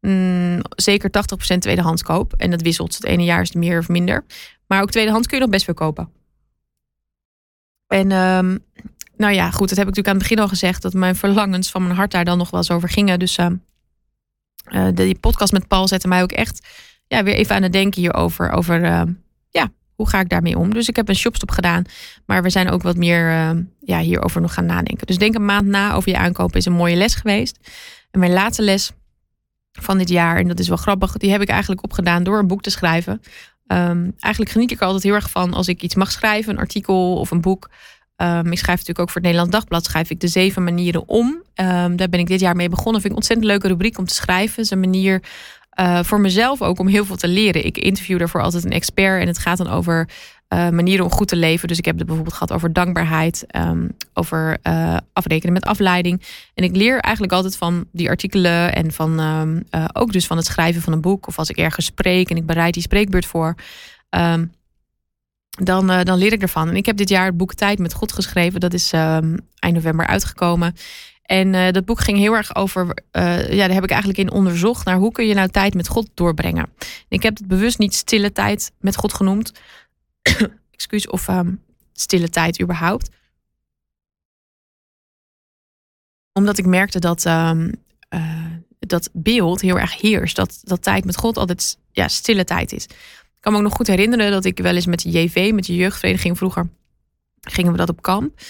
mm, 0.00 0.60
zeker 0.76 1.10
80% 1.54 1.58
tweedehands 1.58 2.02
koop. 2.02 2.32
En 2.36 2.50
dat 2.50 2.62
wisselt. 2.62 2.94
Het 2.94 3.04
ene 3.04 3.24
jaar 3.24 3.40
is 3.40 3.48
het 3.48 3.56
meer 3.56 3.78
of 3.78 3.88
minder. 3.88 4.24
Maar 4.66 4.82
ook 4.82 4.90
tweedehands 4.90 5.26
kun 5.26 5.36
je 5.36 5.42
nog 5.42 5.52
best 5.52 5.64
veel 5.64 5.74
kopen. 5.74 6.17
En 7.88 8.12
um, 8.12 8.58
nou 9.16 9.32
ja, 9.32 9.50
goed, 9.50 9.68
dat 9.68 9.78
heb 9.78 9.88
ik 9.88 9.94
natuurlijk 9.94 10.08
aan 10.08 10.14
het 10.14 10.22
begin 10.22 10.38
al 10.38 10.48
gezegd. 10.48 10.82
Dat 10.82 10.92
mijn 10.92 11.16
verlangens 11.16 11.70
van 11.70 11.82
mijn 11.82 11.96
hart 11.96 12.10
daar 12.10 12.24
dan 12.24 12.38
nog 12.38 12.50
wel 12.50 12.60
eens 12.60 12.70
over 12.70 12.88
gingen. 12.88 13.18
Dus 13.18 13.38
uh, 13.38 13.46
uh, 14.70 14.88
die 14.94 15.18
podcast 15.18 15.52
met 15.52 15.68
Paul 15.68 15.88
zette 15.88 16.08
mij 16.08 16.22
ook 16.22 16.32
echt 16.32 16.66
ja, 17.06 17.22
weer 17.22 17.34
even 17.34 17.56
aan 17.56 17.62
het 17.62 17.72
denken 17.72 18.00
hierover. 18.00 18.50
Over 18.50 18.84
uh, 18.84 19.02
ja, 19.50 19.70
hoe 19.94 20.08
ga 20.08 20.20
ik 20.20 20.28
daarmee 20.28 20.58
om? 20.58 20.74
Dus 20.74 20.88
ik 20.88 20.96
heb 20.96 21.08
een 21.08 21.16
shopstop 21.16 21.50
gedaan. 21.50 21.84
Maar 22.26 22.42
we 22.42 22.50
zijn 22.50 22.70
ook 22.70 22.82
wat 22.82 22.96
meer 22.96 23.26
ja, 23.80 23.98
hierover 23.98 24.40
nog 24.40 24.54
gaan 24.54 24.66
nadenken. 24.66 25.06
Dus 25.06 25.18
denk 25.18 25.34
een 25.34 25.44
maand 25.44 25.66
na 25.66 25.94
over 25.94 26.10
je 26.10 26.18
aankopen 26.18 26.58
is 26.58 26.64
een 26.64 26.72
mooie 26.72 26.96
les 26.96 27.14
geweest. 27.14 27.58
En 28.10 28.20
mijn 28.20 28.32
laatste 28.32 28.62
les 28.62 28.90
van 29.72 29.98
dit 29.98 30.08
jaar. 30.08 30.36
En 30.36 30.48
dat 30.48 30.58
is 30.58 30.68
wel 30.68 30.76
grappig. 30.76 31.12
Die 31.12 31.30
heb 31.30 31.40
ik 31.40 31.48
eigenlijk 31.48 31.82
opgedaan 31.82 32.22
door 32.22 32.38
een 32.38 32.46
boek 32.46 32.62
te 32.62 32.70
schrijven. 32.70 33.20
Um, 33.68 34.14
eigenlijk 34.18 34.52
geniet 34.52 34.70
ik 34.70 34.80
er 34.80 34.86
altijd 34.86 35.02
heel 35.02 35.14
erg 35.14 35.30
van 35.30 35.54
als 35.54 35.68
ik 35.68 35.82
iets 35.82 35.94
mag 35.94 36.10
schrijven, 36.10 36.52
een 36.52 36.58
artikel 36.58 37.16
of 37.16 37.30
een 37.30 37.40
boek. 37.40 37.70
Um, 38.16 38.52
ik 38.52 38.58
schrijf 38.58 38.78
natuurlijk 38.78 38.98
ook 38.98 39.10
voor 39.10 39.20
het 39.20 39.24
Nederlands 39.24 39.56
Dagblad, 39.56 39.84
schrijf 39.84 40.10
ik 40.10 40.20
de 40.20 40.28
zeven 40.28 40.64
manieren 40.64 41.08
om. 41.08 41.26
Um, 41.26 41.96
daar 41.96 42.08
ben 42.08 42.20
ik 42.20 42.26
dit 42.26 42.40
jaar 42.40 42.56
mee 42.56 42.68
begonnen. 42.68 43.00
Vind 43.00 43.04
ik 43.04 43.10
een 43.10 43.16
ontzettend 43.16 43.48
leuke 43.48 43.68
rubriek 43.68 43.98
om 43.98 44.04
te 44.04 44.14
schrijven. 44.14 44.54
Het 44.54 44.64
is 44.64 44.70
een 44.70 44.80
manier 44.80 45.22
uh, 45.80 46.02
voor 46.02 46.20
mezelf 46.20 46.62
ook 46.62 46.78
om 46.78 46.86
heel 46.86 47.04
veel 47.04 47.16
te 47.16 47.28
leren. 47.28 47.64
Ik 47.64 47.78
interview 47.78 48.18
daarvoor 48.18 48.42
altijd 48.42 48.64
een 48.64 48.72
expert 48.72 49.20
en 49.20 49.26
het 49.26 49.38
gaat 49.38 49.58
dan 49.58 49.68
over 49.68 50.08
uh, 50.54 50.68
manieren 50.68 51.04
om 51.04 51.10
goed 51.10 51.28
te 51.28 51.36
leven. 51.36 51.68
Dus 51.68 51.78
ik 51.78 51.84
heb 51.84 51.96
het 51.96 52.06
bijvoorbeeld 52.06 52.36
gehad 52.36 52.52
over 52.52 52.72
dankbaarheid, 52.72 53.46
um, 53.56 53.96
over 54.14 54.58
uh, 54.62 54.96
afrekenen 55.12 55.52
met 55.52 55.64
afleiding. 55.64 56.22
En 56.54 56.64
ik 56.64 56.76
leer 56.76 57.00
eigenlijk 57.00 57.34
altijd 57.34 57.56
van 57.56 57.86
die 57.92 58.08
artikelen 58.08 58.74
en 58.74 58.92
van 58.92 59.20
um, 59.20 59.64
ook 59.92 60.12
dus 60.12 60.26
van 60.26 60.36
het 60.36 60.46
schrijven 60.46 60.82
van 60.82 60.92
een 60.92 61.00
boek. 61.00 61.26
Of 61.26 61.38
als 61.38 61.50
ik 61.50 61.56
ergens 61.56 61.86
spreek 61.86 62.30
en 62.30 62.36
ik 62.36 62.46
bereid 62.46 62.74
die 62.74 62.82
spreekbeurt 62.82 63.26
voor. 63.26 63.54
Um, 64.10 64.52
dan, 65.50 65.86
dan 65.86 66.18
leer 66.18 66.32
ik 66.32 66.42
ervan. 66.42 66.68
En 66.68 66.76
ik 66.76 66.86
heb 66.86 66.96
dit 66.96 67.08
jaar 67.08 67.26
het 67.26 67.36
boek 67.36 67.54
Tijd 67.54 67.78
met 67.78 67.94
God 67.94 68.12
geschreven. 68.12 68.60
Dat 68.60 68.74
is 68.74 68.92
eind 68.92 69.74
november 69.74 70.06
uitgekomen. 70.06 70.74
En 71.22 71.72
dat 71.72 71.84
boek 71.84 72.00
ging 72.00 72.18
heel 72.18 72.36
erg 72.36 72.54
over, 72.54 72.86
ja, 73.12 73.66
daar 73.66 73.70
heb 73.70 73.84
ik 73.84 73.90
eigenlijk 73.90 74.18
in 74.18 74.30
onderzocht 74.30 74.84
naar 74.84 74.96
hoe 74.96 75.12
kun 75.12 75.26
je 75.26 75.34
nou 75.34 75.48
tijd 75.48 75.74
met 75.74 75.88
God 75.88 76.08
doorbrengen. 76.14 76.66
Ik 77.08 77.22
heb 77.22 77.36
het 77.36 77.48
bewust 77.48 77.78
niet 77.78 77.94
stille 77.94 78.32
tijd 78.32 78.72
met 78.80 78.96
God 78.96 79.12
genoemd. 79.12 79.52
Excuus, 80.70 81.08
of 81.08 81.28
um, 81.28 81.62
stille 81.92 82.28
tijd 82.28 82.60
überhaupt. 82.60 83.08
Omdat 86.32 86.58
ik 86.58 86.66
merkte 86.66 86.98
dat 86.98 87.24
um, 87.24 87.72
uh, 88.14 88.44
dat 88.78 89.10
beeld 89.12 89.60
heel 89.60 89.78
erg 89.78 90.00
heerst. 90.00 90.36
Dat, 90.36 90.60
dat 90.62 90.82
tijd 90.82 91.04
met 91.04 91.16
God 91.16 91.36
altijd 91.36 91.78
ja, 91.92 92.08
stille 92.08 92.44
tijd 92.44 92.72
is. 92.72 92.84
Ik 92.84 93.44
kan 93.44 93.52
me 93.52 93.58
ook 93.58 93.64
nog 93.64 93.74
goed 93.74 93.86
herinneren 93.86 94.30
dat 94.30 94.44
ik 94.44 94.58
wel 94.58 94.74
eens 94.74 94.86
met 94.86 95.02
de 95.02 95.10
JV, 95.10 95.50
met 95.54 95.66
de 95.66 95.74
jeugdvereniging 95.74 96.36
vroeger, 96.36 96.68
gingen 97.40 97.72
we 97.72 97.78
dat 97.78 97.88
op 97.88 98.02
kamp. 98.02 98.40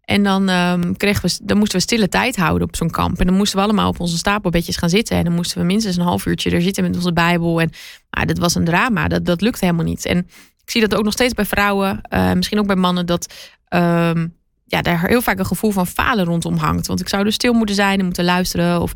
En 0.00 0.22
dan, 0.22 0.48
um, 0.48 0.96
kregen 0.96 1.28
we, 1.28 1.38
dan 1.42 1.58
moesten 1.58 1.78
we 1.78 1.84
stille 1.84 2.08
tijd 2.08 2.36
houden 2.36 2.68
op 2.68 2.76
zo'n 2.76 2.90
kamp. 2.90 3.20
En 3.20 3.26
dan 3.26 3.36
moesten 3.36 3.58
we 3.58 3.64
allemaal 3.64 3.88
op 3.88 4.00
onze 4.00 4.16
stapelbedjes 4.16 4.76
gaan 4.76 4.88
zitten. 4.88 5.16
En 5.16 5.24
dan 5.24 5.32
moesten 5.32 5.58
we 5.58 5.64
minstens 5.64 5.96
een 5.96 6.02
half 6.02 6.26
uurtje 6.26 6.50
er 6.50 6.62
zitten 6.62 6.84
met 6.84 6.96
onze 6.96 7.12
Bijbel. 7.12 7.60
En 7.60 7.70
ah, 8.10 8.26
dat 8.26 8.38
was 8.38 8.54
een 8.54 8.64
drama. 8.64 9.08
Dat, 9.08 9.24
dat 9.24 9.40
lukte 9.40 9.64
helemaal 9.64 9.84
niet. 9.84 10.04
En 10.04 10.28
ik 10.66 10.72
zie 10.72 10.80
dat 10.80 10.94
ook 10.94 11.04
nog 11.04 11.12
steeds 11.12 11.34
bij 11.34 11.44
vrouwen, 11.44 12.00
uh, 12.10 12.32
misschien 12.32 12.58
ook 12.58 12.66
bij 12.66 12.76
mannen, 12.76 13.06
dat 13.06 13.34
um, 13.68 14.34
ja, 14.64 14.82
daar 14.82 15.06
heel 15.06 15.22
vaak 15.22 15.38
een 15.38 15.46
gevoel 15.46 15.70
van 15.70 15.86
falen 15.86 16.24
rondom 16.24 16.56
hangt. 16.56 16.86
Want 16.86 17.00
ik 17.00 17.08
zou 17.08 17.24
dus 17.24 17.34
stil 17.34 17.52
moeten 17.52 17.74
zijn 17.74 17.98
en 17.98 18.04
moeten 18.04 18.24
luisteren. 18.24 18.80
Of, 18.80 18.92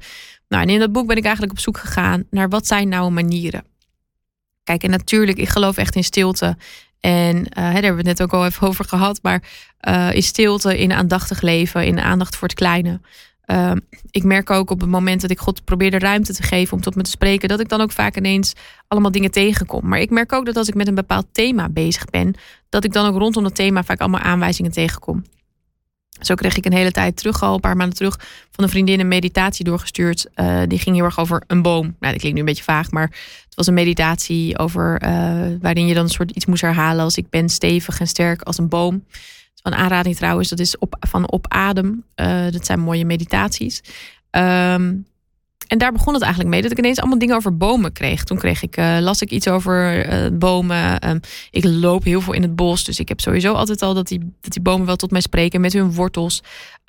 nou, 0.49 0.63
en 0.63 0.69
in 0.69 0.79
dat 0.79 0.93
boek 0.93 1.07
ben 1.07 1.17
ik 1.17 1.25
eigenlijk 1.25 1.53
op 1.53 1.59
zoek 1.59 1.79
gegaan 1.79 2.25
naar 2.31 2.49
wat 2.49 2.67
zijn 2.67 2.89
nou 2.89 3.11
manieren. 3.11 3.65
Kijk, 4.65 4.83
en 4.83 4.91
natuurlijk, 4.91 5.39
ik 5.39 5.49
geloof 5.49 5.77
echt 5.77 5.95
in 5.95 6.05
stilte. 6.05 6.57
En 7.01 7.37
uh, 7.37 7.45
daar 7.55 7.73
hebben 7.73 7.91
we 7.91 7.97
het 7.97 8.19
net 8.19 8.23
ook 8.23 8.33
al 8.33 8.45
even 8.45 8.67
over 8.67 8.85
gehad. 8.85 9.19
Maar 9.23 9.43
uh, 9.89 10.13
in 10.13 10.23
stilte, 10.23 10.79
in 10.79 10.93
aandachtig 10.93 11.41
leven, 11.41 11.87
in 11.87 12.01
aandacht 12.01 12.37
voor 12.37 12.49
het 12.49 12.57
kleine. 12.57 13.01
Uh, 13.51 13.73
ik 14.11 14.25
merk 14.25 14.51
ook 14.51 14.71
op 14.71 14.81
het 14.81 14.91
moment 14.91 15.21
dat 15.21 15.31
ik 15.31 15.39
God 15.39 15.65
probeer 15.65 15.91
de 15.91 15.99
ruimte 15.99 16.35
te 16.35 16.43
geven 16.43 16.77
om 16.77 16.83
tot 16.83 16.95
me 16.95 17.03
te 17.03 17.11
spreken, 17.11 17.49
dat 17.49 17.61
ik 17.61 17.69
dan 17.69 17.81
ook 17.81 17.93
vaak 17.93 18.17
ineens 18.17 18.53
allemaal 18.89 19.11
dingen 19.11 19.31
tegenkom. 19.31 19.89
Maar 19.89 20.01
ik 20.01 20.11
merk 20.11 20.33
ook 20.33 20.47
dat 20.47 20.57
als 20.57 20.69
ik 20.69 20.75
met 20.75 20.89
een 20.89 20.95
bepaald 20.95 21.27
thema 21.33 21.69
bezig 21.69 22.05
ben, 22.05 22.35
dat 22.69 22.85
ik 22.85 22.93
dan 22.93 23.07
ook 23.07 23.19
rondom 23.19 23.43
dat 23.43 23.55
thema 23.55 23.85
vaak 23.85 24.01
allemaal 24.01 24.21
aanwijzingen 24.21 24.73
tegenkom. 24.73 25.25
Zo 26.21 26.35
kreeg 26.35 26.57
ik 26.57 26.65
een 26.65 26.73
hele 26.73 26.91
tijd 26.91 27.17
terug, 27.17 27.43
al 27.43 27.55
een 27.55 27.61
paar 27.61 27.77
maanden 27.77 27.97
terug, 27.97 28.19
van 28.51 28.65
een 28.65 28.71
vriendin 28.71 29.01
een 29.01 29.09
meditatie 29.09 29.65
doorgestuurd. 29.65 30.27
Uh, 30.35 30.63
die 30.67 30.79
ging 30.79 30.97
heel 30.97 31.05
erg 31.05 31.19
over 31.19 31.43
een 31.47 31.63
boom. 31.63 31.85
Nou, 31.85 32.13
dat 32.13 32.17
klinkt 32.17 32.33
nu 32.33 32.39
een 32.39 32.45
beetje 32.45 32.63
vaag, 32.63 32.91
maar 32.91 33.11
het 33.45 33.55
was 33.55 33.67
een 33.67 33.75
meditatie 33.75 34.59
over 34.59 35.03
uh, 35.03 35.11
waarin 35.61 35.87
je 35.87 35.95
dan 35.95 36.05
een 36.05 36.11
soort 36.11 36.31
iets 36.31 36.47
moest 36.47 36.63
herhalen 36.63 37.05
als 37.05 37.17
ik 37.17 37.31
ben 37.31 37.49
stevig 37.49 38.01
en 38.01 38.07
sterk 38.07 38.43
als 38.43 38.59
een 38.59 38.69
boom. 38.69 39.05
Van 39.63 39.75
aanrading 39.75 40.17
trouwens, 40.17 40.49
dat 40.49 40.59
is 40.59 40.79
op, 40.79 40.97
van 41.01 41.31
op 41.31 41.47
adem. 41.49 42.05
Uh, 42.17 42.51
dat 42.51 42.67
zijn 42.67 42.81
mooie 42.81 43.05
meditaties. 43.05 43.81
Um, 44.31 45.07
en 45.71 45.79
daar 45.79 45.93
begon 45.93 46.15
het 46.15 46.23
eigenlijk 46.23 46.53
mee 46.53 46.63
dat 46.63 46.71
ik 46.71 46.79
ineens 46.79 46.99
allemaal 46.99 47.19
dingen 47.19 47.37
over 47.37 47.57
bomen 47.57 47.93
kreeg. 47.93 48.25
Toen 48.25 48.39
kreeg 48.39 48.63
ik, 48.63 48.77
uh, 48.77 48.97
las 49.01 49.23
ik 49.23 49.31
iets 49.31 49.49
over 49.49 50.07
uh, 50.13 50.39
bomen. 50.39 51.09
Um, 51.09 51.21
ik 51.51 51.65
loop 51.65 52.05
heel 52.05 52.21
veel 52.21 52.33
in 52.33 52.43
het 52.43 52.57
bos. 52.57 52.85
Dus 52.85 52.99
ik 52.99 53.09
heb 53.09 53.21
sowieso 53.21 53.53
altijd 53.53 53.83
al 53.83 53.95
dat 53.95 54.09
die, 54.09 54.35
dat 54.41 54.53
die 54.53 54.63
bomen 54.63 54.87
wel 54.87 54.97
tot 54.97 55.11
mij 55.11 55.21
spreken. 55.21 55.61
Met 55.61 55.73
hun 55.73 55.93
wortels. 55.93 56.43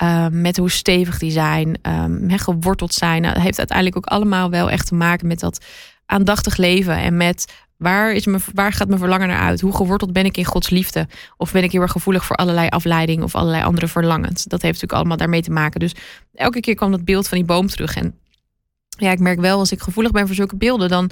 Uh, 0.03 0.27
met 0.27 0.57
hoe 0.57 0.69
stevig 0.71 1.17
die 1.17 1.31
zijn. 1.31 1.77
Um, 1.81 2.38
geworteld 2.38 2.93
zijn. 2.93 3.21
Nou, 3.21 3.34
dat 3.34 3.43
heeft 3.43 3.57
uiteindelijk 3.57 3.97
ook 3.97 4.05
allemaal 4.05 4.49
wel 4.49 4.69
echt 4.69 4.88
te 4.88 4.95
maken 4.95 5.27
met 5.27 5.39
dat 5.39 5.65
aandachtig 6.05 6.57
leven. 6.57 6.97
En 6.97 7.17
met 7.17 7.53
waar, 7.82 8.13
is 8.13 8.26
me, 8.26 8.38
waar 8.54 8.74
gaat 8.74 8.88
mijn 8.88 9.00
verlangen 9.00 9.28
naar 9.28 9.39
uit? 9.39 9.62
Hoe 9.62 9.76
geworteld 9.76 10.13
ben 10.13 10.26
ik 10.26 10.38
in 10.38 10.46
Gods 10.46 10.70
liefde? 10.70 11.08
Of 11.38 11.52
ben 11.52 11.63
ik 11.63 11.72
heel 11.72 11.82
erg 11.82 11.91
gevoelig 11.91 12.26
voor 12.26 12.36
allerlei 12.36 12.67
afleiding 12.67 13.24
of 13.24 13.36
allerlei 13.36 13.63
andere 13.63 13.88
verlangens? 13.88 14.44
Dat 14.44 14.62
heeft 14.62 14.74
natuurlijk 14.74 14.94
allemaal 14.94 15.17
daarmee 15.17 15.41
te 15.41 15.52
maken. 15.52 15.80
Dus 15.80 15.96
elke 16.34 16.60
keer 16.60 16.76
kwam 16.76 16.91
dat 16.91 17.06
beeld 17.06 17.28
van 17.28 17.38
die 17.38 17.48
boom 17.48 17.67
terug. 17.67 17.96
En 17.96 18.15
ja, 18.98 19.12
ik 19.12 19.20
merk 19.20 19.39
wel 19.39 19.60
als 19.60 19.72
ik 19.72 19.82
gevoelig 19.82 20.12
ben 20.12 20.28
voor 20.28 20.36
zulke 20.36 20.56
beelden, 20.56 20.89
dan, 20.89 21.10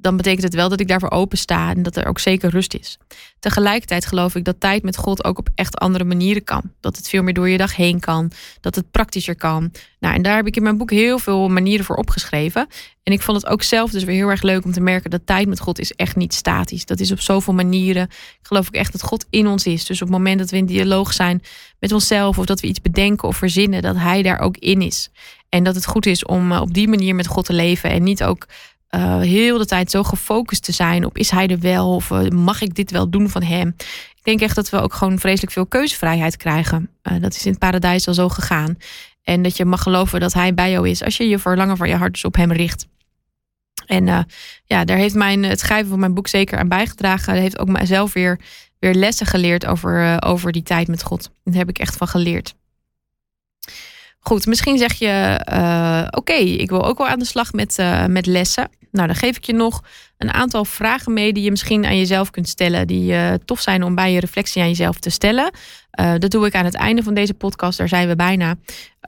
dan 0.00 0.16
betekent 0.16 0.42
het 0.42 0.54
wel 0.54 0.68
dat 0.68 0.80
ik 0.80 0.88
daarvoor 0.88 1.10
open 1.10 1.38
sta 1.38 1.70
en 1.70 1.82
dat 1.82 1.96
er 1.96 2.06
ook 2.06 2.18
zeker 2.18 2.50
rust 2.50 2.74
is. 2.74 2.98
Tegelijkertijd 3.38 4.06
geloof 4.06 4.34
ik 4.34 4.44
dat 4.44 4.60
tijd 4.60 4.82
met 4.82 4.96
God 4.96 5.24
ook 5.24 5.38
op 5.38 5.48
echt 5.54 5.78
andere 5.78 6.04
manieren 6.04 6.44
kan. 6.44 6.62
Dat 6.80 6.96
het 6.96 7.08
veel 7.08 7.22
meer 7.22 7.34
door 7.34 7.48
je 7.48 7.58
dag 7.58 7.76
heen 7.76 8.00
kan, 8.00 8.30
dat 8.60 8.74
het 8.74 8.90
praktischer 8.90 9.36
kan. 9.36 9.72
Nou, 9.98 10.14
en 10.14 10.22
daar 10.22 10.36
heb 10.36 10.46
ik 10.46 10.56
in 10.56 10.62
mijn 10.62 10.76
boek 10.76 10.90
heel 10.90 11.18
veel 11.18 11.48
manieren 11.48 11.84
voor 11.84 11.96
opgeschreven. 11.96 12.66
En 13.02 13.12
ik 13.12 13.22
vond 13.22 13.42
het 13.42 13.50
ook 13.50 13.62
zelf 13.62 13.90
dus 13.90 14.04
weer 14.04 14.14
heel 14.14 14.28
erg 14.28 14.42
leuk 14.42 14.64
om 14.64 14.72
te 14.72 14.80
merken 14.80 15.10
dat 15.10 15.26
tijd 15.26 15.48
met 15.48 15.60
God 15.60 15.78
is 15.78 15.92
echt 15.92 16.16
niet 16.16 16.34
statisch. 16.34 16.84
Dat 16.84 17.00
is 17.00 17.12
op 17.12 17.20
zoveel 17.20 17.54
manieren. 17.54 18.02
Ik 18.02 18.46
geloof 18.46 18.66
ook 18.66 18.74
echt 18.74 18.92
dat 18.92 19.02
God 19.02 19.26
in 19.30 19.46
ons 19.46 19.66
is. 19.66 19.84
Dus 19.84 20.02
op 20.02 20.08
het 20.08 20.16
moment 20.16 20.38
dat 20.38 20.50
we 20.50 20.56
in 20.56 20.66
dialoog 20.66 21.12
zijn 21.12 21.42
met 21.78 21.92
onszelf 21.92 22.38
of 22.38 22.46
dat 22.46 22.60
we 22.60 22.66
iets 22.66 22.80
bedenken 22.80 23.28
of 23.28 23.36
verzinnen, 23.36 23.82
dat 23.82 23.96
Hij 23.96 24.22
daar 24.22 24.38
ook 24.38 24.56
in 24.56 24.82
is. 24.82 25.10
En 25.48 25.64
dat 25.64 25.74
het 25.74 25.86
goed 25.86 26.06
is 26.06 26.24
om 26.24 26.52
eh, 26.52 26.60
op 26.60 26.74
die 26.74 26.88
manier 26.88 27.14
met 27.14 27.26
God 27.26 27.44
te 27.44 27.52
leven 27.52 27.90
en 27.90 28.02
niet 28.02 28.24
ook 28.24 28.46
uh, 28.94 29.20
heel 29.20 29.58
de 29.58 29.66
tijd 29.66 29.90
zo 29.90 30.02
gefocust 30.02 30.64
te 30.64 30.72
zijn 30.72 31.04
op 31.04 31.18
is 31.18 31.30
hij 31.30 31.46
er 31.46 31.58
wel 31.58 31.94
of 31.94 32.10
uh, 32.10 32.28
mag 32.28 32.60
ik 32.60 32.74
dit 32.74 32.90
wel 32.90 33.10
doen 33.10 33.28
van 33.28 33.42
hem. 33.42 33.74
Ik 34.16 34.24
denk 34.24 34.40
echt 34.40 34.54
dat 34.54 34.70
we 34.70 34.80
ook 34.80 34.94
gewoon 34.94 35.18
vreselijk 35.18 35.52
veel 35.52 35.66
keuzevrijheid 35.66 36.36
krijgen. 36.36 36.90
Uh, 37.02 37.20
dat 37.20 37.34
is 37.34 37.44
in 37.44 37.50
het 37.50 37.60
paradijs 37.60 38.08
al 38.08 38.14
zo 38.14 38.28
gegaan. 38.28 38.76
En 39.22 39.42
dat 39.42 39.56
je 39.56 39.64
mag 39.64 39.82
geloven 39.82 40.20
dat 40.20 40.32
hij 40.32 40.54
bij 40.54 40.70
jou 40.70 40.88
is 40.88 41.02
als 41.02 41.16
je 41.16 41.28
je 41.28 41.38
verlangen 41.38 41.76
van 41.76 41.88
je 41.88 41.94
hart 41.94 42.12
dus 42.12 42.24
op 42.24 42.36
hem 42.36 42.52
richt. 42.52 42.86
En 43.86 44.26
ja, 44.64 44.84
daar 44.84 44.96
heeft 44.96 45.14
mijn, 45.14 45.42
het 45.42 45.60
schrijven 45.60 45.88
van 45.88 45.98
mijn 45.98 46.14
boek 46.14 46.28
zeker 46.28 46.58
aan 46.58 46.68
bijgedragen. 46.68 47.32
Dat 47.32 47.42
heeft 47.42 47.58
ook 47.58 47.68
mijzelf 47.68 48.12
weer, 48.12 48.40
weer 48.78 48.94
lessen 48.94 49.26
geleerd 49.26 49.66
over, 49.66 50.22
over 50.22 50.52
die 50.52 50.62
tijd 50.62 50.88
met 50.88 51.02
God. 51.02 51.30
Daar 51.44 51.54
heb 51.54 51.68
ik 51.68 51.78
echt 51.78 51.96
van 51.96 52.08
geleerd. 52.08 52.54
Goed, 54.20 54.46
misschien 54.46 54.78
zeg 54.78 54.92
je: 54.92 55.40
uh, 55.52 56.06
Oké, 56.10 56.32
ik 56.32 56.70
wil 56.70 56.84
ook 56.84 56.98
wel 56.98 57.06
aan 57.06 57.18
de 57.18 57.24
slag 57.24 57.52
met, 57.52 57.78
uh, 57.78 58.06
met 58.06 58.26
lessen. 58.26 58.68
Nou, 58.90 59.06
dan 59.06 59.16
geef 59.16 59.36
ik 59.36 59.44
je 59.44 59.52
nog 59.52 59.82
een 60.18 60.32
aantal 60.32 60.64
vragen 60.64 61.12
mee 61.12 61.32
die 61.32 61.42
je 61.42 61.50
misschien 61.50 61.86
aan 61.86 61.98
jezelf 61.98 62.30
kunt 62.30 62.48
stellen. 62.48 62.86
Die 62.86 63.12
uh, 63.12 63.32
tof 63.44 63.60
zijn 63.60 63.82
om 63.82 63.94
bij 63.94 64.12
je 64.12 64.20
reflectie 64.20 64.62
aan 64.62 64.68
jezelf 64.68 64.98
te 64.98 65.10
stellen. 65.10 65.50
dat 66.18 66.30
doe 66.30 66.46
ik 66.46 66.54
aan 66.54 66.64
het 66.64 66.74
einde 66.74 67.02
van 67.02 67.14
deze 67.14 67.34
podcast. 67.34 67.78
Daar 67.78 67.88
zijn 67.88 68.08
we 68.08 68.16
bijna. 68.16 68.54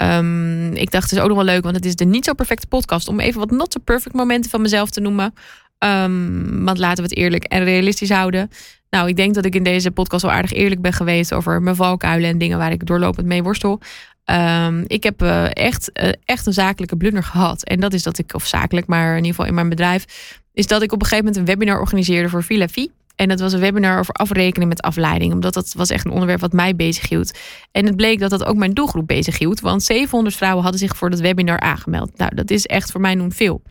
Um, 0.02 0.72
ik 0.72 0.90
dacht, 0.90 1.10
het 1.10 1.18
is 1.18 1.18
ook 1.18 1.28
nog 1.28 1.36
wel 1.36 1.46
leuk, 1.46 1.62
want 1.62 1.76
het 1.76 1.84
is 1.84 1.96
de 1.96 2.04
niet 2.04 2.24
zo 2.24 2.32
perfecte 2.32 2.66
podcast. 2.66 3.08
Om 3.08 3.20
even 3.20 3.40
wat 3.40 3.50
not 3.50 3.72
so 3.72 3.80
perfect 3.84 4.14
momenten 4.14 4.50
van 4.50 4.60
mezelf 4.60 4.90
te 4.90 5.00
noemen. 5.00 5.34
Um, 5.78 6.64
want 6.64 6.78
laten 6.78 7.04
we 7.04 7.10
het 7.10 7.18
eerlijk 7.18 7.44
en 7.44 7.64
realistisch 7.64 8.10
houden. 8.10 8.50
Nou, 8.90 9.08
ik 9.08 9.16
denk 9.16 9.34
dat 9.34 9.44
ik 9.44 9.54
in 9.54 9.62
deze 9.62 9.90
podcast 9.90 10.22
wel 10.22 10.32
aardig 10.32 10.52
eerlijk 10.52 10.80
ben 10.80 10.92
geweest 10.92 11.32
over 11.32 11.62
mijn 11.62 11.76
valkuilen 11.76 12.30
en 12.30 12.38
dingen 12.38 12.58
waar 12.58 12.72
ik 12.72 12.86
doorlopend 12.86 13.26
mee 13.26 13.42
worstel. 13.42 13.80
Um, 14.32 14.84
ik 14.86 15.02
heb 15.02 15.22
uh, 15.22 15.44
echt, 15.52 15.90
uh, 16.02 16.08
echt 16.24 16.46
een 16.46 16.52
zakelijke 16.52 16.96
blunder 16.96 17.22
gehad. 17.22 17.64
En 17.64 17.80
dat 17.80 17.92
is 17.92 18.02
dat 18.02 18.18
ik, 18.18 18.34
of 18.34 18.46
zakelijk, 18.46 18.86
maar 18.86 19.10
in 19.10 19.16
ieder 19.16 19.30
geval 19.30 19.46
in 19.46 19.54
mijn 19.54 19.68
bedrijf, 19.68 20.04
is 20.52 20.66
dat 20.66 20.82
ik 20.82 20.92
op 20.92 21.00
een 21.00 21.06
gegeven 21.06 21.24
moment 21.24 21.48
een 21.48 21.54
webinar 21.54 21.80
organiseerde 21.80 22.28
voor 22.28 22.42
Villa 22.42 22.68
Vie. 22.68 22.90
En 23.16 23.28
dat 23.28 23.40
was 23.40 23.52
een 23.52 23.60
webinar 23.60 23.98
over 23.98 24.14
afrekenen 24.14 24.68
met 24.68 24.82
afleiding. 24.82 25.32
Omdat 25.32 25.54
dat 25.54 25.72
was 25.76 25.90
echt 25.90 26.04
een 26.04 26.10
onderwerp 26.10 26.40
wat 26.40 26.52
mij 26.52 26.76
bezighield. 26.76 27.38
En 27.72 27.86
het 27.86 27.96
bleek 27.96 28.18
dat 28.18 28.30
dat 28.30 28.44
ook 28.44 28.56
mijn 28.56 28.74
doelgroep 28.74 29.06
bezighield. 29.06 29.60
Want 29.60 29.82
700 29.82 30.36
vrouwen 30.36 30.62
hadden 30.62 30.80
zich 30.80 30.96
voor 30.96 31.10
dat 31.10 31.20
webinar 31.20 31.60
aangemeld. 31.60 32.18
Nou, 32.18 32.34
dat 32.34 32.50
is 32.50 32.66
echt 32.66 32.90
voor 32.90 33.00
mij 33.00 33.14
noem 33.14 33.32
veel. 33.32 33.62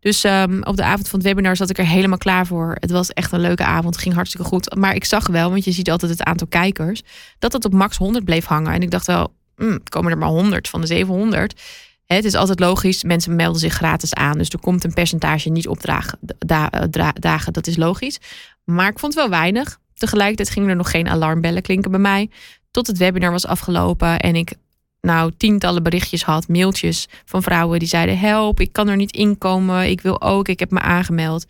Dus 0.00 0.24
um, 0.24 0.62
op 0.64 0.76
de 0.76 0.84
avond 0.84 1.08
van 1.08 1.18
het 1.18 1.28
webinar 1.28 1.56
zat 1.56 1.70
ik 1.70 1.78
er 1.78 1.86
helemaal 1.86 2.18
klaar 2.18 2.46
voor. 2.46 2.76
Het 2.80 2.90
was 2.90 3.10
echt 3.10 3.32
een 3.32 3.40
leuke 3.40 3.64
avond. 3.64 3.94
Het 3.94 4.02
ging 4.02 4.14
hartstikke 4.14 4.46
goed. 4.46 4.74
Maar 4.74 4.94
ik 4.94 5.04
zag 5.04 5.26
wel, 5.26 5.50
want 5.50 5.64
je 5.64 5.72
ziet 5.72 5.90
altijd 5.90 6.10
het 6.10 6.22
aantal 6.22 6.46
kijkers, 6.46 7.02
dat 7.38 7.52
het 7.52 7.64
op 7.64 7.72
max 7.72 7.96
100 7.96 8.24
bleef 8.24 8.44
hangen. 8.44 8.72
En 8.72 8.82
ik 8.82 8.90
dacht 8.90 9.06
wel, 9.06 9.32
mm, 9.58 9.82
komen 9.88 10.10
er 10.12 10.18
maar 10.18 10.28
100 10.28 10.68
van 10.68 10.80
de 10.80 10.86
700. 10.86 11.60
Het 12.06 12.24
is 12.24 12.34
altijd 12.34 12.60
logisch, 12.60 13.02
mensen 13.02 13.36
melden 13.36 13.60
zich 13.60 13.74
gratis 13.74 14.14
aan. 14.14 14.38
Dus 14.38 14.48
er 14.48 14.60
komt 14.60 14.84
een 14.84 14.94
percentage 14.94 15.48
niet 15.48 15.68
opdragen. 15.68 16.18
dagen, 17.20 17.52
dat 17.52 17.66
is 17.66 17.76
logisch. 17.76 18.18
Maar 18.64 18.88
ik 18.88 18.98
vond 18.98 19.14
het 19.14 19.22
wel 19.22 19.40
weinig. 19.40 19.78
Tegelijkertijd 19.94 20.50
gingen 20.50 20.68
er 20.68 20.76
nog 20.76 20.90
geen 20.90 21.08
alarmbellen 21.08 21.62
klinken 21.62 21.90
bij 21.90 22.00
mij. 22.00 22.30
Tot 22.70 22.86
het 22.86 22.98
webinar 22.98 23.30
was 23.30 23.46
afgelopen 23.46 24.20
en 24.20 24.36
ik 24.36 24.52
nou 25.00 25.32
tientallen 25.36 25.82
berichtjes 25.82 26.22
had, 26.22 26.48
mailtjes 26.48 27.08
van 27.24 27.42
vrouwen 27.42 27.78
die 27.78 27.88
zeiden: 27.88 28.18
Help, 28.18 28.60
ik 28.60 28.72
kan 28.72 28.88
er 28.88 28.96
niet 28.96 29.12
inkomen. 29.12 29.90
Ik 29.90 30.00
wil 30.00 30.22
ook, 30.22 30.48
ik 30.48 30.58
heb 30.58 30.70
me 30.70 30.80
aangemeld. 30.80 31.46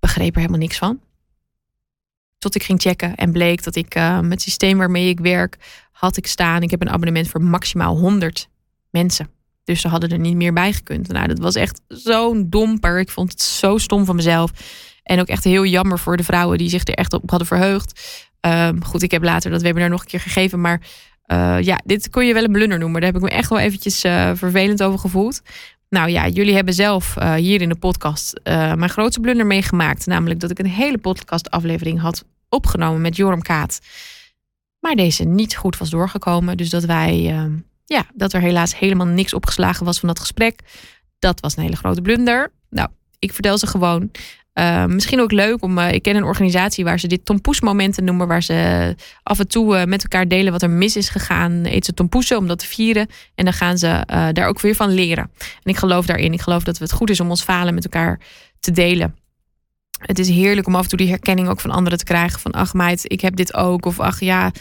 Begreep 0.00 0.34
er 0.34 0.40
helemaal 0.40 0.60
niks 0.60 0.78
van. 0.78 1.00
Tot 2.42 2.54
ik 2.54 2.62
ging 2.62 2.80
checken 2.80 3.14
en 3.14 3.32
bleek 3.32 3.62
dat 3.62 3.76
ik 3.76 3.96
uh, 3.96 4.20
het 4.28 4.42
systeem 4.42 4.78
waarmee 4.78 5.08
ik 5.08 5.20
werk 5.20 5.56
had 5.92 6.16
ik 6.16 6.26
staan. 6.26 6.62
Ik 6.62 6.70
heb 6.70 6.80
een 6.80 6.90
abonnement 6.90 7.28
voor 7.28 7.42
maximaal 7.42 7.96
100 7.96 8.48
mensen. 8.90 9.28
Dus 9.64 9.80
ze 9.80 9.88
hadden 9.88 10.10
er 10.10 10.18
niet 10.18 10.36
meer 10.36 10.52
bij 10.52 10.72
gekund. 10.72 11.08
Nou, 11.08 11.28
dat 11.28 11.38
was 11.38 11.54
echt 11.54 11.80
zo'n 11.88 12.46
domper. 12.50 13.00
Ik 13.00 13.10
vond 13.10 13.30
het 13.30 13.42
zo 13.42 13.78
stom 13.78 14.04
van 14.04 14.16
mezelf. 14.16 14.50
En 15.02 15.20
ook 15.20 15.26
echt 15.26 15.44
heel 15.44 15.64
jammer 15.64 15.98
voor 15.98 16.16
de 16.16 16.22
vrouwen 16.24 16.58
die 16.58 16.68
zich 16.68 16.86
er 16.86 16.94
echt 16.94 17.12
op 17.12 17.30
hadden 17.30 17.48
verheugd. 17.48 18.00
Ehm, 18.40 18.80
goed, 18.80 19.02
ik 19.02 19.10
heb 19.10 19.22
later 19.22 19.50
dat 19.50 19.62
webinar 19.62 19.88
nog 19.88 20.00
een 20.00 20.06
keer 20.06 20.20
gegeven. 20.20 20.60
Maar 20.60 20.80
uh, 21.26 21.60
ja, 21.60 21.80
dit 21.84 22.10
kon 22.10 22.26
je 22.26 22.34
wel 22.34 22.44
een 22.44 22.52
blunder 22.52 22.78
noemen. 22.78 23.00
Daar 23.00 23.12
heb 23.12 23.22
ik 23.22 23.28
me 23.28 23.36
echt 23.36 23.48
wel 23.48 23.58
eventjes 23.58 24.04
uh, 24.04 24.30
vervelend 24.34 24.82
over 24.82 24.98
gevoeld. 24.98 25.42
Nou 25.92 26.10
ja, 26.10 26.28
jullie 26.28 26.54
hebben 26.54 26.74
zelf 26.74 27.16
uh, 27.18 27.34
hier 27.34 27.60
in 27.60 27.68
de 27.68 27.76
podcast 27.76 28.40
mijn 28.44 28.88
grootste 28.88 29.20
blunder 29.20 29.46
meegemaakt. 29.46 30.06
Namelijk 30.06 30.40
dat 30.40 30.50
ik 30.50 30.58
een 30.58 30.66
hele 30.66 30.98
podcastaflevering 30.98 32.00
had 32.00 32.24
opgenomen 32.48 33.00
met 33.00 33.16
Joram 33.16 33.42
Kaat. 33.42 33.80
Maar 34.80 34.94
deze 34.94 35.24
niet 35.24 35.56
goed 35.56 35.78
was 35.78 35.90
doorgekomen. 35.90 36.56
Dus 36.56 36.70
dat 36.70 36.84
wij, 36.84 37.28
ehm, 37.28 37.52
ja, 37.84 38.06
dat 38.14 38.32
er 38.32 38.40
helaas 38.40 38.78
helemaal 38.78 39.06
niks 39.06 39.34
opgeslagen 39.34 39.84
was 39.84 39.98
van 39.98 40.08
dat 40.08 40.18
gesprek. 40.18 40.60
Dat 41.18 41.40
was 41.40 41.56
een 41.56 41.62
hele 41.62 41.76
grote 41.76 42.02
blunder. 42.02 42.52
Nou, 42.70 42.88
ik 43.18 43.32
vertel 43.32 43.58
ze 43.58 43.66
gewoon. 43.66 44.10
Uh, 44.54 44.84
misschien 44.84 45.20
ook 45.20 45.32
leuk 45.32 45.62
om. 45.62 45.78
Uh, 45.78 45.92
ik 45.92 46.02
ken 46.02 46.16
een 46.16 46.24
organisatie 46.24 46.84
waar 46.84 47.00
ze 47.00 47.06
dit 47.06 47.24
tompoesmomenten 47.24 48.04
noemen. 48.04 48.28
Waar 48.28 48.42
ze 48.42 48.94
af 49.22 49.38
en 49.38 49.48
toe 49.48 49.76
uh, 49.76 49.84
met 49.84 50.02
elkaar 50.02 50.28
delen 50.28 50.52
wat 50.52 50.62
er 50.62 50.70
mis 50.70 50.96
is 50.96 51.08
gegaan. 51.08 51.60
Eet 51.64 51.84
ze 51.84 51.94
tompoesen 51.94 52.38
om 52.38 52.46
dat 52.46 52.58
te 52.58 52.66
vieren. 52.66 53.06
En 53.34 53.44
dan 53.44 53.54
gaan 53.54 53.78
ze 53.78 54.02
daar 54.32 54.46
ook 54.46 54.60
weer 54.60 54.74
van 54.74 54.90
leren. 54.90 55.30
En 55.38 55.70
ik 55.70 55.76
geloof 55.76 56.06
daarin. 56.06 56.32
Ik 56.32 56.40
geloof 56.40 56.64
dat 56.64 56.78
het 56.78 56.92
goed 56.92 57.10
is 57.10 57.20
om 57.20 57.30
ons 57.30 57.42
falen 57.42 57.74
met 57.74 57.84
elkaar 57.84 58.20
te 58.60 58.70
delen. 58.70 59.16
Het 59.98 60.18
is 60.18 60.28
heerlijk 60.28 60.66
om 60.66 60.74
af 60.74 60.82
en 60.82 60.88
toe 60.88 60.98
die 60.98 61.08
herkenning 61.08 61.48
ook 61.48 61.60
van 61.60 61.70
anderen 61.70 61.98
te 61.98 62.04
krijgen. 62.04 62.40
Van 62.40 62.52
ach 62.52 62.74
meid, 62.74 63.12
ik 63.12 63.20
heb 63.20 63.36
dit 63.36 63.54
ook. 63.54 63.86
Of 63.86 64.00
ach 64.00 64.20
ja, 64.20 64.52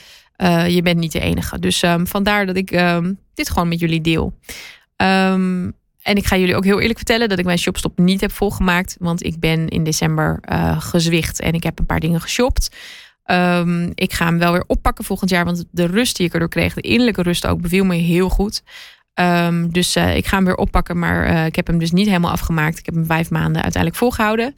je 0.67 0.79
bent 0.83 0.99
niet 0.99 1.11
de 1.11 1.19
enige. 1.19 1.59
Dus 1.59 1.81
um, 1.81 2.07
vandaar 2.07 2.45
dat 2.45 2.55
ik 2.55 2.71
um, 2.71 3.19
dit 3.33 3.49
gewoon 3.49 3.67
met 3.67 3.79
jullie 3.79 4.01
deel. 4.01 4.33
Um, 4.97 5.73
en 6.03 6.15
ik 6.15 6.25
ga 6.25 6.37
jullie 6.37 6.55
ook 6.55 6.63
heel 6.63 6.79
eerlijk 6.79 6.97
vertellen 6.97 7.29
dat 7.29 7.39
ik 7.39 7.45
mijn 7.45 7.57
shopstop 7.57 7.97
niet 7.97 8.21
heb 8.21 8.31
volgemaakt. 8.31 8.95
Want 8.99 9.23
ik 9.23 9.39
ben 9.39 9.67
in 9.67 9.83
december 9.83 10.39
uh, 10.51 10.81
gezwicht 10.81 11.39
en 11.39 11.53
ik 11.53 11.63
heb 11.63 11.79
een 11.79 11.85
paar 11.85 11.99
dingen 11.99 12.21
geshopt. 12.21 12.75
Um, 13.25 13.91
ik 13.95 14.13
ga 14.13 14.25
hem 14.25 14.37
wel 14.37 14.51
weer 14.51 14.63
oppakken 14.67 15.03
volgend 15.03 15.29
jaar. 15.29 15.45
Want 15.45 15.65
de 15.71 15.85
rust 15.85 16.17
die 16.17 16.25
ik 16.25 16.33
erdoor 16.33 16.49
kreeg, 16.49 16.73
de 16.73 16.81
innerlijke 16.81 17.21
rust 17.21 17.47
ook, 17.47 17.61
beviel 17.61 17.85
me 17.85 17.95
heel 17.95 18.29
goed. 18.29 18.63
Um, 19.13 19.73
dus 19.73 19.95
uh, 19.95 20.15
ik 20.15 20.25
ga 20.25 20.35
hem 20.35 20.45
weer 20.45 20.55
oppakken. 20.55 20.99
Maar 20.99 21.29
uh, 21.29 21.45
ik 21.45 21.55
heb 21.55 21.67
hem 21.67 21.79
dus 21.79 21.91
niet 21.91 22.07
helemaal 22.07 22.31
afgemaakt. 22.31 22.77
Ik 22.77 22.85
heb 22.85 22.95
hem 22.95 23.05
vijf 23.05 23.29
maanden 23.29 23.61
uiteindelijk 23.61 24.01
volgehouden. 24.01 24.55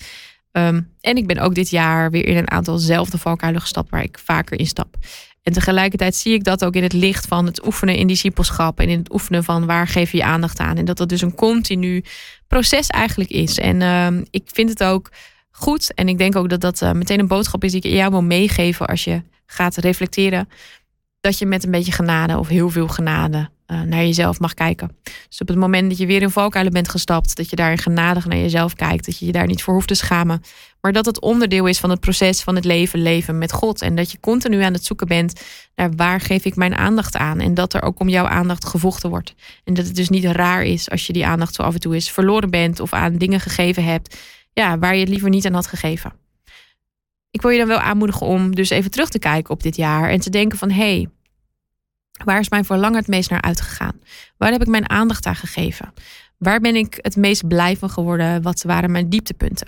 Um, 0.52 0.92
en 1.02 1.18
ik 1.18 1.28
ben 1.28 1.38
ook 1.38 1.56
dit 1.56 1.70
jaar 1.70 2.12
weer 2.12 2.26
in 2.26 2.38
een 2.38 2.52
aantal 2.52 2.78
zelfde 2.78 3.18
valkuilen 3.18 3.62
gestapt 3.62 3.90
waar 3.90 4.04
ik 4.04 4.20
vaker 4.24 4.60
in 4.60 4.68
stap. 4.68 4.98
En 5.44 5.54
tegelijkertijd 5.54 6.16
zie 6.16 6.34
ik 6.34 6.44
dat 6.44 6.66
ook 6.66 6.76
in 6.76 6.84
het 6.84 6.94
licht 6.94 7.28
van 7.28 7.46
het 7.46 7.66
oefenen 7.66 7.96
in 7.96 8.08
discipelschap 8.08 8.80
en 8.80 8.90
in 8.90 8.98
het 8.98 9.14
oefenen 9.14 9.44
van 9.44 9.66
waar 9.66 9.88
geef 9.88 10.12
je 10.12 10.18
je 10.18 10.24
aandacht 10.24 10.60
aan. 10.60 10.78
En 10.78 10.86
dat 10.86 10.98
dat 10.98 11.10
dus 11.10 11.22
een 11.22 11.36
continu 11.36 12.04
proces 12.48 12.88
eigenlijk 12.88 13.30
is. 13.30 13.60
En 13.60 13.82
uh, 13.82 14.22
ik 14.30 14.44
vind 14.46 14.70
het 14.70 14.84
ook 14.84 15.12
goed 15.52 15.94
en 15.94 16.08
ik 16.08 16.18
denk 16.18 16.36
ook 16.36 16.50
dat 16.50 16.62
dat 16.62 16.82
uh, 16.82 16.92
meteen 16.92 17.20
een 17.20 17.28
boodschap 17.28 17.64
is 17.64 17.72
die 17.72 17.82
ik 17.82 17.92
jou 17.92 18.12
wil 18.12 18.24
meegeven 18.24 18.88
als 18.88 19.04
je 19.04 19.22
gaat 19.46 19.76
reflecteren. 19.76 20.50
Dat 21.24 21.38
je 21.38 21.46
met 21.46 21.64
een 21.64 21.72
beetje 21.72 21.92
genade 21.92 22.38
of 22.38 22.48
heel 22.48 22.70
veel 22.70 22.88
genade 22.88 23.50
uh, 23.68 23.82
naar 23.82 24.00
jezelf 24.00 24.40
mag 24.40 24.54
kijken. 24.54 24.98
Dus 25.30 25.42
op 25.42 25.48
het 25.48 25.58
moment 25.58 25.90
dat 25.90 25.98
je 25.98 26.06
weer 26.06 26.22
in 26.22 26.30
valkuilen 26.30 26.74
bent 26.74 26.90
gestapt, 26.90 27.36
dat 27.36 27.50
je 27.50 27.56
daar 27.56 27.78
genadig 27.78 28.26
naar 28.26 28.38
jezelf 28.38 28.76
kijkt, 28.76 29.06
dat 29.06 29.20
je 29.20 29.26
je 29.26 29.32
daar 29.32 29.48
niet 29.48 29.64
voor 29.64 29.74
hoeft 29.74 29.88
te 29.88 29.96
schamen, 29.96 30.42
maar 30.82 30.92
dat 30.92 31.06
het 31.06 31.22
onderdeel 31.22 31.66
is 31.66 31.80
van 31.80 31.90
het 31.90 32.00
proces 32.00 32.42
van 32.42 32.56
het 32.56 32.66
leven, 32.66 33.02
leven 33.02 33.38
met 33.38 33.52
God. 33.52 33.82
En 33.82 33.96
dat 33.96 34.12
je 34.12 34.20
continu 34.20 34.62
aan 34.62 34.74
het 34.74 34.86
zoeken 34.86 35.08
bent 35.08 35.42
naar 35.76 35.92
waar 35.96 36.22
geef 36.22 36.46
ik 36.46 36.56
mijn 36.56 36.76
aandacht 36.76 37.18
aan. 37.18 37.40
En 37.40 37.54
dat 37.54 37.74
er 37.74 37.82
ook 37.82 38.00
om 38.00 38.10
jouw 38.10 38.26
aandacht 38.26 38.66
gevochten 38.66 39.10
wordt. 39.10 39.34
En 39.64 39.74
dat 39.74 39.86
het 39.86 39.96
dus 39.96 40.10
niet 40.10 40.26
raar 40.26 40.64
is 40.64 40.90
als 40.90 41.08
je 41.08 41.14
die 41.14 41.26
aandacht 41.26 41.56
zo 41.56 41.62
af 41.62 41.74
en 41.74 41.80
toe 41.80 41.94
eens 41.94 42.12
verloren 42.12 42.50
bent 42.50 42.80
of 42.80 42.94
aan 42.94 43.18
dingen 43.18 43.40
gegeven 43.40 43.84
hebt 43.84 44.18
ja, 44.54 44.78
waar 44.78 44.94
je 44.94 45.00
het 45.00 45.10
liever 45.10 45.30
niet 45.30 45.46
aan 45.46 45.54
had 45.54 45.68
gegeven. 45.68 46.23
Ik 47.34 47.42
wil 47.42 47.52
je 47.52 47.58
dan 47.58 47.68
wel 47.68 47.80
aanmoedigen 47.80 48.28
om 48.28 48.56
dus 48.56 48.70
even 48.70 48.92
terug 48.92 49.10
te 49.10 49.20
kijken 49.20 49.54
op 49.54 49.64
dit 49.64 49.76
jaar 49.76 50.10
en 50.10 50.20
te 50.20 50.30
denken 50.30 50.58
van 50.58 50.70
hé, 50.70 50.76
hey, 50.76 51.08
Waar 52.24 52.40
is 52.40 52.50
mijn 52.50 52.66
verlangen 52.66 53.00
het 53.00 53.08
meest 53.08 53.30
naar 53.30 53.42
uitgegaan? 53.42 54.00
Waar 54.38 54.52
heb 54.52 54.62
ik 54.62 54.68
mijn 54.68 54.90
aandacht 54.90 55.26
aan 55.26 55.36
gegeven? 55.36 55.94
Waar 56.38 56.60
ben 56.60 56.76
ik 56.76 56.98
het 57.02 57.16
meest 57.16 57.48
blij 57.48 57.78
van 57.78 57.90
geworden? 57.90 58.42
Wat 58.42 58.64
waren 58.64 58.92
mijn 58.92 59.10
dieptepunten? 59.10 59.68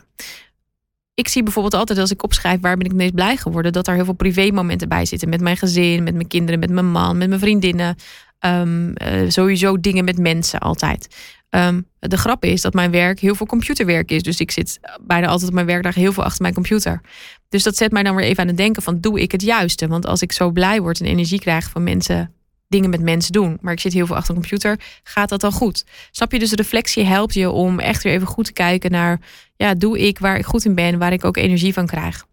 Ik 1.13 1.27
zie 1.27 1.43
bijvoorbeeld 1.43 1.73
altijd 1.73 1.99
als 1.99 2.11
ik 2.11 2.23
opschrijf 2.23 2.61
waar 2.61 2.77
ben 2.77 2.85
ik 2.85 2.91
het 2.91 3.01
meest 3.01 3.13
blij 3.13 3.37
geworden, 3.37 3.73
dat 3.73 3.87
er 3.87 3.93
heel 3.93 4.05
veel 4.05 4.13
privé-momenten 4.13 4.89
bij 4.89 5.05
zitten. 5.05 5.29
Met 5.29 5.41
mijn 5.41 5.57
gezin, 5.57 6.03
met 6.03 6.13
mijn 6.13 6.27
kinderen, 6.27 6.59
met 6.59 6.69
mijn 6.69 6.91
man, 6.91 7.17
met 7.17 7.27
mijn 7.27 7.39
vriendinnen. 7.39 7.95
Um, 8.39 8.93
uh, 9.03 9.29
sowieso 9.29 9.79
dingen 9.79 10.05
met 10.05 10.17
mensen 10.17 10.59
altijd. 10.59 11.07
Um, 11.55 11.87
de 11.99 12.17
grap 12.17 12.43
is 12.43 12.61
dat 12.61 12.73
mijn 12.73 12.91
werk 12.91 13.19
heel 13.19 13.35
veel 13.35 13.45
computerwerk 13.45 14.11
is. 14.11 14.23
Dus 14.23 14.39
ik 14.39 14.51
zit 14.51 14.79
bijna 15.01 15.27
altijd 15.27 15.49
op 15.49 15.55
mijn 15.55 15.65
werkdag 15.65 15.95
heel 15.95 16.13
veel 16.13 16.23
achter 16.23 16.41
mijn 16.41 16.53
computer. 16.53 17.01
Dus 17.49 17.63
dat 17.63 17.77
zet 17.77 17.91
mij 17.91 18.03
dan 18.03 18.15
weer 18.15 18.25
even 18.25 18.41
aan 18.41 18.47
het 18.47 18.57
denken 18.57 18.83
van 18.83 18.99
doe 18.99 19.21
ik 19.21 19.31
het 19.31 19.41
juiste? 19.41 19.87
Want 19.87 20.05
als 20.05 20.21
ik 20.21 20.31
zo 20.31 20.51
blij 20.51 20.81
word 20.81 20.99
en 20.99 21.05
energie 21.05 21.39
krijg 21.39 21.69
van 21.69 21.83
mensen 21.83 22.33
dingen 22.67 22.89
met 22.89 23.01
mensen 23.01 23.31
doen. 23.31 23.57
Maar 23.61 23.73
ik 23.73 23.79
zit 23.79 23.93
heel 23.93 24.05
veel 24.05 24.15
achter 24.15 24.35
een 24.35 24.41
computer. 24.41 24.79
Gaat 25.03 25.29
dat 25.29 25.41
dan 25.41 25.51
goed? 25.51 25.85
Snap 26.11 26.31
je? 26.31 26.39
Dus 26.39 26.51
reflectie 26.51 27.03
helpt 27.03 27.33
je 27.33 27.49
om 27.49 27.79
echt 27.79 28.03
weer 28.03 28.13
even 28.13 28.27
goed 28.27 28.45
te 28.45 28.53
kijken 28.53 28.91
naar... 28.91 29.19
ja, 29.55 29.73
doe 29.73 29.99
ik 29.99 30.19
waar 30.19 30.37
ik 30.37 30.45
goed 30.45 30.65
in 30.65 30.75
ben, 30.75 30.99
waar 30.99 31.13
ik 31.13 31.25
ook 31.25 31.37
energie 31.37 31.73
van 31.73 31.85
krijg. 31.85 32.25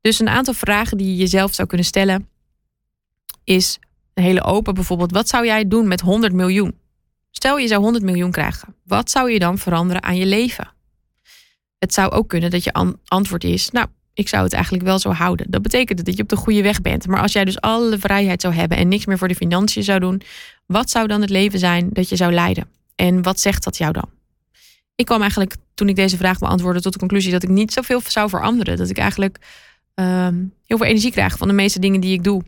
Dus 0.00 0.20
een 0.20 0.28
aantal 0.28 0.54
vragen 0.54 0.96
die 0.96 1.06
je 1.06 1.16
jezelf 1.16 1.54
zou 1.54 1.68
kunnen 1.68 1.86
stellen... 1.86 2.28
is 3.44 3.78
een 4.14 4.22
hele 4.22 4.42
open 4.42 4.74
bijvoorbeeld. 4.74 5.12
Wat 5.12 5.28
zou 5.28 5.46
jij 5.46 5.68
doen 5.68 5.88
met 5.88 6.00
100 6.00 6.32
miljoen? 6.32 6.79
Stel 7.30 7.58
je 7.58 7.66
zou 7.66 7.82
100 7.82 8.04
miljoen 8.04 8.30
krijgen. 8.30 8.74
Wat 8.84 9.10
zou 9.10 9.30
je 9.30 9.38
dan 9.38 9.58
veranderen 9.58 10.02
aan 10.02 10.16
je 10.16 10.26
leven? 10.26 10.68
Het 11.78 11.94
zou 11.94 12.10
ook 12.10 12.28
kunnen 12.28 12.50
dat 12.50 12.64
je 12.64 12.96
antwoord 13.04 13.44
is... 13.44 13.70
nou, 13.70 13.86
ik 14.14 14.28
zou 14.28 14.44
het 14.44 14.52
eigenlijk 14.52 14.84
wel 14.84 14.98
zo 14.98 15.10
houden. 15.10 15.50
Dat 15.50 15.62
betekent 15.62 16.04
dat 16.04 16.16
je 16.16 16.22
op 16.22 16.28
de 16.28 16.36
goede 16.36 16.62
weg 16.62 16.80
bent. 16.80 17.06
Maar 17.06 17.20
als 17.20 17.32
jij 17.32 17.44
dus 17.44 17.60
alle 17.60 17.98
vrijheid 17.98 18.40
zou 18.40 18.54
hebben 18.54 18.78
en 18.78 18.88
niks 18.88 19.06
meer 19.06 19.18
voor 19.18 19.28
de 19.28 19.34
financiën 19.34 19.82
zou 19.82 20.00
doen, 20.00 20.22
wat 20.66 20.90
zou 20.90 21.06
dan 21.06 21.20
het 21.20 21.30
leven 21.30 21.58
zijn 21.58 21.88
dat 21.92 22.08
je 22.08 22.16
zou 22.16 22.32
leiden? 22.32 22.68
En 22.94 23.22
wat 23.22 23.40
zegt 23.40 23.64
dat 23.64 23.76
jou 23.76 23.92
dan? 23.92 24.08
Ik 24.94 25.06
kwam 25.06 25.20
eigenlijk 25.20 25.56
toen 25.74 25.88
ik 25.88 25.96
deze 25.96 26.16
vraag 26.16 26.38
beantwoordde 26.38 26.82
tot 26.82 26.92
de 26.92 26.98
conclusie 26.98 27.32
dat 27.32 27.42
ik 27.42 27.48
niet 27.48 27.72
zoveel 27.72 28.00
zou 28.06 28.28
veranderen. 28.28 28.76
Dat 28.76 28.90
ik 28.90 28.98
eigenlijk 28.98 29.38
um, 29.94 30.54
heel 30.66 30.76
veel 30.76 30.86
energie 30.86 31.10
krijg 31.10 31.36
van 31.36 31.48
de 31.48 31.54
meeste 31.54 31.78
dingen 31.78 32.00
die 32.00 32.12
ik 32.12 32.24
doe. 32.24 32.42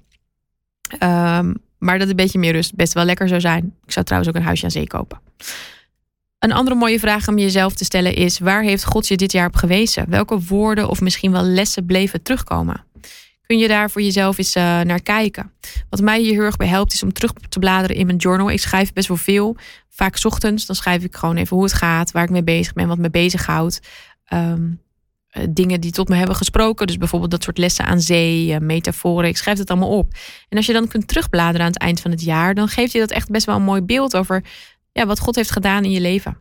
Um, 1.03 1.55
maar 1.83 1.99
dat 1.99 2.09
een 2.09 2.17
beetje 2.17 2.39
meer 2.39 2.53
rust 2.53 2.75
best 2.75 2.93
wel 2.93 3.05
lekker 3.05 3.29
zou 3.29 3.41
zijn. 3.41 3.75
Ik 3.85 3.93
zou 3.93 4.05
trouwens 4.05 4.33
ook 4.33 4.41
een 4.41 4.47
huisje 4.47 4.65
aan 4.65 4.71
zee 4.71 4.87
kopen. 4.87 5.21
Een 6.39 6.53
andere 6.53 6.77
mooie 6.77 6.99
vraag 6.99 7.29
om 7.29 7.39
jezelf 7.39 7.75
te 7.75 7.85
stellen 7.85 8.15
is: 8.15 8.39
waar 8.39 8.63
heeft 8.63 8.85
God 8.85 9.09
je 9.09 9.17
dit 9.17 9.33
jaar 9.33 9.47
op 9.47 9.55
gewezen? 9.55 10.11
Welke 10.11 10.41
woorden 10.41 10.89
of 10.89 11.01
misschien 11.01 11.33
wel 11.33 11.43
lessen 11.43 11.87
bleven 11.87 12.23
terugkomen? 12.23 12.85
Kun 13.47 13.59
je 13.59 13.69
daar 13.69 13.91
voor 13.91 14.03
jezelf 14.03 14.39
eens 14.39 14.57
uh, 14.57 14.63
naar 14.63 15.03
kijken? 15.03 15.53
Wat 15.91 16.01
mij 16.01 16.21
hier 16.21 16.33
heel 16.33 16.43
erg 16.43 16.57
bij 16.57 16.67
helpt, 16.67 16.93
is 16.93 17.03
om 17.03 17.13
terug 17.13 17.33
te 17.49 17.59
bladeren 17.59 17.97
in 17.97 18.07
mijn 18.07 18.19
journal. 18.19 18.51
Ik 18.51 18.61
schrijf 18.61 18.93
best 18.93 19.09
wel 19.09 19.17
veel. 19.17 19.57
Vaak 19.89 20.25
ochtends, 20.25 20.67
dan 20.67 20.77
schrijf 20.77 21.05
ik 21.05 21.17
gewoon 21.17 21.37
even 21.37 21.57
hoe 21.57 21.65
het 21.65 21.75
gaat, 21.75 22.11
waar 22.11 22.25
ik 22.25 22.31
mee 22.31 22.45
bezig 22.45 22.73
ben, 22.73 22.89
wat 22.89 22.99
me 22.99 23.11
bezighoudt. 23.11 23.81
Um, 24.33 24.81
dingen 25.51 25.81
die 25.81 25.93
tot 25.93 26.09
me 26.09 26.17
hebben 26.17 26.37
gesproken. 26.37 26.87
Dus 26.87 26.99
bijvoorbeeld 26.99 27.31
dat 27.31 27.43
soort 27.43 27.59
lessen 27.59 27.85
aan 27.85 28.01
zee, 28.01 28.47
uh, 28.47 28.59
metaforen. 28.59 29.29
Ik 29.29 29.37
schrijf 29.37 29.59
het 29.59 29.71
allemaal 29.71 29.99
op. 29.99 30.13
En 30.49 30.57
als 30.57 30.67
je 30.67 30.73
dan 30.73 30.89
kunt 30.89 31.09
terugbladeren 31.09 31.61
aan 31.67 31.73
het 31.73 31.81
eind 31.81 32.01
van 32.01 32.11
het 32.11 32.23
jaar, 32.23 32.55
dan 32.55 32.69
geeft 32.69 32.93
je 32.93 32.99
dat 32.99 33.11
echt 33.11 33.31
best 33.31 33.47
wel 33.47 33.57
een 33.57 33.63
mooi 33.63 33.83
beeld 33.83 34.17
over 34.17 34.45
ja, 34.93 35.07
wat 35.07 35.21
God 35.21 35.35
heeft 35.35 35.51
gedaan 35.51 35.85
in 35.85 35.91
je 35.91 36.01
leven. 36.01 36.37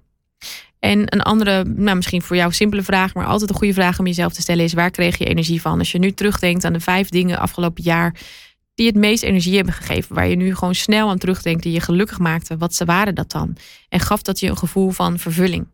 En 0.80 1.14
een 1.14 1.22
andere, 1.22 1.64
nou 1.64 1.96
misschien 1.96 2.22
voor 2.22 2.36
jou 2.36 2.52
simpele 2.52 2.84
vraag, 2.84 3.14
maar 3.14 3.26
altijd 3.26 3.50
een 3.50 3.56
goede 3.56 3.74
vraag 3.74 4.00
om 4.00 4.06
jezelf 4.08 4.34
te 4.34 4.42
stellen 4.42 4.64
is: 4.64 4.74
waar 4.74 4.92
kreeg 4.92 5.18
je 5.18 5.26
energie 5.26 5.62
van? 5.62 5.80
Als 5.80 5.92
je 5.92 6.00
nu 6.00 6.12
terugdenkt 6.12 6.66
aan 6.66 6.74
de 6.74 6.80
vijf 6.80 7.10
dingen 7.10 7.40
afgelopen 7.40 7.84
jaar 7.84 8.16
die 8.76 8.88
het 8.88 8.96
meest 8.96 9.24
energie 9.24 9.56
hebben 9.56 9.74
gegeven, 9.74 10.16
waar 10.16 10.28
je 10.28 10.36
nu 10.36 10.56
gewoon 10.56 10.76
snel 10.76 11.10
aan 11.10 11.18
terugdenkt, 11.18 11.64
die 11.64 11.72
je 11.74 11.80
gelukkig 11.80 12.20
maakten, 12.20 12.58
wat 12.58 12.76
ze 12.76 12.86
waren 12.86 13.16
dat 13.16 13.32
dan? 13.32 13.58
En 13.90 14.00
gaf 14.00 14.22
dat 14.22 14.40
je 14.40 14.48
een 14.48 14.58
gevoel 14.58 14.90
van 14.90 15.20
vervulling? 15.20 15.68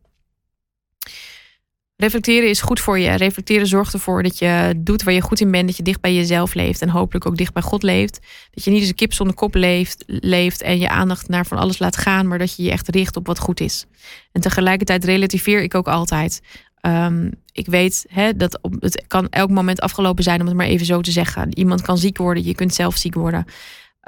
Reflecteren 1.98 2.50
is 2.50 2.62
goed 2.62 2.80
voor 2.80 3.00
je. 3.00 3.10
Reflecteren 3.10 3.68
zorgt 3.68 3.94
ervoor 3.94 4.24
dat 4.24 4.40
je 4.40 4.74
doet 4.78 5.04
waar 5.04 5.14
je 5.14 5.22
goed 5.22 5.40
in 5.40 5.52
bent. 5.52 5.68
Dat 5.68 5.78
je 5.78 5.84
dicht 5.84 6.02
bij 6.02 6.14
jezelf 6.14 6.54
leeft. 6.54 6.82
En 6.82 6.90
hopelijk 6.90 7.26
ook 7.26 7.38
dicht 7.38 7.54
bij 7.54 7.62
God 7.62 7.84
leeft. 7.84 8.20
Dat 8.52 8.64
je 8.64 8.72
niet 8.72 8.80
als 8.80 8.90
een 8.90 8.96
kip 8.96 9.14
zonder 9.14 9.36
kop 9.36 9.56
leeft, 9.56 10.04
leeft. 10.08 10.62
En 10.62 10.80
je 10.80 10.90
aandacht 10.90 11.28
naar 11.28 11.46
van 11.46 11.58
alles 11.58 11.80
laat 11.80 11.98
gaan. 11.98 12.28
Maar 12.28 12.38
dat 12.38 12.56
je 12.56 12.64
je 12.64 12.72
echt 12.72 12.90
richt 12.90 13.16
op 13.16 13.28
wat 13.28 13.40
goed 13.40 13.60
is. 13.60 13.86
En 14.32 14.42
tegelijkertijd 14.42 15.06
relativeer 15.06 15.62
ik 15.62 15.76
ook 15.76 15.88
altijd. 15.88 16.42
Um, 16.82 17.32
ik 17.52 17.66
weet 17.66 18.06
hè, 18.10 18.36
dat 18.36 18.60
het 18.80 19.04
kan 19.08 19.30
elk 19.30 19.50
moment 19.50 19.82
afgelopen 19.82 20.24
zijn. 20.24 20.40
Om 20.40 20.48
het 20.48 20.56
maar 20.56 20.66
even 20.66 20.86
zo 20.86 21.02
te 21.02 21.12
zeggen. 21.12 21.58
Iemand 21.58 21.82
kan 21.82 21.98
ziek 21.98 22.18
worden. 22.18 22.44
Je 22.44 22.56
kunt 22.56 22.74
zelf 22.74 22.98
ziek 22.98 23.14
worden. 23.14 23.46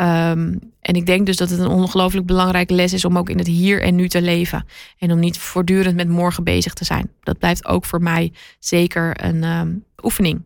Um, 0.02 0.60
en 0.82 0.96
ik 0.96 1.06
denk 1.06 1.26
dus 1.26 1.38
dat 1.38 1.50
het 1.50 1.60
een 1.60 1.68
ongelooflijk 1.68 2.26
belangrijke 2.26 2.74
les 2.74 2.94
is 2.94 3.06
om 3.06 3.18
ook 3.18 3.30
in 3.30 3.38
het 3.38 3.48
hier 3.48 3.82
en 3.82 3.96
nu 3.96 4.10
te 4.10 4.22
leven. 4.22 4.66
En 4.98 5.12
om 5.12 5.20
niet 5.20 5.38
voortdurend 5.38 5.96
met 5.96 6.10
morgen 6.10 6.44
bezig 6.44 6.74
te 6.74 6.86
zijn. 6.86 7.12
Dat 7.24 7.38
blijft 7.38 7.66
ook 7.66 7.86
voor 7.86 8.02
mij 8.02 8.32
zeker 8.60 9.24
een 9.24 9.44
um, 9.44 9.84
oefening. 10.04 10.42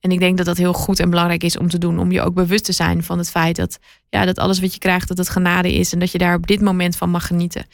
En 0.00 0.10
ik 0.10 0.18
denk 0.18 0.36
dat 0.36 0.46
dat 0.46 0.56
heel 0.56 0.72
goed 0.72 1.00
en 1.00 1.10
belangrijk 1.10 1.42
is 1.42 1.58
om 1.58 1.68
te 1.68 1.78
doen. 1.78 1.98
Om 1.98 2.12
je 2.12 2.22
ook 2.22 2.34
bewust 2.34 2.64
te 2.64 2.72
zijn 2.72 3.02
van 3.02 3.18
het 3.18 3.30
feit 3.30 3.56
dat, 3.56 3.78
ja, 4.08 4.24
dat 4.24 4.38
alles 4.38 4.60
wat 4.60 4.72
je 4.72 4.78
krijgt, 4.78 5.08
dat 5.08 5.18
het 5.18 5.28
genade 5.28 5.72
is. 5.72 5.92
En 5.92 5.98
dat 5.98 6.12
je 6.12 6.18
daar 6.18 6.34
op 6.34 6.46
dit 6.46 6.60
moment 6.60 6.96
van 6.96 7.10
mag 7.10 7.26
genieten. 7.26 7.66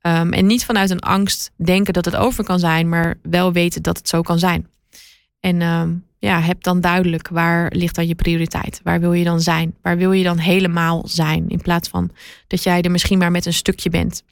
Ehm, 0.00 0.32
en 0.32 0.46
niet 0.46 0.64
vanuit 0.64 0.90
een 0.90 1.00
angst 1.00 1.50
denken 1.56 1.92
dat 1.92 2.04
het 2.04 2.16
over 2.16 2.44
kan 2.44 2.58
zijn, 2.58 2.88
maar 2.88 3.18
wel 3.22 3.52
weten 3.52 3.82
dat 3.82 3.96
het 3.96 4.08
zo 4.08 4.22
kan 4.22 4.38
zijn. 4.38 4.68
En 5.40 5.62
ehm, 5.62 5.92
ja, 6.24 6.40
heb 6.40 6.62
dan 6.62 6.80
duidelijk 6.80 7.28
waar 7.28 7.72
ligt 7.74 7.94
dan 7.94 8.06
je 8.06 8.14
prioriteit? 8.14 8.80
Waar 8.82 9.00
wil 9.00 9.12
je 9.12 9.24
dan 9.24 9.40
zijn? 9.40 9.74
Waar 9.82 9.96
wil 9.96 10.12
je 10.12 10.24
dan 10.24 10.38
helemaal 10.38 11.02
zijn? 11.06 11.48
In 11.48 11.60
plaats 11.60 11.88
van 11.88 12.10
dat 12.46 12.62
jij 12.62 12.82
er 12.82 12.90
misschien 12.90 13.18
maar 13.18 13.30
met 13.30 13.46
een 13.46 13.52
stukje 13.52 13.90
bent. 13.90 14.22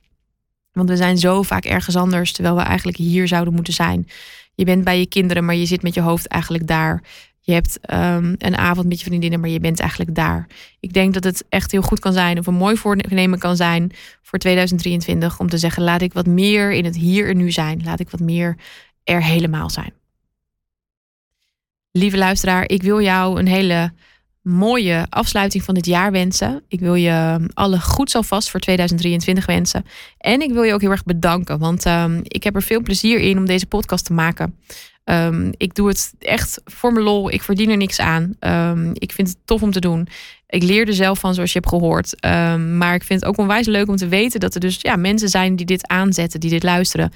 Want 0.73 0.89
we 0.89 0.97
zijn 0.97 1.19
zo 1.19 1.43
vaak 1.43 1.65
ergens 1.65 1.97
anders, 1.97 2.33
terwijl 2.33 2.57
we 2.57 2.63
eigenlijk 2.63 2.97
hier 2.97 3.29
zouden 3.29 3.55
moeten 3.55 3.73
zijn. 3.73 4.09
Je 4.55 4.65
bent 4.65 4.85
bij 4.85 4.99
je 4.99 5.07
kinderen, 5.07 5.45
maar 5.45 5.55
je 5.55 5.67
zit 5.67 5.83
met 5.83 5.95
je 5.95 6.01
hoofd 6.01 6.27
eigenlijk 6.27 6.67
daar. 6.67 7.03
Je 7.41 7.53
hebt 7.53 7.79
um, 7.93 8.35
een 8.39 8.57
avond 8.57 8.89
met 8.89 8.99
je 8.99 9.05
vriendinnen, 9.05 9.41
maar 9.41 9.49
je 9.49 9.61
bent 9.61 9.81
eigenlijk 9.81 10.15
daar. 10.15 10.47
Ik 10.81 10.93
denk 10.93 11.15
dat 11.15 11.25
het 11.25 11.45
echt 11.49 11.73
heel 11.73 11.83
goed 11.83 12.01
kan 12.01 12.13
zijn, 12.13 12.39
of 12.39 12.47
een 12.47 12.55
mooi 12.55 12.77
voornemen 12.77 13.39
kan 13.39 13.57
zijn 13.57 13.93
voor 14.23 14.39
2023, 14.39 15.41
om 15.41 15.49
te 15.49 15.59
zeggen: 15.59 15.83
laat 15.83 16.03
ik 16.03 16.13
wat 16.13 16.27
meer 16.27 16.73
in 16.73 16.85
het 16.85 16.97
hier 16.97 17.29
en 17.29 17.37
nu 17.37 17.51
zijn. 17.51 17.81
Laat 17.85 18.01
ik 18.01 18.11
wat 18.11 18.21
meer 18.21 18.57
er 19.05 19.23
helemaal 19.23 19.71
zijn. 19.71 20.02
Lieve 21.93 22.17
luisteraar, 22.17 22.69
ik 22.69 22.83
wil 22.83 23.01
jou 23.01 23.39
een 23.39 23.47
hele 23.47 23.93
mooie 24.43 25.07
afsluiting 25.09 25.63
van 25.63 25.75
dit 25.75 25.87
jaar 25.87 26.13
wensen. 26.13 26.63
Ik 26.69 26.81
wil 26.81 26.95
je 26.95 27.47
alle 27.55 27.81
goeds 27.81 28.15
alvast 28.15 28.51
voor 28.51 28.61
2023 28.61 29.47
wensen. 29.47 29.85
En 30.19 30.41
ik 30.41 30.53
wil 30.53 30.63
je 30.63 30.75
ook 30.75 30.81
heel 30.81 30.91
erg 30.91 31.05
bedanken, 31.05 31.59
want 31.59 31.87
um, 31.87 32.21
ik 32.23 32.45
heb 32.45 32.55
er 32.55 32.63
veel 32.63 32.81
plezier 32.81 33.19
in 33.19 33.39
om 33.39 33.47
deze 33.47 33.67
podcast 33.67 34.05
te 34.05 34.13
maken. 34.13 34.59
Um, 35.05 35.53
ik 35.57 35.75
doe 35.75 35.89
het 35.89 36.15
echt 36.19 36.61
voor 36.65 36.93
mijn 36.93 37.05
lol. 37.05 37.31
Ik 37.31 37.43
verdien 37.43 37.71
er 37.71 37.77
niks 37.77 38.01
aan. 38.01 38.37
Ik 38.93 39.13
vind 39.13 39.29
het 39.29 39.39
tof 39.45 39.63
om 39.63 39.71
te 39.71 39.81
doen. 39.81 40.09
Ik 40.47 40.63
leer 40.63 40.89
er 40.89 40.95
zelf 40.95 41.19
van, 41.19 41.35
zoals 41.35 41.53
je 41.53 41.59
hebt 41.59 41.71
gehoord. 41.71 42.17
maar 42.79 42.95
ik 42.95 43.05
vind 43.05 43.21
het 43.21 43.29
ook 43.29 43.39
onwijs 43.39 43.67
leuk 43.67 43.89
om 43.89 43.97
te 43.97 44.09
weten 44.09 44.41
dat 44.41 44.55
er 44.55 44.61
dus 44.61 44.79
ja, 44.81 44.97
mensen 44.97 45.29
zijn 45.29 45.57
die 45.57 45.67
dit 45.67 45.89
aanzetten, 45.89 46.41
die 46.41 46.51
dit 46.51 46.63
luisteren. 46.63 47.13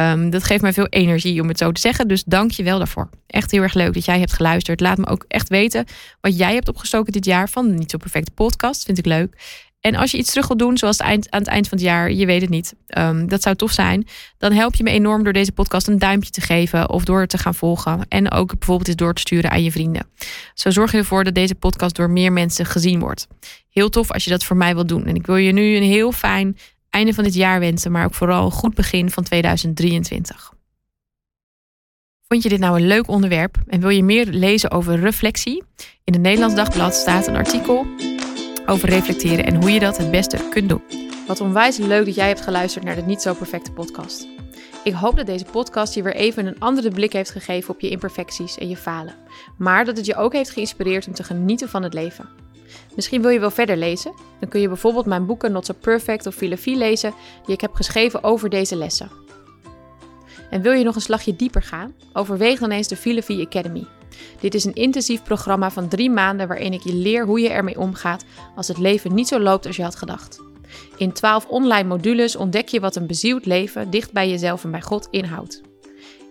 Um, 0.00 0.30
dat 0.30 0.44
geeft 0.44 0.62
mij 0.62 0.72
veel 0.72 0.86
energie 0.86 1.40
om 1.40 1.48
het 1.48 1.58
zo 1.58 1.72
te 1.72 1.80
zeggen. 1.80 2.08
Dus 2.08 2.24
dank 2.24 2.50
je 2.50 2.62
wel 2.62 2.78
daarvoor. 2.78 3.08
Echt 3.26 3.50
heel 3.50 3.62
erg 3.62 3.74
leuk 3.74 3.94
dat 3.94 4.04
jij 4.04 4.18
hebt 4.18 4.32
geluisterd. 4.32 4.80
Laat 4.80 4.98
me 4.98 5.06
ook 5.06 5.24
echt 5.28 5.48
weten 5.48 5.84
wat 6.20 6.38
jij 6.38 6.54
hebt 6.54 6.68
opgestoken 6.68 7.12
dit 7.12 7.24
jaar 7.24 7.48
van 7.48 7.68
de 7.68 7.74
Niet 7.74 7.90
Zo 7.90 7.96
Perfecte 7.96 8.30
podcast. 8.30 8.84
Vind 8.84 8.98
ik 8.98 9.06
leuk. 9.06 9.36
En 9.80 9.94
als 9.94 10.10
je 10.10 10.18
iets 10.18 10.30
terug 10.30 10.46
wil 10.46 10.56
doen, 10.56 10.78
zoals 10.78 11.00
aan 11.00 11.10
het 11.30 11.46
eind 11.46 11.68
van 11.68 11.78
het 11.78 11.86
jaar, 11.86 12.12
je 12.12 12.26
weet 12.26 12.40
het 12.40 12.50
niet, 12.50 12.74
um, 12.98 13.28
dat 13.28 13.42
zou 13.42 13.56
tof 13.56 13.72
zijn. 13.72 14.06
Dan 14.38 14.52
help 14.52 14.74
je 14.74 14.82
me 14.82 14.90
enorm 14.90 15.24
door 15.24 15.32
deze 15.32 15.52
podcast 15.52 15.88
een 15.88 15.98
duimpje 15.98 16.30
te 16.30 16.40
geven 16.40 16.90
of 16.90 17.04
door 17.04 17.26
te 17.26 17.38
gaan 17.38 17.54
volgen. 17.54 18.06
En 18.08 18.30
ook 18.30 18.58
bijvoorbeeld 18.58 18.88
eens 18.88 18.96
door 18.96 19.14
te 19.14 19.20
sturen 19.20 19.50
aan 19.50 19.62
je 19.62 19.72
vrienden. 19.72 20.06
Zo 20.54 20.70
zorg 20.70 20.92
je 20.92 20.98
ervoor 20.98 21.24
dat 21.24 21.34
deze 21.34 21.54
podcast 21.54 21.96
door 21.96 22.10
meer 22.10 22.32
mensen 22.32 22.66
gezien 22.66 23.00
wordt. 23.00 23.26
Heel 23.70 23.88
tof 23.88 24.12
als 24.12 24.24
je 24.24 24.30
dat 24.30 24.44
voor 24.44 24.56
mij 24.56 24.74
wilt 24.74 24.88
doen. 24.88 25.06
En 25.06 25.14
ik 25.14 25.26
wil 25.26 25.36
je 25.36 25.52
nu 25.52 25.76
een 25.76 25.82
heel 25.82 26.12
fijn 26.12 26.56
einde 26.90 27.14
van 27.14 27.24
dit 27.24 27.34
jaar 27.34 27.60
wensen, 27.60 27.92
maar 27.92 28.04
ook 28.04 28.14
vooral 28.14 28.44
een 28.44 28.50
goed 28.50 28.74
begin 28.74 29.10
van 29.10 29.22
2023. 29.22 30.52
Vond 32.28 32.42
je 32.42 32.48
dit 32.48 32.58
nou 32.58 32.76
een 32.80 32.86
leuk 32.86 33.08
onderwerp 33.08 33.56
en 33.66 33.80
wil 33.80 33.88
je 33.88 34.02
meer 34.02 34.26
lezen 34.26 34.70
over 34.70 34.98
reflectie? 34.98 35.62
In 36.04 36.12
het 36.12 36.22
Nederlands 36.22 36.54
Dagblad 36.54 36.94
staat 36.94 37.26
een 37.26 37.36
artikel 37.36 37.86
over 38.66 38.88
reflecteren 38.88 39.44
en 39.44 39.54
hoe 39.54 39.70
je 39.70 39.80
dat 39.80 39.96
het 39.96 40.10
beste 40.10 40.48
kunt 40.50 40.68
doen. 40.68 40.82
Wat 41.26 41.40
onwijs 41.40 41.76
leuk 41.76 42.04
dat 42.04 42.14
jij 42.14 42.28
hebt 42.28 42.40
geluisterd 42.40 42.84
naar 42.84 42.94
de 42.94 43.02
Niet 43.02 43.22
Zo 43.22 43.34
Perfecte 43.34 43.72
podcast. 43.72 44.26
Ik 44.84 44.92
hoop 44.92 45.16
dat 45.16 45.26
deze 45.26 45.44
podcast 45.44 45.94
je 45.94 46.02
weer 46.02 46.14
even 46.14 46.46
een 46.46 46.60
andere 46.60 46.90
blik 46.90 47.12
heeft 47.12 47.30
gegeven 47.30 47.74
op 47.74 47.80
je 47.80 47.90
imperfecties 47.90 48.58
en 48.58 48.68
je 48.68 48.76
falen. 48.76 49.14
Maar 49.58 49.84
dat 49.84 49.96
het 49.96 50.06
je 50.06 50.16
ook 50.16 50.32
heeft 50.32 50.50
geïnspireerd 50.50 51.06
om 51.06 51.14
te 51.14 51.24
genieten 51.24 51.68
van 51.68 51.82
het 51.82 51.94
leven. 51.94 52.28
Misschien 52.94 53.22
wil 53.22 53.30
je 53.30 53.40
wel 53.40 53.50
verder 53.50 53.76
lezen? 53.76 54.12
Dan 54.40 54.48
kun 54.48 54.60
je 54.60 54.68
bijvoorbeeld 54.68 55.06
mijn 55.06 55.26
boeken 55.26 55.52
Not 55.52 55.66
So 55.66 55.74
Perfect 55.80 56.26
of 56.26 56.34
Filosofie 56.34 56.76
lezen 56.76 57.14
die 57.44 57.54
ik 57.54 57.60
heb 57.60 57.74
geschreven 57.74 58.24
over 58.24 58.50
deze 58.50 58.76
lessen. 58.76 59.10
En 60.50 60.62
wil 60.62 60.72
je 60.72 60.84
nog 60.84 60.94
een 60.94 61.00
slagje 61.00 61.36
dieper 61.36 61.62
gaan? 61.62 61.94
Overweeg 62.12 62.58
dan 62.58 62.70
eens 62.70 62.88
de 62.88 62.96
Filosofie 62.96 63.46
Academy. 63.46 63.84
Dit 64.40 64.54
is 64.54 64.64
een 64.64 64.74
intensief 64.74 65.22
programma 65.22 65.70
van 65.70 65.88
drie 65.88 66.10
maanden 66.10 66.48
waarin 66.48 66.72
ik 66.72 66.82
je 66.82 66.94
leer 66.94 67.24
hoe 67.24 67.40
je 67.40 67.48
ermee 67.48 67.78
omgaat 67.78 68.24
als 68.56 68.68
het 68.68 68.78
leven 68.78 69.14
niet 69.14 69.28
zo 69.28 69.40
loopt 69.40 69.66
als 69.66 69.76
je 69.76 69.82
had 69.82 69.96
gedacht. 69.96 70.40
In 70.96 71.12
12 71.12 71.46
online 71.46 71.88
modules 71.88 72.36
ontdek 72.36 72.68
je 72.68 72.80
wat 72.80 72.96
een 72.96 73.06
bezield 73.06 73.46
leven 73.46 73.90
dicht 73.90 74.12
bij 74.12 74.30
jezelf 74.30 74.64
en 74.64 74.70
bij 74.70 74.82
God 74.82 75.08
inhoudt. 75.10 75.67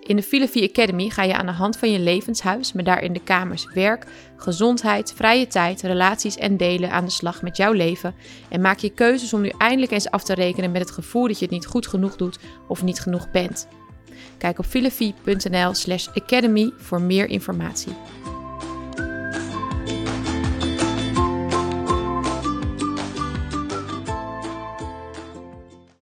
In 0.08 0.16
de 0.16 0.24
Filosofie 0.24 0.70
Academy 0.70 1.10
ga 1.10 1.24
je 1.24 1.36
aan 1.36 1.46
de 1.46 1.52
hand 1.52 1.78
van 1.78 1.92
je 1.92 2.00
levenshuis, 2.00 2.74
met 2.74 2.86
daarin 2.86 3.14
de 3.14 3.24
kamers 3.24 3.68
werk, 3.74 4.06
gezondheid, 4.38 5.14
vrije 5.16 5.48
tijd, 5.48 5.82
relaties 5.82 6.38
en 6.38 6.58
delen 6.58 6.92
aan 6.92 7.06
de 7.06 7.12
slag 7.12 7.42
met 7.42 7.58
jouw 7.58 7.72
leven 7.72 8.16
en 8.50 8.62
maak 8.62 8.78
je 8.78 8.90
keuzes 8.90 9.34
om 9.34 9.42
nu 9.42 9.52
eindelijk 9.58 9.92
eens 9.92 10.10
af 10.10 10.24
te 10.24 10.34
rekenen 10.34 10.72
met 10.72 10.82
het 10.82 10.92
gevoel 10.92 11.28
dat 11.28 11.40
je 11.40 11.46
het 11.46 11.54
niet 11.54 11.66
goed 11.66 11.88
genoeg 11.88 12.16
doet 12.16 12.40
of 12.68 12.84
niet 12.84 13.00
genoeg 13.00 13.32
bent. 13.32 13.68
Kijk 14.38 14.60
op 14.60 14.66
filosofie.nl/academy 14.66 16.72
voor 16.78 17.02
meer 17.02 17.30
informatie. 17.30 17.94